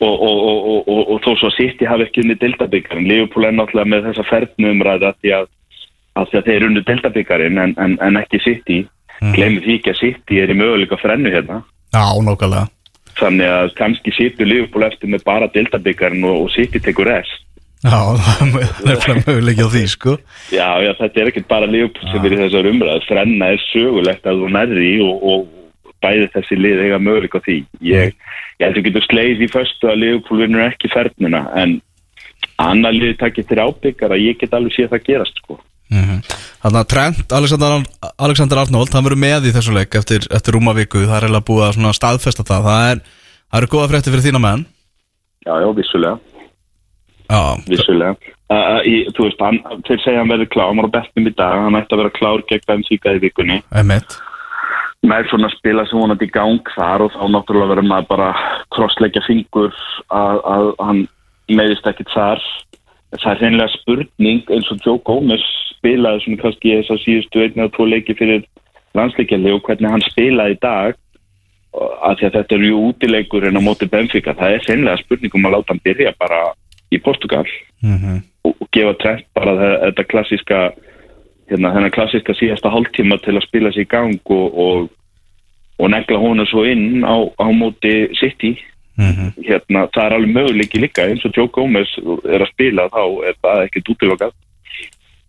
[0.00, 3.44] Og, og, og, og, og, og þó svo að City hafi ekki unni dildabyggarinn Liverpool
[3.44, 5.50] er náttúrulega með þessa fernumræða því að,
[6.16, 8.78] að, að þeir unni dildabyggarinn en, en, en ekki City.
[9.20, 9.34] Mm.
[9.36, 11.58] glemir því ekki að City er í möguleika frennu hérna.
[11.92, 12.64] Já, nákvæmlega.
[13.20, 17.44] Þannig að kannski situr Liverpool eftir með bara dildabyggarinn og, og City tekur rest
[17.80, 20.16] Já, það er fyrir möguleiki á því, sko.
[20.52, 24.28] Já, já, þetta er ekkert bara Liverpool sem er í þessar umræð Frenna er sögulegt
[24.28, 27.56] að þú nærði og, og bæði þessi lið eiga möguleik á því.
[27.88, 28.12] Ég,
[28.60, 31.78] ég held að þú getur sleið í föstu að Liverpool vinnur ekki fernuna en
[32.60, 35.60] annar lið takkir til ábyggar að ég get alveg séð það gerast sko.
[35.90, 37.86] Þannig að Trent, Alexander,
[38.20, 41.02] Alexander Arnold hann verður með í þessu leik eftir, eftir rúma viku.
[41.06, 42.68] Það er eiginlega búið að staðfesta það.
[42.68, 43.00] Það, er,
[43.58, 44.66] eru góða frétti fyrir þína menn.
[45.40, 46.20] Já, já, vissulega,
[47.68, 48.16] vissulega.
[48.50, 51.34] Uh, í, Þú veist, hann, þeir segja hann verður klár, hann var á betnum í
[51.38, 51.60] dag.
[51.66, 53.60] Hann ætti að vera klár gegn Benfica í vikunni.
[55.06, 58.30] Með svona spila sem vonandi í gang þar og þá náttúrulega verður maður bara
[58.74, 59.70] krossleggja fingur
[60.12, 61.04] að, að hann
[61.48, 62.42] meðist ekkit þar.
[63.14, 65.46] Það er reynilega spurning eins og Joe Gomez
[65.78, 68.44] spilaði svona kannski þess að síðustu einn eða tvo leiki fyrir
[68.98, 70.98] landsleikjali og hvernig hann spilaði í dag.
[71.70, 75.36] Og að að þetta eru jú útileikur en á móti Benfica, það er reynilega spurning
[75.38, 76.40] um að láta hann byrja bara
[76.92, 77.46] í Portugal
[77.82, 78.22] Mhm.
[78.44, 80.58] og, og gefa trend bara þe- þetta klassíska
[81.50, 84.90] hérna, þennan klassíska síðasta hálftíma til að spila sér í gang og, og,
[85.78, 88.58] og negla honu svo inn á, á móti City
[89.00, 89.32] Mhm.
[89.46, 91.88] hérna, það er alveg möguleiki líka eins og Joe Gomez
[92.28, 94.32] er að spila þá er það ekkert útilokað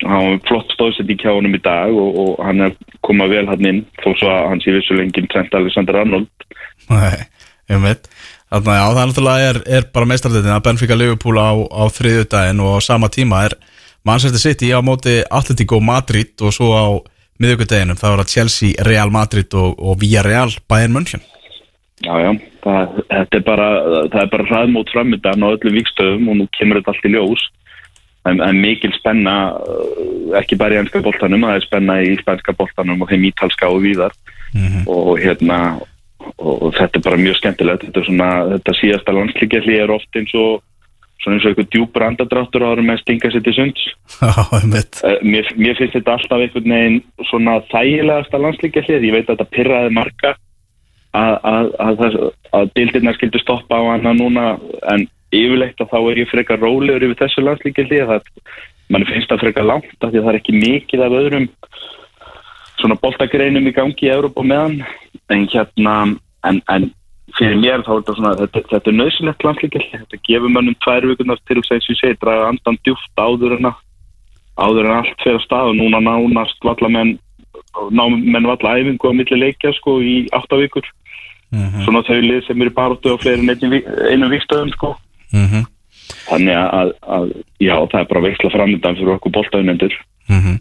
[0.04, 2.72] hann var flott stóðsett í kjáunum í dag og, og hann er
[3.06, 6.28] komað vel hann inn þó svo að hann sé vissulengin Trent Alexander Arnold
[6.90, 7.22] Nei,
[7.70, 8.10] emitt
[8.52, 12.28] Þannig að það er náttúrulega er, er bara meistardeitin að Benfica Liverpool á, á þriðju
[12.32, 13.56] daginn og á sama tíma er
[14.04, 16.88] Manchester City á móti Atletico Madrid og svo á
[17.42, 21.24] miðjögudeginu það var að Chelsea, Real Madrid og, og Villarreal Bayern München
[22.02, 22.32] Já, já,
[22.64, 23.66] það, þetta er bara,
[24.10, 27.44] það er bara hraðmót framöndan á öllum vikstöðum og nú kemur þetta allt í ljós.
[28.30, 32.54] En, en mikil spenna, uh, ekki bara í ennska boltanum, það er spenna í spænska
[32.58, 34.18] boltanum og þeim ítalska og víðar.
[34.90, 35.58] Og hérna,
[36.38, 37.88] og, þetta er bara mjög skemmtilegt.
[37.88, 40.62] Þetta er svona, þetta síðasta landslíkjalli er oft eins og,
[41.24, 43.88] svona eins og eitthvað djúpur andadráttur áður með að stinga sér til sunds.
[45.08, 49.52] Eh, Mér, mér finnst þetta alltaf einhvern veginn svona þægilegasta landslíkjalli, ég veit að þetta
[49.58, 50.36] pyrraði marga
[51.18, 52.20] að, að, að,
[52.56, 54.46] að dildirna skildu stoppa á hana núna
[54.94, 58.30] en yfirleitt að þá er ég frekar rólegur yfir þessu landslíkjaldi það
[58.92, 61.48] mann finnst það frekar langt af því að það er ekki mikið af öðrum
[62.82, 64.82] svona boltagreinum í gangi í Európa meðan
[65.32, 65.96] en hérna
[66.48, 66.90] en, en
[67.38, 71.08] fyrir mér þá er þetta svona þetta, þetta er nöðsynlegt landslíkjaldi þetta gefur mönnum tvær
[71.12, 73.78] vikunar til þess að ég segi draga andan djúft áður en að
[74.62, 77.14] áður en allt fyrir að stað og núna nánast valla menn
[77.92, 80.84] ná menn valla æfingu á milli leikja sko í átta vikur
[81.86, 83.44] svona þau lið sem eru baróttu á fleiri
[84.12, 84.96] einum vikstöðum sko
[85.32, 85.64] Mhm.
[86.28, 87.26] þannig að, að
[87.64, 89.94] já það er bara veikla framöndan fyrir okkur boltaunendur
[90.28, 90.60] Mhm.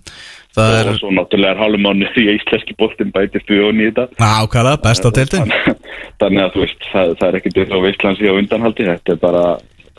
[0.56, 4.72] Það er og svo náttúrulega er hálfumánu í íslenski boltin bætist við og nýta ákvæða,
[4.82, 5.52] besta deildin.
[6.20, 9.22] þannig að þú veist það, það er ekkert upp á veistlansi á undanhaldi þetta er
[9.22, 9.44] bara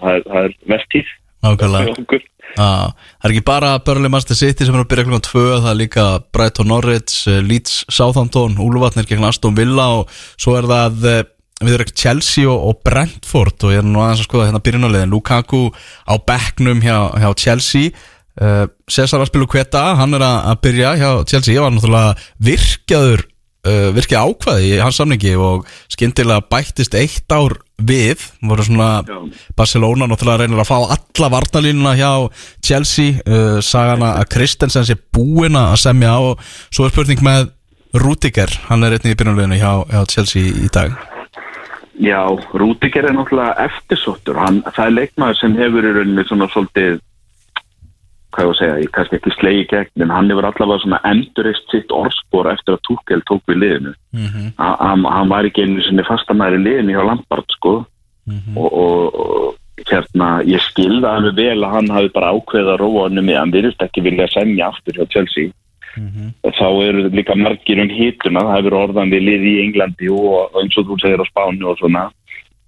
[0.01, 1.15] það er, það er vertíð.
[1.41, 2.21] Ákvæða
[2.51, 5.79] það er ekki bara Burnley Master City sem er að byrja klukkan 2 það er
[5.79, 11.23] líka Brighton Norwich, eh, Leeds Southampton, Úlfatnir gegn Aston Villa og svo er það eh,
[11.61, 14.63] við erum ekki Chelsea og, og Brentford og ég er nú aðeins að skoða hérna
[14.65, 15.13] byrjunarliðin.
[15.13, 15.67] Lukaku
[16.09, 17.93] á bekknum hjá, hjá Chelsea
[18.41, 23.25] uh, Cesar Aspilu Kveta, hann er að, byrja hjá Chelsea, ég var náttúrulega virkjaður
[23.67, 29.17] uh, virkið ákvaði í hans samningi og skyndilega bættist eitt ár við, voru svona Já.
[29.57, 32.11] Barcelona náttúrulega reynir að fá alla varnalínuna hjá
[32.65, 33.21] Chelsea.
[33.25, 37.49] Uh, sagana að Kristensen sé búinn að semja og svo er spurning með
[37.91, 40.93] Rudiger, hann er einnig í byrjunleginu hjá, hjá Chelsea í dag.
[42.01, 42.23] Já,
[42.55, 44.39] Rúdiger er náttúrulega eftirsóttur.
[44.39, 47.01] Hann, það er leikmaður sem hefur í rauninni svona svolítið,
[48.31, 51.69] hvað ég að segja, ég kannski ekki slegi gegn, en hann hefur allavega svona endurist
[51.71, 53.93] sitt orðspor eftir að Túkel tók við liðinu.
[54.13, 54.51] Mhm.
[54.57, 57.85] Ha- Hann, hann var ekki einu sinni fastamæri liðinu hjá Lampard, sko.
[58.55, 59.55] og, og, og
[59.89, 64.03] hérna, ég skilða alveg vel að hann hafi bara ákveða róanum með, hann virðist ekki
[64.05, 65.51] vilja semja aftur hjá Chelsea.
[66.45, 70.61] Þá eru líka margir um hituna, það hefur orðan við lið í Englandi og og
[70.61, 72.05] eins og þú segir á Spáni og svona.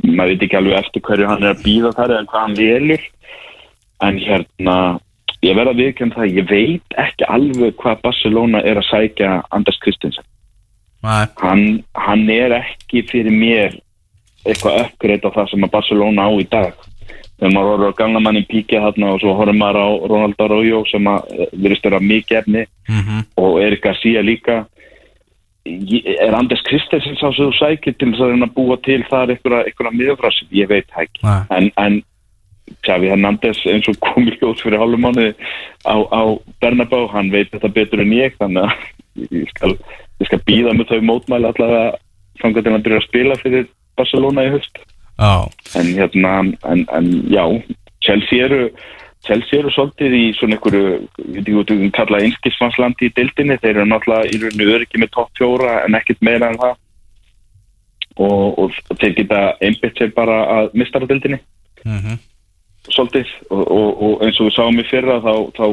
[0.04, 3.04] Maður veit ekki alveg eftir hverju hann er að býða þar eða hvað hann velur.
[4.04, 5.00] En hérna,
[5.44, 9.80] ég verða að viðkjönd það, ég veit ekki alveg hvað Barcelona er að sækja Anders
[9.84, 10.26] Christensen.
[11.04, 13.76] Nei, Hann, hann er ekki fyrir mér
[14.48, 16.78] eitthvað uppgreitt á það sem að Barcelona á í dag.
[17.40, 21.10] Þegar maður horfður á gamla manni Píkja og svo horfður maður á Ronaldo Araujo sem
[21.12, 22.64] að eh, vera mikið efni.
[22.88, 24.64] Mhm, og Erik Garcia líka.
[25.66, 30.48] Er Anders Kristensen sá sem þú sækir til þess að búa til þar einhverja miðjafrasi,
[30.52, 31.24] ég veit ekki.
[31.24, 32.02] En, en
[32.84, 35.34] Xavi Hernandez eins og komið ljós fyrir hálfum mánuði
[35.84, 36.22] á, á
[36.64, 39.76] Bernabá, hann veit þetta betur en ég þannig að ég skal,
[40.22, 41.86] ég skal býða með þau mótmæli allavega
[42.40, 43.70] til að byrja að spila fyrir
[44.00, 45.34] Barcelona í höst já,
[45.80, 46.34] en hérna,
[46.72, 47.46] en, en já
[48.04, 48.68] Chelsea eru
[49.24, 53.60] Chelsea eru svolítið í svona einhverju ég veit ekki hvað þú kalla einskismannslandi í deildinni,
[53.62, 56.74] þeir eru náttúrulega í rauninu öryggi með topp fjóra en ekkert meira en það.
[58.14, 61.40] Og, og þeir geta einbytt sér bara að mistara deildinni
[61.82, 62.20] mhm,
[62.92, 65.66] svolítið og, og, og eins og við sáum í fyrra þá, þá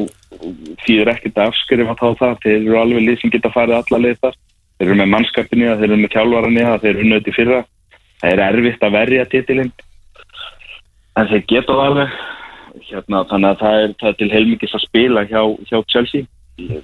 [0.85, 4.19] þýðir ekkert að afskrifa þá það þeir eru alveg lið sem geta farið alla leið
[4.21, 4.37] þar.
[4.77, 7.63] Þeir eru með mannskapinni þeir eru með þjálvarann þeir eru í fyrra.
[8.21, 9.73] Það er erfitt að verja titilinn.
[11.19, 12.15] En þeir geta það alveg.
[12.87, 16.29] Hérna, þannig að það er, það er til heilmikis að spila hjá, hjá Chelsea.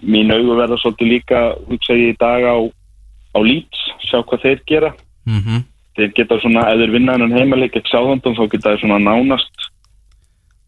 [0.03, 3.85] Mín augu verða svolítið líka hugsa ég í dag á, á Leeds.
[4.09, 4.91] Sjá hvað þeir gera.
[5.29, 5.63] Mhm.
[5.97, 9.69] Þeir geta svona, ef þeir vinna hennan heimaleik ekki sáðandum, þá geta þeir svona nánast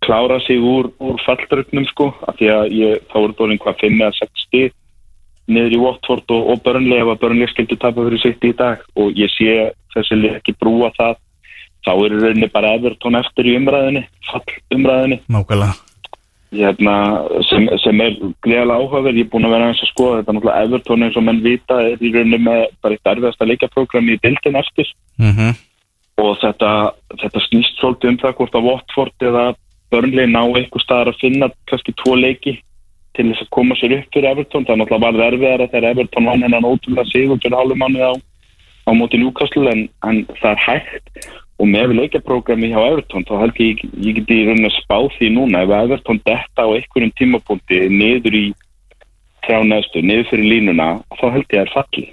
[0.05, 4.03] klára sig úr, úr fallrögnum sko, af því að ég, þá eru það hvað 5
[4.03, 4.75] eða 6 stig
[5.49, 8.85] niður í Watford og, og Burnley ef að Burnley skildi tapa fyrir sitt í dag.
[8.99, 11.19] Og ég sé þessi ekki brúa það.
[11.87, 14.43] Þá eru rauninni bara Everton eftir í umræðinni fall
[14.75, 15.77] umræðinni Nákvæmlega.
[16.49, 16.93] Hérna,
[17.45, 20.35] sem, sem er greiðlega áhugaverð, ég er búin að vera aðeins að skoða þetta.
[20.35, 24.21] Náttúrulega Everton eins og menn vita er í rauninni með bara eitt erfiðasta leikaprógrami í
[24.25, 24.91] bildin eftir.
[25.21, 25.57] Mhm,
[26.19, 26.71] og þetta,
[27.21, 29.45] þetta snýst svolítið um það hvort að Watford eða
[29.89, 32.55] Burnley ná eitthvað staðar að finna kannski tvo leiki
[33.17, 34.65] til þess að koma sér upp fyrir Everton.
[34.65, 38.13] Það er náttúrulega varð erfiðara þegar Everton vann hennan ótrúlega sigur fyrir hálfum mánuð á,
[38.85, 41.29] á móti Newcastle en, en það er hægt.
[41.59, 45.65] Og með leikaprógrami hjá Everton þá held ég, ég geti rauninni að spá því núna.
[45.65, 48.45] Ef Everton detta á einhverjum tímapunkti niður í
[49.43, 52.07] þrjá neðstu, niður fyrir línuna þá held ég að það er falli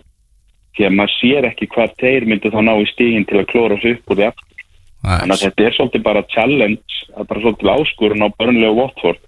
[0.77, 3.79] því að maður sér ekki hvað þeir myndu þá ná í stígin til að klóra
[3.81, 4.56] sig upp úr því aftur
[5.07, 9.23] Þannig að þetta er svolítið bara challenge, er bara svolítið áskorun á Burnley og Watford.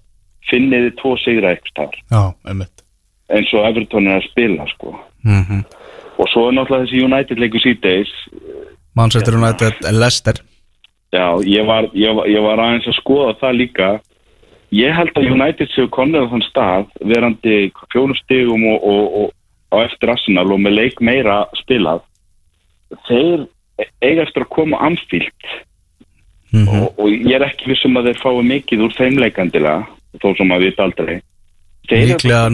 [0.49, 2.85] Finniði tvo sigra eitthvað staðar, Já, einmitt
[3.29, 4.95] eins og Everton er að spila, sko.
[5.23, 5.65] Mhm
[6.19, 8.13] Og svo er náttúrulega þessi United leikur síðdeis.
[8.99, 10.41] Manchester United, Leicester
[11.15, 13.91] Já, ég var, ég, var, ég var aðeins að skoða það líka.
[14.77, 19.33] Ég held að United séu á þann stað, verandi fjónum stigum og, og, og
[19.73, 22.03] á eftir Arsenal og með leik meira spilað.
[23.09, 23.47] Þeir
[24.05, 24.83] eiga eftir að koma
[26.53, 29.87] anfílt Mhm, og, og ég er ekki vissum að þeir fái mikið úr þeim leikandilega
[30.23, 30.63] þó sem að
[31.89, 32.49] Þeir eru Líklega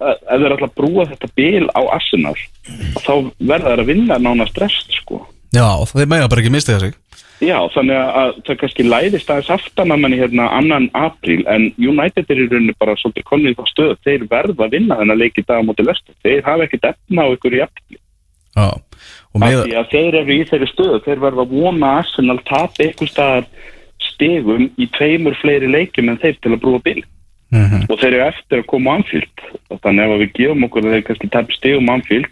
[0.00, 2.34] að- ef þeir að brúa þetta bil á Arsenal
[2.98, 5.20] þá verða þeir að vinna nánast rest sko.
[5.54, 6.94] Já, þeir mega bara ekki mistiða sig.
[7.40, 11.70] Já þannig að, að það kannski læðist aðeins aftan að manni hérna annan apríl en
[11.78, 15.38] United er í rauninni bara svolítið konið þá stöð þeir verða að vinna þennan leik
[15.40, 17.96] í dag á móti lestur þeir hafa ekkit efna á ykkur í aftíl
[18.58, 18.66] Já,
[19.38, 23.44] með þeir eru í þeirri stöðu þeir verða vona Arsenal tapi einhver staðar
[24.10, 27.02] stegum í tveimur fleiri leikjum en þeir til að brúa bil.
[27.50, 29.40] Mhm, og þeir eru eftir að koma á Anfield.
[29.82, 32.26] Þannig ef að við gefum okkur að þeir kannski tapi stegum á Anfield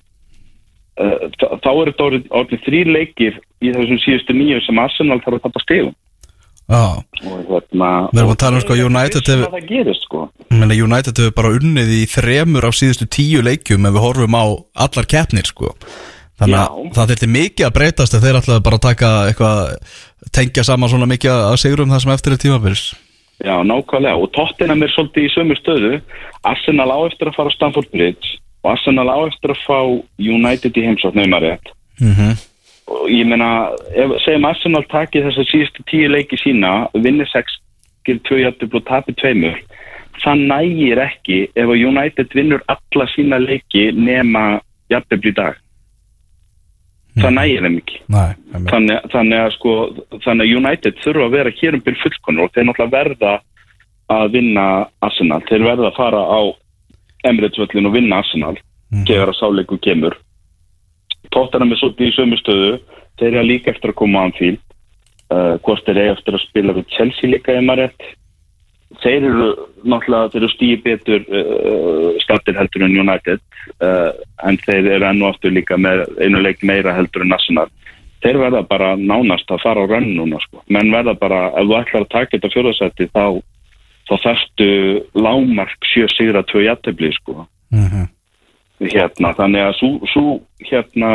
[0.99, 5.19] uh, þá- þá eru þetta orðið, orðið þrý leikir í þessum síðustu nýju sem Arsenal
[5.25, 5.97] þarf að tapa stegum
[6.69, 10.25] Já, og hérna Við erum að tala um, sko, United hefur gerist sko.
[10.53, 14.45] United hefur bara unnið í þremur af síðustu tíu leikjum ef við horfum á
[14.85, 15.73] allar keppnir sko
[16.39, 16.91] Þannig að Já.
[16.95, 19.61] það þurfti mikið að breytast ef þeir ætlaði bara að taka eitthvað
[20.35, 22.85] tengja saman svona mikið að sigurum það sem eftir er tímabils.
[23.39, 24.19] Já, nákvæmlega.
[24.19, 25.99] Og Tottenham er svolítið í sömu stöðu.
[26.47, 29.79] Arsenal á eftir að fara á Stamford Bridge og Arsenal á eftir að fá
[30.19, 31.73] United í heimsókn nefnum að rétt.
[31.99, 32.33] Mm -hmm.
[32.89, 37.59] og ég meina, ef, segjum Arsenal taki þessar síðustu tíu leiki sína vinni 6,
[38.07, 39.35] gerir 2 jættið og tapi 2
[40.23, 44.61] það nægir ekki ef að United vinnur alla sína leiki nema
[44.91, 45.57] í dag
[47.23, 48.01] það nægir þeim ekki.
[48.69, 49.75] Þannig, þannig að sko
[50.25, 53.35] þannig að United þurfa að vera hér um byrj fullkonur og þeir náttúrulega verða
[54.09, 54.65] að vinna
[55.05, 56.41] Arsenal, þeir verða að fara á
[57.29, 58.57] Emirates völlin og vinna Arsenal
[59.05, 60.17] þegar að sáleiku kemur.
[61.35, 62.79] Tottenham er svolítið í sömu stöðu.
[63.19, 64.63] Þeir eru líka eftir að koma á Anfield.
[65.29, 68.07] Uh, hvort þeir eru eftir að spila við Chelsea líka ef maður rétt
[69.03, 69.49] þeir eru
[69.85, 73.43] náttúrulega þeir eru stíði betur uh, stattir heldur en United
[73.85, 74.11] uh,
[74.49, 77.69] en þeir eru enn og aftur líka með einu leik meira heldur en Arsenal
[78.25, 80.65] þeir verða bara nánast að fara á rönn núna sko.
[80.67, 83.25] menn verða bara, ef þú ætlar að taka þetta fjóðarsætti þá
[84.09, 84.69] þá þarftu
[85.15, 88.09] lámark 7 sigra 2 jættibli sko Mhm.
[88.81, 91.11] hérna, þannig að svo, svo hérna,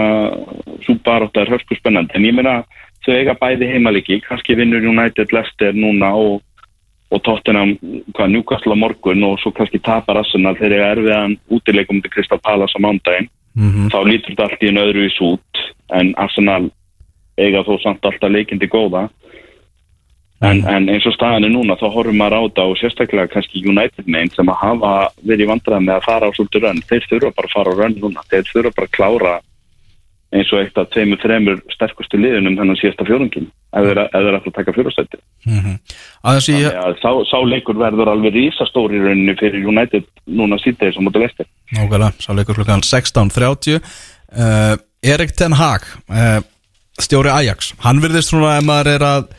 [0.83, 2.63] svo barótt er hörsku spennandi, en ég meina
[3.05, 6.41] þau eiga bæði heimaliki, kannski vinnur United Leicester núna og,
[7.13, 7.75] og Tottenham,
[8.15, 12.41] hvað, Newcastle á morgun og svo kannski tapar Arsenal þegar eiga erfiðan útileikum til Crystal
[12.41, 13.91] Palace á mándaginn, Mhm.
[13.93, 15.61] þá lítur þetta allt í en öðru í sút,
[15.93, 16.71] en Arsenal
[17.37, 19.09] eiga þó samt alltaf leikindi góða.
[20.43, 23.61] En, en eins og staðan er núna þá horfum maður á þetta og sérstaklega kannski
[23.63, 26.81] United meginn sem að hafa verið vandræð með að fara á svolítið rönn.
[26.89, 28.25] Þeir þurfa bara að fara á rönn núna.
[28.27, 29.33] Þeir þurfa bara að klára
[30.33, 34.37] eins og eitt af tveimur, þreimur sterkustu liðunum þennan síðasta fjórungin ef þeir ef þeir
[34.37, 35.73] ætla að taka fjórastætti Mhm.
[36.23, 40.59] Aðeins í, þannig að sá, sá leikur verður alveg rísastóri í rauninni fyrir United núna
[40.61, 46.39] síðdegi sem mútið lestir nákvæmlega, sá leikur klukkan 16.30 uh, Erik Ten Hag uh,
[47.01, 49.29] stjóri Ajax, hann virðist svona ef maður er að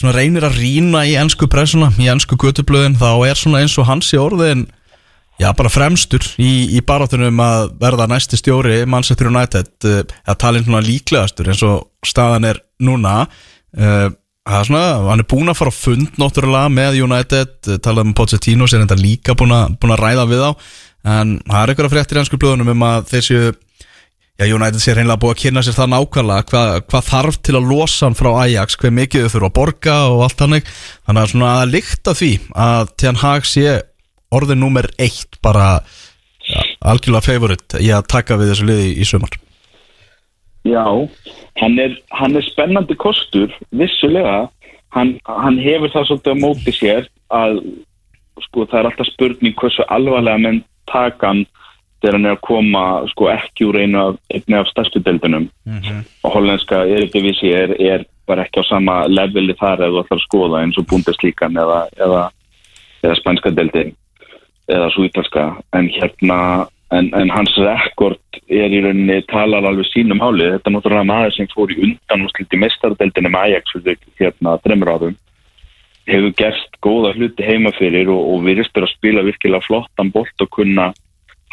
[0.00, 3.88] svona reynir að rýna í ennsku pressuna, í ennsku götublöðin þá er svona eins og
[3.90, 4.68] hans í orðin
[5.40, 10.64] já, bara fremstur í, í barátunum að verða næsti stjóri Manchester United, uh, að tala
[10.64, 15.60] svona líklegastur eins og staðan er núna uh, það er svona, hann er búinn að
[15.60, 19.80] fara á fund náttúrulega með United, uh, talað um Pochettino sem þetta líka búinn að,
[19.88, 20.50] að ræða við á
[21.10, 23.50] en það er einhverja fréttir í ennsku blöðunum um að þeir séu
[24.40, 27.66] Já, United sé reynilega búið að kynna sér það nákvæmlega hvað, hvað þarf til að
[27.68, 30.70] losa hann frá Ajax, hver mikið þau þurfa að borga og allt hannig.
[31.04, 31.72] Þannig að svona að
[34.30, 35.80] að orðin númer eitt bara
[36.46, 39.36] ja, algjörlega favorit í að taka við þessu liði í sumar.
[40.68, 40.84] Já,
[41.56, 44.48] hann er, hann er spennandi kostur, vissulega.
[44.90, 47.60] Hann, hann hefur það svolítið á móti sér að
[48.40, 51.44] sko það er alltaf spurning hversu alvarlega menn taka hann
[52.00, 52.82] þegar hann er að koma
[53.12, 55.48] sko ekki úr einu af, af stærstu deildunum.
[56.24, 60.26] Og hollenska Eredivisie er, er bara ekki á sama leveli þar ef þú ætlar að
[60.26, 62.22] skoða eins og Bundeslíkan eða, eða,
[63.04, 63.94] eða spænska deildin
[64.70, 66.38] eða svo ítalska en hérna
[66.94, 71.36] en, en hans rekord er í rauninni talar alveg sínum hálið þetta er náttúrulega maður
[71.36, 73.76] sem fór í undan og slíti mestardeldinni með Ajax
[74.20, 75.18] hérna þreymur árum.
[76.10, 80.42] Hefur gerst góða hluti heima fyrir og, og virðist er að spila virkilega flottan bolt
[80.42, 80.90] og kunna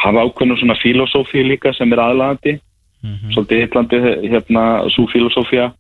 [0.02, 2.58] hafa ákveðnum svona filosófi líka sem er aðlagandi
[3.34, 4.00] svolítið hitlandi
[4.32, 4.64] hérna
[4.94, 5.72] svo filosófia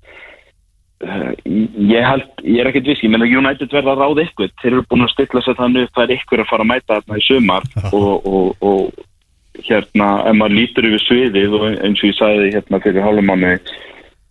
[1.06, 4.54] ég held, ég er ekkert viss ég meina United verða að ráða ykkur.
[4.62, 7.20] Þeir eru búin að stilla sér þannig það er ykkur að fara að mæta þarna
[7.20, 7.68] í sumar.
[7.92, 12.82] Og, og, og hérna ef maður lítur yfir sviðið og eins og ég sagði hérna
[12.84, 13.54] fyrir hálfumanni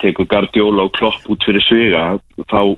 [0.03, 2.05] tekur Guardiola og Klopp út fyrir sviga
[2.51, 2.77] þá,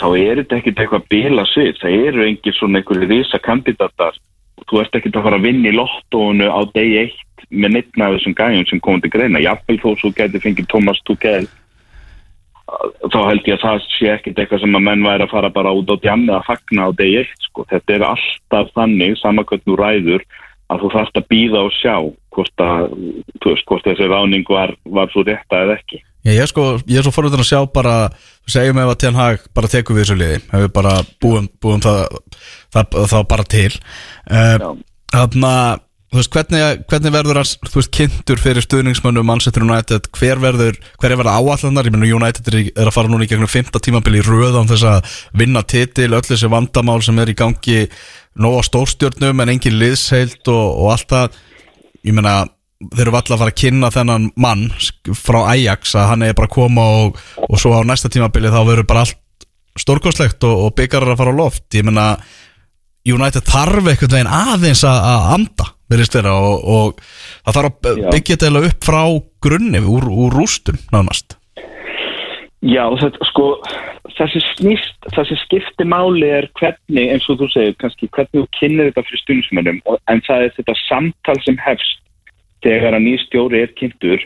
[0.00, 4.18] þá er þetta ekkert eitthvað bila svið, það eru engir svona einhverju risa kandidatar
[4.58, 8.08] og þú ert ekkert að fara að vinna í lottónu á degi eitt með neittna
[8.08, 11.46] af þessum gæjum sem komið til greina, jafnvel þó svo geti fengið Thomas Tuchel
[13.12, 15.74] þá held ég að það sé ekkert eitthvað sem að menn væri að fara bara
[15.76, 17.66] út á djamni að fagna á degi eitt sko.
[17.70, 20.24] þetta er alltaf þannig samakvæmt nú ræður
[20.72, 21.94] að þú þarfst að býða og sjá
[22.34, 22.96] hvort, að,
[23.44, 27.06] veist, hvort þessi ráning var, var svo rétta eða ekki ég, er sko, ég er
[27.06, 27.94] svo forvöldan að sjá bara,
[28.50, 32.18] segjum ef að Ten Hag bara tekur við þessu liði, hefur bara búum, búum það,
[32.74, 33.70] það, það bara til.
[34.24, 34.68] Uh, Já.
[35.14, 35.82] Þannig að,
[36.14, 40.78] þú veist, hvernig, hvernig verður hans, þú veist, kynntur fyrir stuðningsmönnum Manchester United, hver verður,
[41.02, 43.82] hver er verið áallandar, ég meina United er, er að fara núna í gegnum fymta
[43.82, 47.80] tímabili í röð án þess að vinna titil, öll þessi vandamál sem er í gangi
[48.38, 51.42] nóga stórstjörnum en engin liðsheilt og, og allt það,
[52.06, 52.38] ég meina,
[52.94, 54.64] þeir eru alltaf að fara að kynna þennan mann
[55.18, 58.60] frá Ajax að hann er bara að koma og, og svo á næsta tímabili þá
[58.62, 59.48] verður bara allt
[59.82, 62.12] stórkostlegt og, og byggarar að fara á loft, ég meina
[63.04, 67.00] United þarf einhvern veginn aðeins að, anda vera og, og
[67.44, 69.02] það þarf að byggja þetta upp frá
[69.44, 71.36] grunni úr, úr rústum nánast.
[72.64, 73.48] Já, þetta, sko,
[74.16, 78.88] þessi snýst, þessi skipti máli er hvernig, eins og þú segir, kannski hvernig þú kynir
[78.88, 82.00] þetta fyrir stundismönnum, en það er þetta samtal sem hefst
[82.64, 84.24] þegar að nýstjóri er kynntur,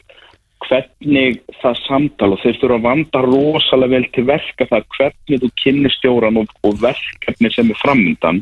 [0.69, 5.51] hvernig það samtal og þeir þurfa að vanda rosalega vel til verka það hvernig þú
[5.63, 8.41] kynir stjóran og, og verkefni sem er framöndan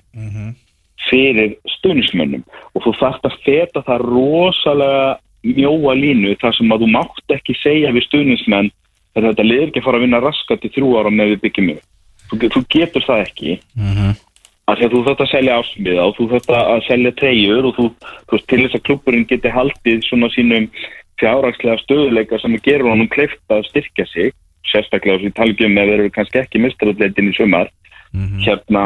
[1.10, 2.42] fyrir stundismönnum
[2.74, 5.16] og þú þarft að feta það rosalega
[5.46, 8.70] mjóa línu þar sem að þú mátt ekki segja við stuðnismenn
[9.16, 11.70] að þetta liður ekki að fara að vinna raskat í þrjú ára með við byggjum
[11.74, 11.84] upp.
[12.26, 13.58] Þú, þú getur það ekki.
[14.66, 17.76] Af því að þú þarft að selja ásmiða og þú þarft að selja treyjur og
[17.76, 17.86] þú,
[18.26, 20.66] þú til þess að klubburinn geti haldið svona sínum
[21.20, 24.34] fjárhagslega stöðuleika sem gerur honum kleift að styrkja sig.
[24.66, 27.70] Sérstaklega sem ég tala ekki um ef þeir eru kannski ekki mistaralleitin í sumar.
[28.42, 28.82] Hérna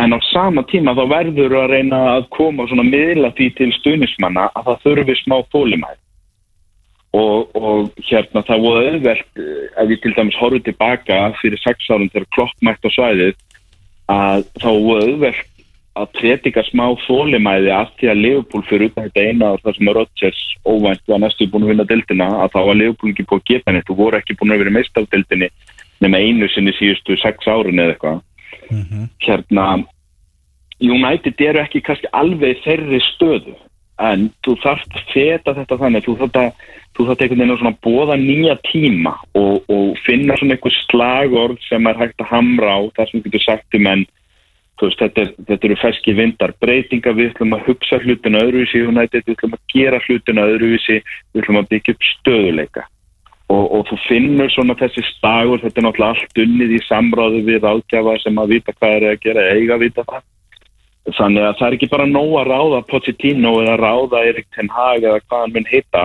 [0.00, 4.48] en á sama tíma þá verður að reyna að koma svona miðla því til stuðnismanna
[4.54, 5.98] að það þurfi smá þólimæð
[7.18, 11.90] og, og hérna það voru auðvelt eh, ef ég til dæmis horfið tilbaka fyrir sex
[11.90, 13.40] árum þegar klokkmætt á svæðið
[14.10, 15.46] að þá voru auðvelt
[16.00, 19.90] að predika smá þólimæði af því að Leopold fyrir utan þetta eina og það sem
[19.90, 23.42] er Rodgers óvænt var næstu búin að vinna dildina að þá var Leopold ekki búin
[23.42, 25.50] að gefa neitt og voru ekki búin að vera meist af dildinni
[26.00, 28.22] nema einu sinni síðustu sex árun eða eitthvað
[29.26, 29.66] hérna
[30.80, 33.56] United eru ekki kannski alveg þeirri stöðu
[34.00, 36.52] en þú þarft að feta þetta þannig þú þarft að
[36.96, 41.60] þú þarft einhvern veginn að svona bóða nýja tíma og, og finna svona einhver slagorð
[41.68, 44.06] sem er hægt að hamra á þar sem getur sagt um en
[44.80, 49.26] veist, þetta, er, þetta eru ferski vindar breytinga, við ætlum að hugsa hlutina öðruvísi United,
[49.26, 50.96] við ætlum að gera hlutina öðruvísi,
[51.34, 52.86] við ætlum að byggja upp stöðuleika
[53.50, 57.66] og, og þú finnur svona þessi slagur, þetta er náttúrulega allt unnið í samráðu við
[57.66, 60.24] ágjafa sem að vita hvað er að gera, eiga að vita það.
[61.16, 65.06] Þannig að það er ekki bara nóg að ráða Pochettino eða ráða Erik Ten Hag
[65.06, 66.02] eða hvað hann mun heita.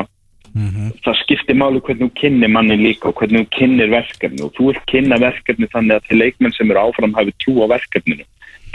[1.03, 4.69] Það skiptir máli hvernig þú kynni manni líka og hvernig þú kynnir verkefni og þú
[4.69, 8.23] vilt kynna verkefni þannig að til leikmenn sem eru áfram hafi trú á verkefninu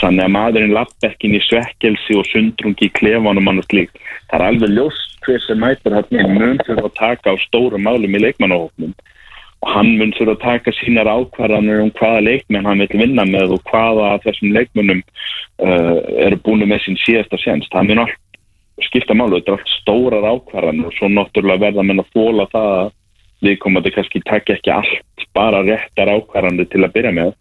[0.01, 4.01] þannig að maðurinn lapp ekki inn í svekkelsi og sundrungi í klefanum annars líkt.
[4.31, 7.85] Það er alveg ljóst hver sem mætur hann inn mun fyrir að taka á stórum
[7.86, 8.94] málum í leikmannahóknum
[9.60, 13.56] og hann mun fyrir að taka sínar ákvarðanir um hvaða leikmenn hann vil vinna með
[13.59, 17.72] og hvaða þessum leikmennum uh, eru búin með sín síðasta sénst.
[17.74, 18.18] Það mun allt
[18.86, 22.72] skipta málu, þetta er allt stórar ákvarðanir og svo náttúrulega verða menn að fóla það
[22.78, 22.90] að
[23.44, 27.35] við komum að kannski taka ekki allt bara réttar ákvarðanir til að byrja með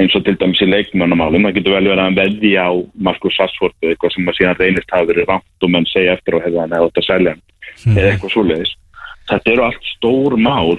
[0.00, 2.70] eins og til dæmis í leikmannamálum það getur vel verið að veði á
[3.08, 6.38] Markus Sassford eða eitthvað sem að síðan reynist hafi verið rámt og menn segja eftir
[6.38, 8.76] og hefða hann eða þetta selja hann eða eitthvað svoleiðis.
[9.30, 10.78] Þetta eru allt stór mál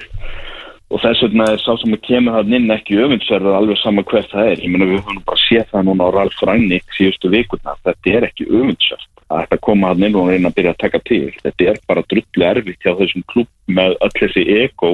[0.92, 4.32] og þess vegna er sá sem að kemur það inn ekki öfundsverður alveg sama hvert
[4.32, 4.60] það er.
[4.60, 8.28] Ég meina við höfum bara séð það núna á Ralf Rangnick síðustu vikurnar, þetta er
[8.28, 11.22] ekki öfundsverð að þetta koma hann inn og reyna að byrja að taka til.
[11.40, 14.92] Þetta er bara drullu erfitt hjá þessum klubb með öll þessi ego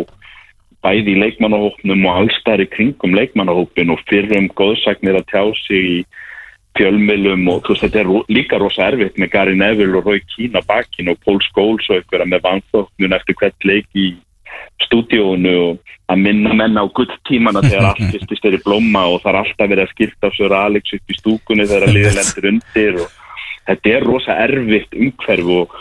[0.85, 5.99] bæði í leikmannahópnum og allstæri kringum leikmannahópin og fyrrum góðsagnir að tjá sig í
[6.79, 10.63] fjölmilum og þú veist þetta er líka rosa erfitt með Gary Neville og Roy Keane
[10.63, 14.09] á bakinn og Paul Scholes og eitthvað með vanþóknun eftir hvert leik í
[14.87, 19.23] stúdíónu og að minna menn á gull tímana þegar allt fyrstist er í blóma og
[19.25, 22.51] það er alltaf verið að skipta á sér Alex upp í stúkunni þegar liðið lendur
[22.53, 23.17] undir og
[23.69, 25.75] þetta er rosa erfitt umhverf og,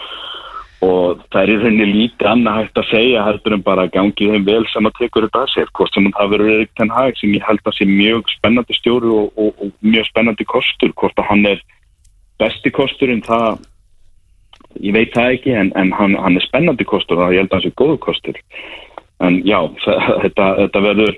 [0.86, 4.46] og það er í rauninni lítið annað hægt að segja heldur en bara gangi þeim
[4.46, 7.34] vel sem að tekur þetta að sér hvort sem það verður Erik Ten Hag sem
[7.34, 11.30] ég held að sé mjög spennandi stjóri og, og, og mjög spennandi kostur hvort að
[11.32, 11.64] hann er
[12.38, 13.58] besti kosturinn það
[14.84, 17.60] ég veit það ekki en, en hann, hann er spennandi kostur og ég held að
[17.60, 18.40] hann sé góðu kostur.
[19.24, 19.60] En já,
[20.24, 21.18] þetta, þetta verður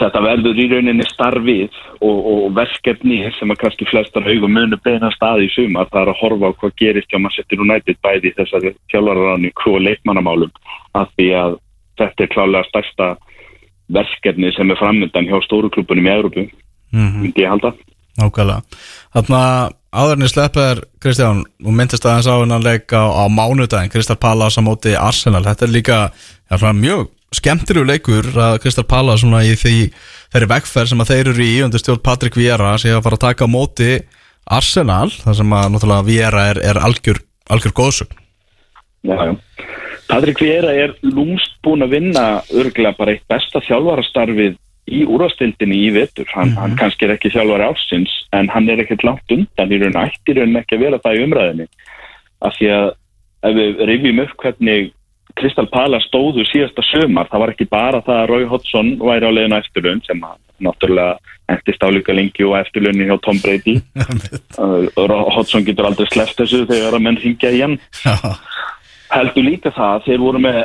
[0.00, 5.10] þetta verður í rauninni starfið og, og verkefni sem að kannski flestar haugum munu beina
[5.14, 5.90] staði í sumar.
[5.92, 9.80] Það er að horfa á hvað gerist hjá Manchester United bæði í þessari þjálfararáni og
[9.84, 10.52] leikmannamálum
[10.96, 11.58] af því að
[12.00, 13.10] þetta er klálega stærsta
[13.92, 16.46] verkefni sem er framöndan hjá stóruklubunum í Európu
[16.96, 17.74] myndi ég halda.
[18.16, 18.62] Nákvæmlega.
[19.12, 19.40] Þarna
[19.92, 24.96] áðurinn sleppar Kristján og myndist aðeins á hennan leik á, mánudaginn Kristal Pallas á móti
[24.96, 25.44] Arsenal.
[25.44, 25.98] Þetta er líka
[26.48, 29.76] svona mjög skemmtilegu leikur að Kristal Pallas svona í því
[30.34, 33.26] þeirri vegferð sem að þeir eru í undir stjórn Patrik Viera sé að fara að
[33.28, 33.90] taka á móti
[34.46, 38.22] Arsenal þar sem að náttúrulega Viera er, er algjör, algjör góðsögn
[39.06, 39.34] Já, já.
[40.06, 44.56] Patrik Viera er lúmst búin að vinna örgulega bara eitt besta þjálfarastarfið
[44.86, 46.28] í úrvastildinni í vetur.
[46.34, 49.98] Hann, hann kannski er ekki þjálfari ásins en hann er ekkert langt undan í raun
[50.04, 51.66] ætti í raun ekki að vera það í umræðinni.
[52.46, 52.86] Af því að
[53.46, 54.92] ef við rifjum upp hvernig
[55.36, 59.30] Kristal Pala stóðu síðasta sömar, það var ekki bara það að Rói Hodgson væri á
[59.34, 63.76] leiðinu eftirlaun sem að náttúrulega endist álíka lengi og eftirlaunni hjá Tom Brady.
[65.36, 67.78] Hodgson getur aldrei sleppt þessu þegar að menn hringja í hann.
[69.12, 70.56] Heldur líka það að þeir voru með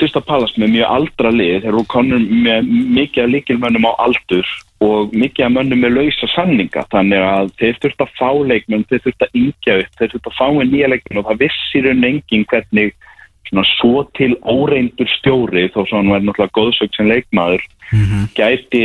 [0.00, 1.56] Krista Pallas með mjög aldra lið.
[1.64, 6.28] Þeir voru konur með mikið af líkilmönnum á aldur og mikið af mönnum með lausa
[6.32, 10.30] sanninga þannig að þeir þurft að fá leikmenn þeir þurft að yngja upp, þeir þurft
[10.30, 12.94] að fá með nýja leikmenn og það vissir um engin hvernig
[13.50, 17.64] svona svo til óreindur stjóri þó svo hann verður náttúrulega góðsökt sem leikmaður
[18.38, 18.84] gæti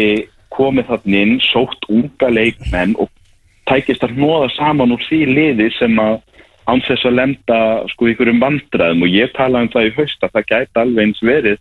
[0.55, 3.09] komið þarna inn, sótt unga leikmenn og
[3.69, 6.21] tækist að hnóða saman úr því liði sem að
[6.65, 7.59] án þess að lenda
[7.91, 11.03] sko í einhverjum vandræðum og ég talaði um það í haust að það gæti alveg
[11.05, 11.59] eins verið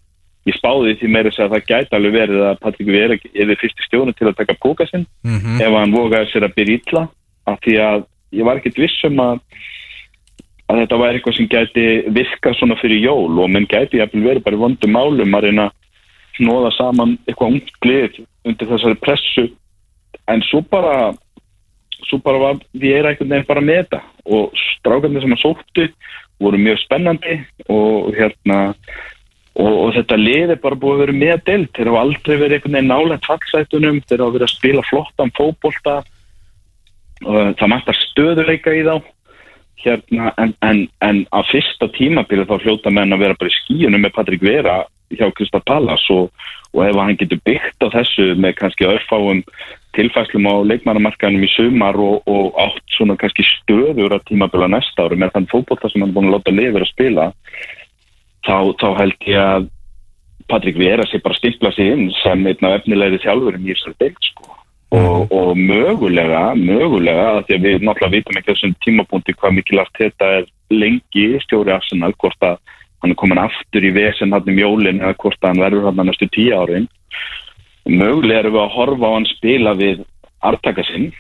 [0.49, 3.87] ég spáði því meira að það gæti alveg verið að Patrik Vera er fyrst í
[3.89, 5.61] stjónu til að taka póka sinn Mhm.
[5.61, 7.09] ef hann vogaði sér að byrja illa
[7.47, 9.41] af því að ég var ekkert viss um að
[10.75, 11.87] að þetta væri eitthvað sem gæti
[12.19, 15.69] virkað svona fyrir jól og menn gæti jafnvel verið bara vondum málum að reyna
[16.39, 19.47] snóða saman eitthvað ungt glið undir þessari pressu.
[20.31, 21.13] En svo bara
[22.05, 24.01] svo bara var við erum einhvern veginn bara með þetta.
[24.25, 25.89] Og strákarnir sem að sóttu
[26.43, 27.39] voru mjög spennandi
[27.71, 28.59] og hérna
[29.55, 32.57] og, og þetta lið er bara búið að vera með delt þeir hafa aldrei verið
[32.59, 35.97] einhvern veginn nálega fallsætunum, þeir hafa verið að spila flottan fótbolta.
[37.25, 38.97] Og það mættar stöðuleika í þá
[39.85, 44.05] hérna, en, en, en á fyrsta tímabilið þá hljóta menn að vera bara í skíunum
[44.05, 44.83] með Patrik Vera
[45.15, 46.31] hjá Krista Pallas og,
[46.75, 49.45] og ef hann getur byggt á þessu með kannski örfáum
[49.95, 55.21] tilfæslum á leikmannamarkanum í sumar og, og átt svona kannski stöður að tímabila næsta ári
[55.21, 57.29] með þann fótbolta sem hann búin að láta lifir að spila
[58.47, 59.71] þá, þá held ég að
[60.51, 64.27] Patrik Vera sé bara stimpla sig inn sem einn af efnilegri þjálfurum í þessari deild
[64.29, 64.51] sko.
[64.95, 70.01] Og, og mögulega mögulega, af því að við náttúrulega vitum ekki þessum tímabúndi hvað mikilvægt
[70.01, 72.57] þetta er lengi stjóri Arsenal hvort að
[73.03, 76.09] hann er komin aftur í vesen hann um jólin eða hvort að hann verður hann
[76.09, 76.89] næstu tíu árin.
[77.85, 80.07] Mögulega erum við að horfa á hann spila við
[80.45, 81.11] artaka sinn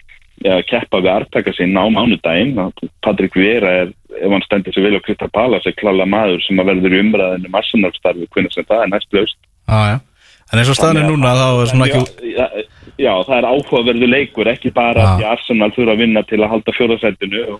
[0.44, 2.56] eða keppa við artaka sinn á mánudaginn.
[3.04, 6.60] Patrik Vera er ef hann stendur sig vel á Krista Pallas er klála maður sem
[6.60, 9.98] að verður í umræðinu massanarfstarfi hvernig sem það er næst löst Já, já.
[10.52, 12.64] En eins og staðan er núna þá er svona ekki
[12.98, 15.06] já, það er áhugaverðu leikur ekki bara Já.
[15.06, 17.58] að því Arsenal þurfa að vinna til að halda fjóðarsætinu og,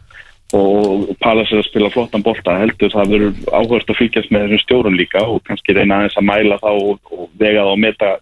[0.59, 4.63] og Pallas er að spila flottan bolta heldur það verður áhugast að fylgjast með þessum
[4.67, 8.15] stjórun líka og kannski reyna aðeins að mæla þá og, og vega þá og meta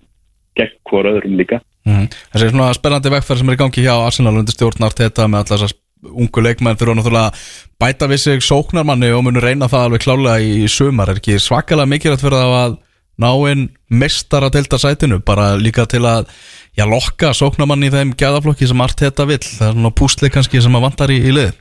[0.58, 2.10] gegn hvort öðrum líka Mhm.
[2.30, 5.62] Þessi svona spennandi vegferð sem er í gangi hjá Arsenal undir stjórnar þetta með allar
[5.64, 5.78] þessar
[6.22, 7.48] ungu leikmenn þurfa náttúrulega að
[7.82, 11.90] bæta við sig sóknarmanni og munu reyna það alveg klálega í sumar er ekki svakalega
[11.90, 12.76] mikilvægt fyrir það að
[13.22, 16.28] ná inn mestara delta sætinu bara líka til að
[16.76, 19.42] já, lokka sóknarmanni í þeim gæðaflokki sem allt þetta vill.
[19.44, 21.52] Það er svona pústli kannski sem að vantar í, í lið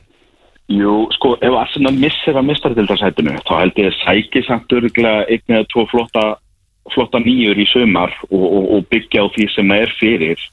[0.70, 5.56] Jú, sko, ef Arsenal missir að mistartildarsætinu þá held ég að sæki samt örgulega einn
[5.58, 6.24] eða tvo flotta,
[6.94, 10.44] flotta nýjur í sumar og, og, og byggja á því sem það er fyrir.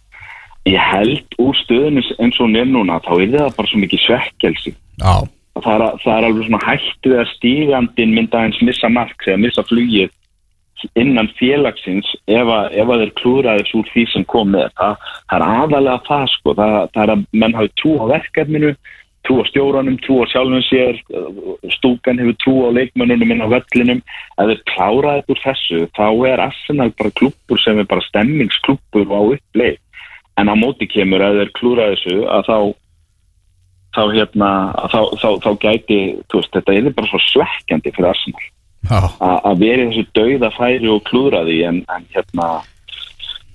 [0.68, 4.74] Ég held úr stöðinu eins og hún núna þá er það bara svo mikið svekkelsi.
[5.00, 5.14] Já,
[5.56, 9.44] að það er, það er alveg svona hættu að stígandin mynda eins missa mark eða
[9.46, 10.12] missa flugið
[11.00, 15.36] innan félagsins ef að, ef að þeir klúraðis úr því sem kom með það, það
[15.38, 18.74] er aðalega það sko, það, það er að menn hafi trú á verkefninu,
[19.28, 21.00] trú á stjóranum trú á sjálfum sér.
[21.78, 24.02] Stúkan hefur trú á leikmönnunum inn á vellinum.
[24.40, 29.22] Ef þeir kláraðið úr þessu þá er Arsenal bara klúppur sem er bara stemmingsklúppur á
[29.22, 29.80] uppleið.
[30.40, 32.58] En á móti kemur að þeir klúra þessu að þá
[33.90, 36.00] þá hérna að þá, þá, þá gæti
[36.32, 38.50] veist, þetta er bara svo svekkjandi fyrir Arsenal
[38.88, 42.50] að vera þessu dauða færi og klúra því en, en hérna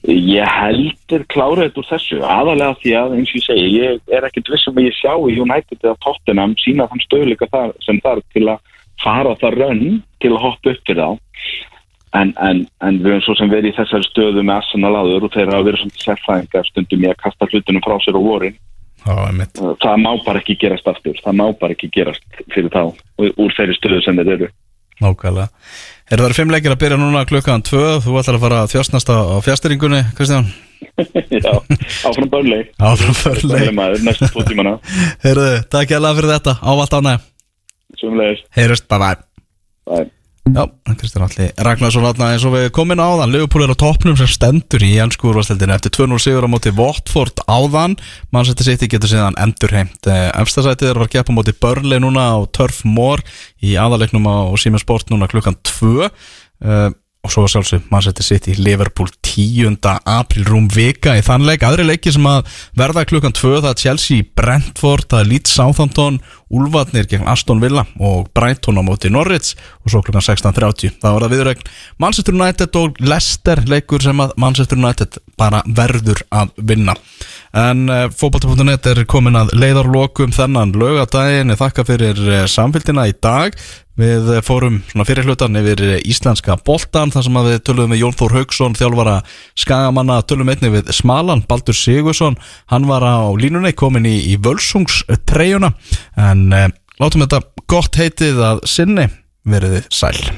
[0.05, 4.51] ég heldur kláraðið úr þessu aðalega því að eins og ég segi ég er ekkit
[4.53, 8.45] vissum að ég sjá í United eða Tottenham sína þann stöðleika þar, sem þar til
[8.53, 11.25] að fara það rönn til að hoppa upp fyrir þá.
[12.15, 15.33] En, en, en við höfum svo sem verið í þessari stöðu með Arsenal aður og
[15.35, 18.61] þeir hafa verið svona sérfæðingar stundum í að kasta hlutunum frá sér á vorin.
[19.83, 22.85] Það má bara ekki gerast aftur það má bara ekki gerast fyrir þá
[23.19, 24.53] úr þeirri stöðu sem þeir eru
[25.03, 25.49] Nákvæmlega.
[26.12, 27.99] Er það fimm leikir að byrja núna klukkan tvö?
[28.05, 30.51] Þú ætlar að fara að þjóstnast á, fjastýringunni Kristján?
[31.45, 31.53] Já,
[32.05, 33.15] áfram börnleg Áfram
[33.75, 34.77] maður, næstu tvo tímana.
[35.25, 36.59] Heyrðu, takk ég alveg fyrir þetta.
[36.62, 37.31] Ávalt ánæg
[37.99, 39.16] Sumleis, Heyrust, bye bye
[39.89, 40.11] bye
[40.45, 40.69] Já,
[40.99, 43.33] Kristján Alli Ragnarsson Atna eins og við komin á áðan.
[43.33, 47.41] Leopold er á toppnum sem stendur í ennsku úrvastildinu eftir 2-0 sigur á móti Watford
[47.49, 47.97] áðan.
[48.29, 50.05] Manchester City getur síðan endurheimt.
[50.05, 53.25] Efstasætið er að að gefa á móti Burnley núna á Turf Moor
[53.65, 56.11] í aðalegnum á Siemens Sport núna klukkan 2 uh,
[57.25, 59.79] og svo sjálfsög Manchester City Liverpool 10.
[60.05, 62.45] apríl rúm vika í þann leik, aðri leiki sem að
[62.77, 66.21] verða klukkan 2, það er Chelsea Brentford, það er Leeds Southampton
[66.55, 69.55] Úlfarnir gegn Aston Villa og Brighton á móti Norwich.
[69.83, 71.71] Og svo klukkan 16.30 það var það viðrögn
[72.03, 76.95] Manchester United og Leicester leikur sem að Manchester United bara verður að vinna.
[77.55, 83.55] En uh, fótbolta.net er komin að leiðarlokum þennan lögadaginn þakka fyrir uh, samfélgina í dag
[83.95, 88.35] Við fórum svona fyrir hlutan yfir íslenska boltan þar sem við tölum með Jón Þór
[88.41, 89.21] Haugsson, þjálfara
[89.55, 92.35] skagamanna, tölum einni við Smalan, Baldur Sigursson,
[92.75, 95.71] hann var á línunni komin í, í völsungstreyjuna.
[96.19, 99.07] En eh, látum þetta gott heitið að sinni.
[99.47, 100.35] Veriði sæl.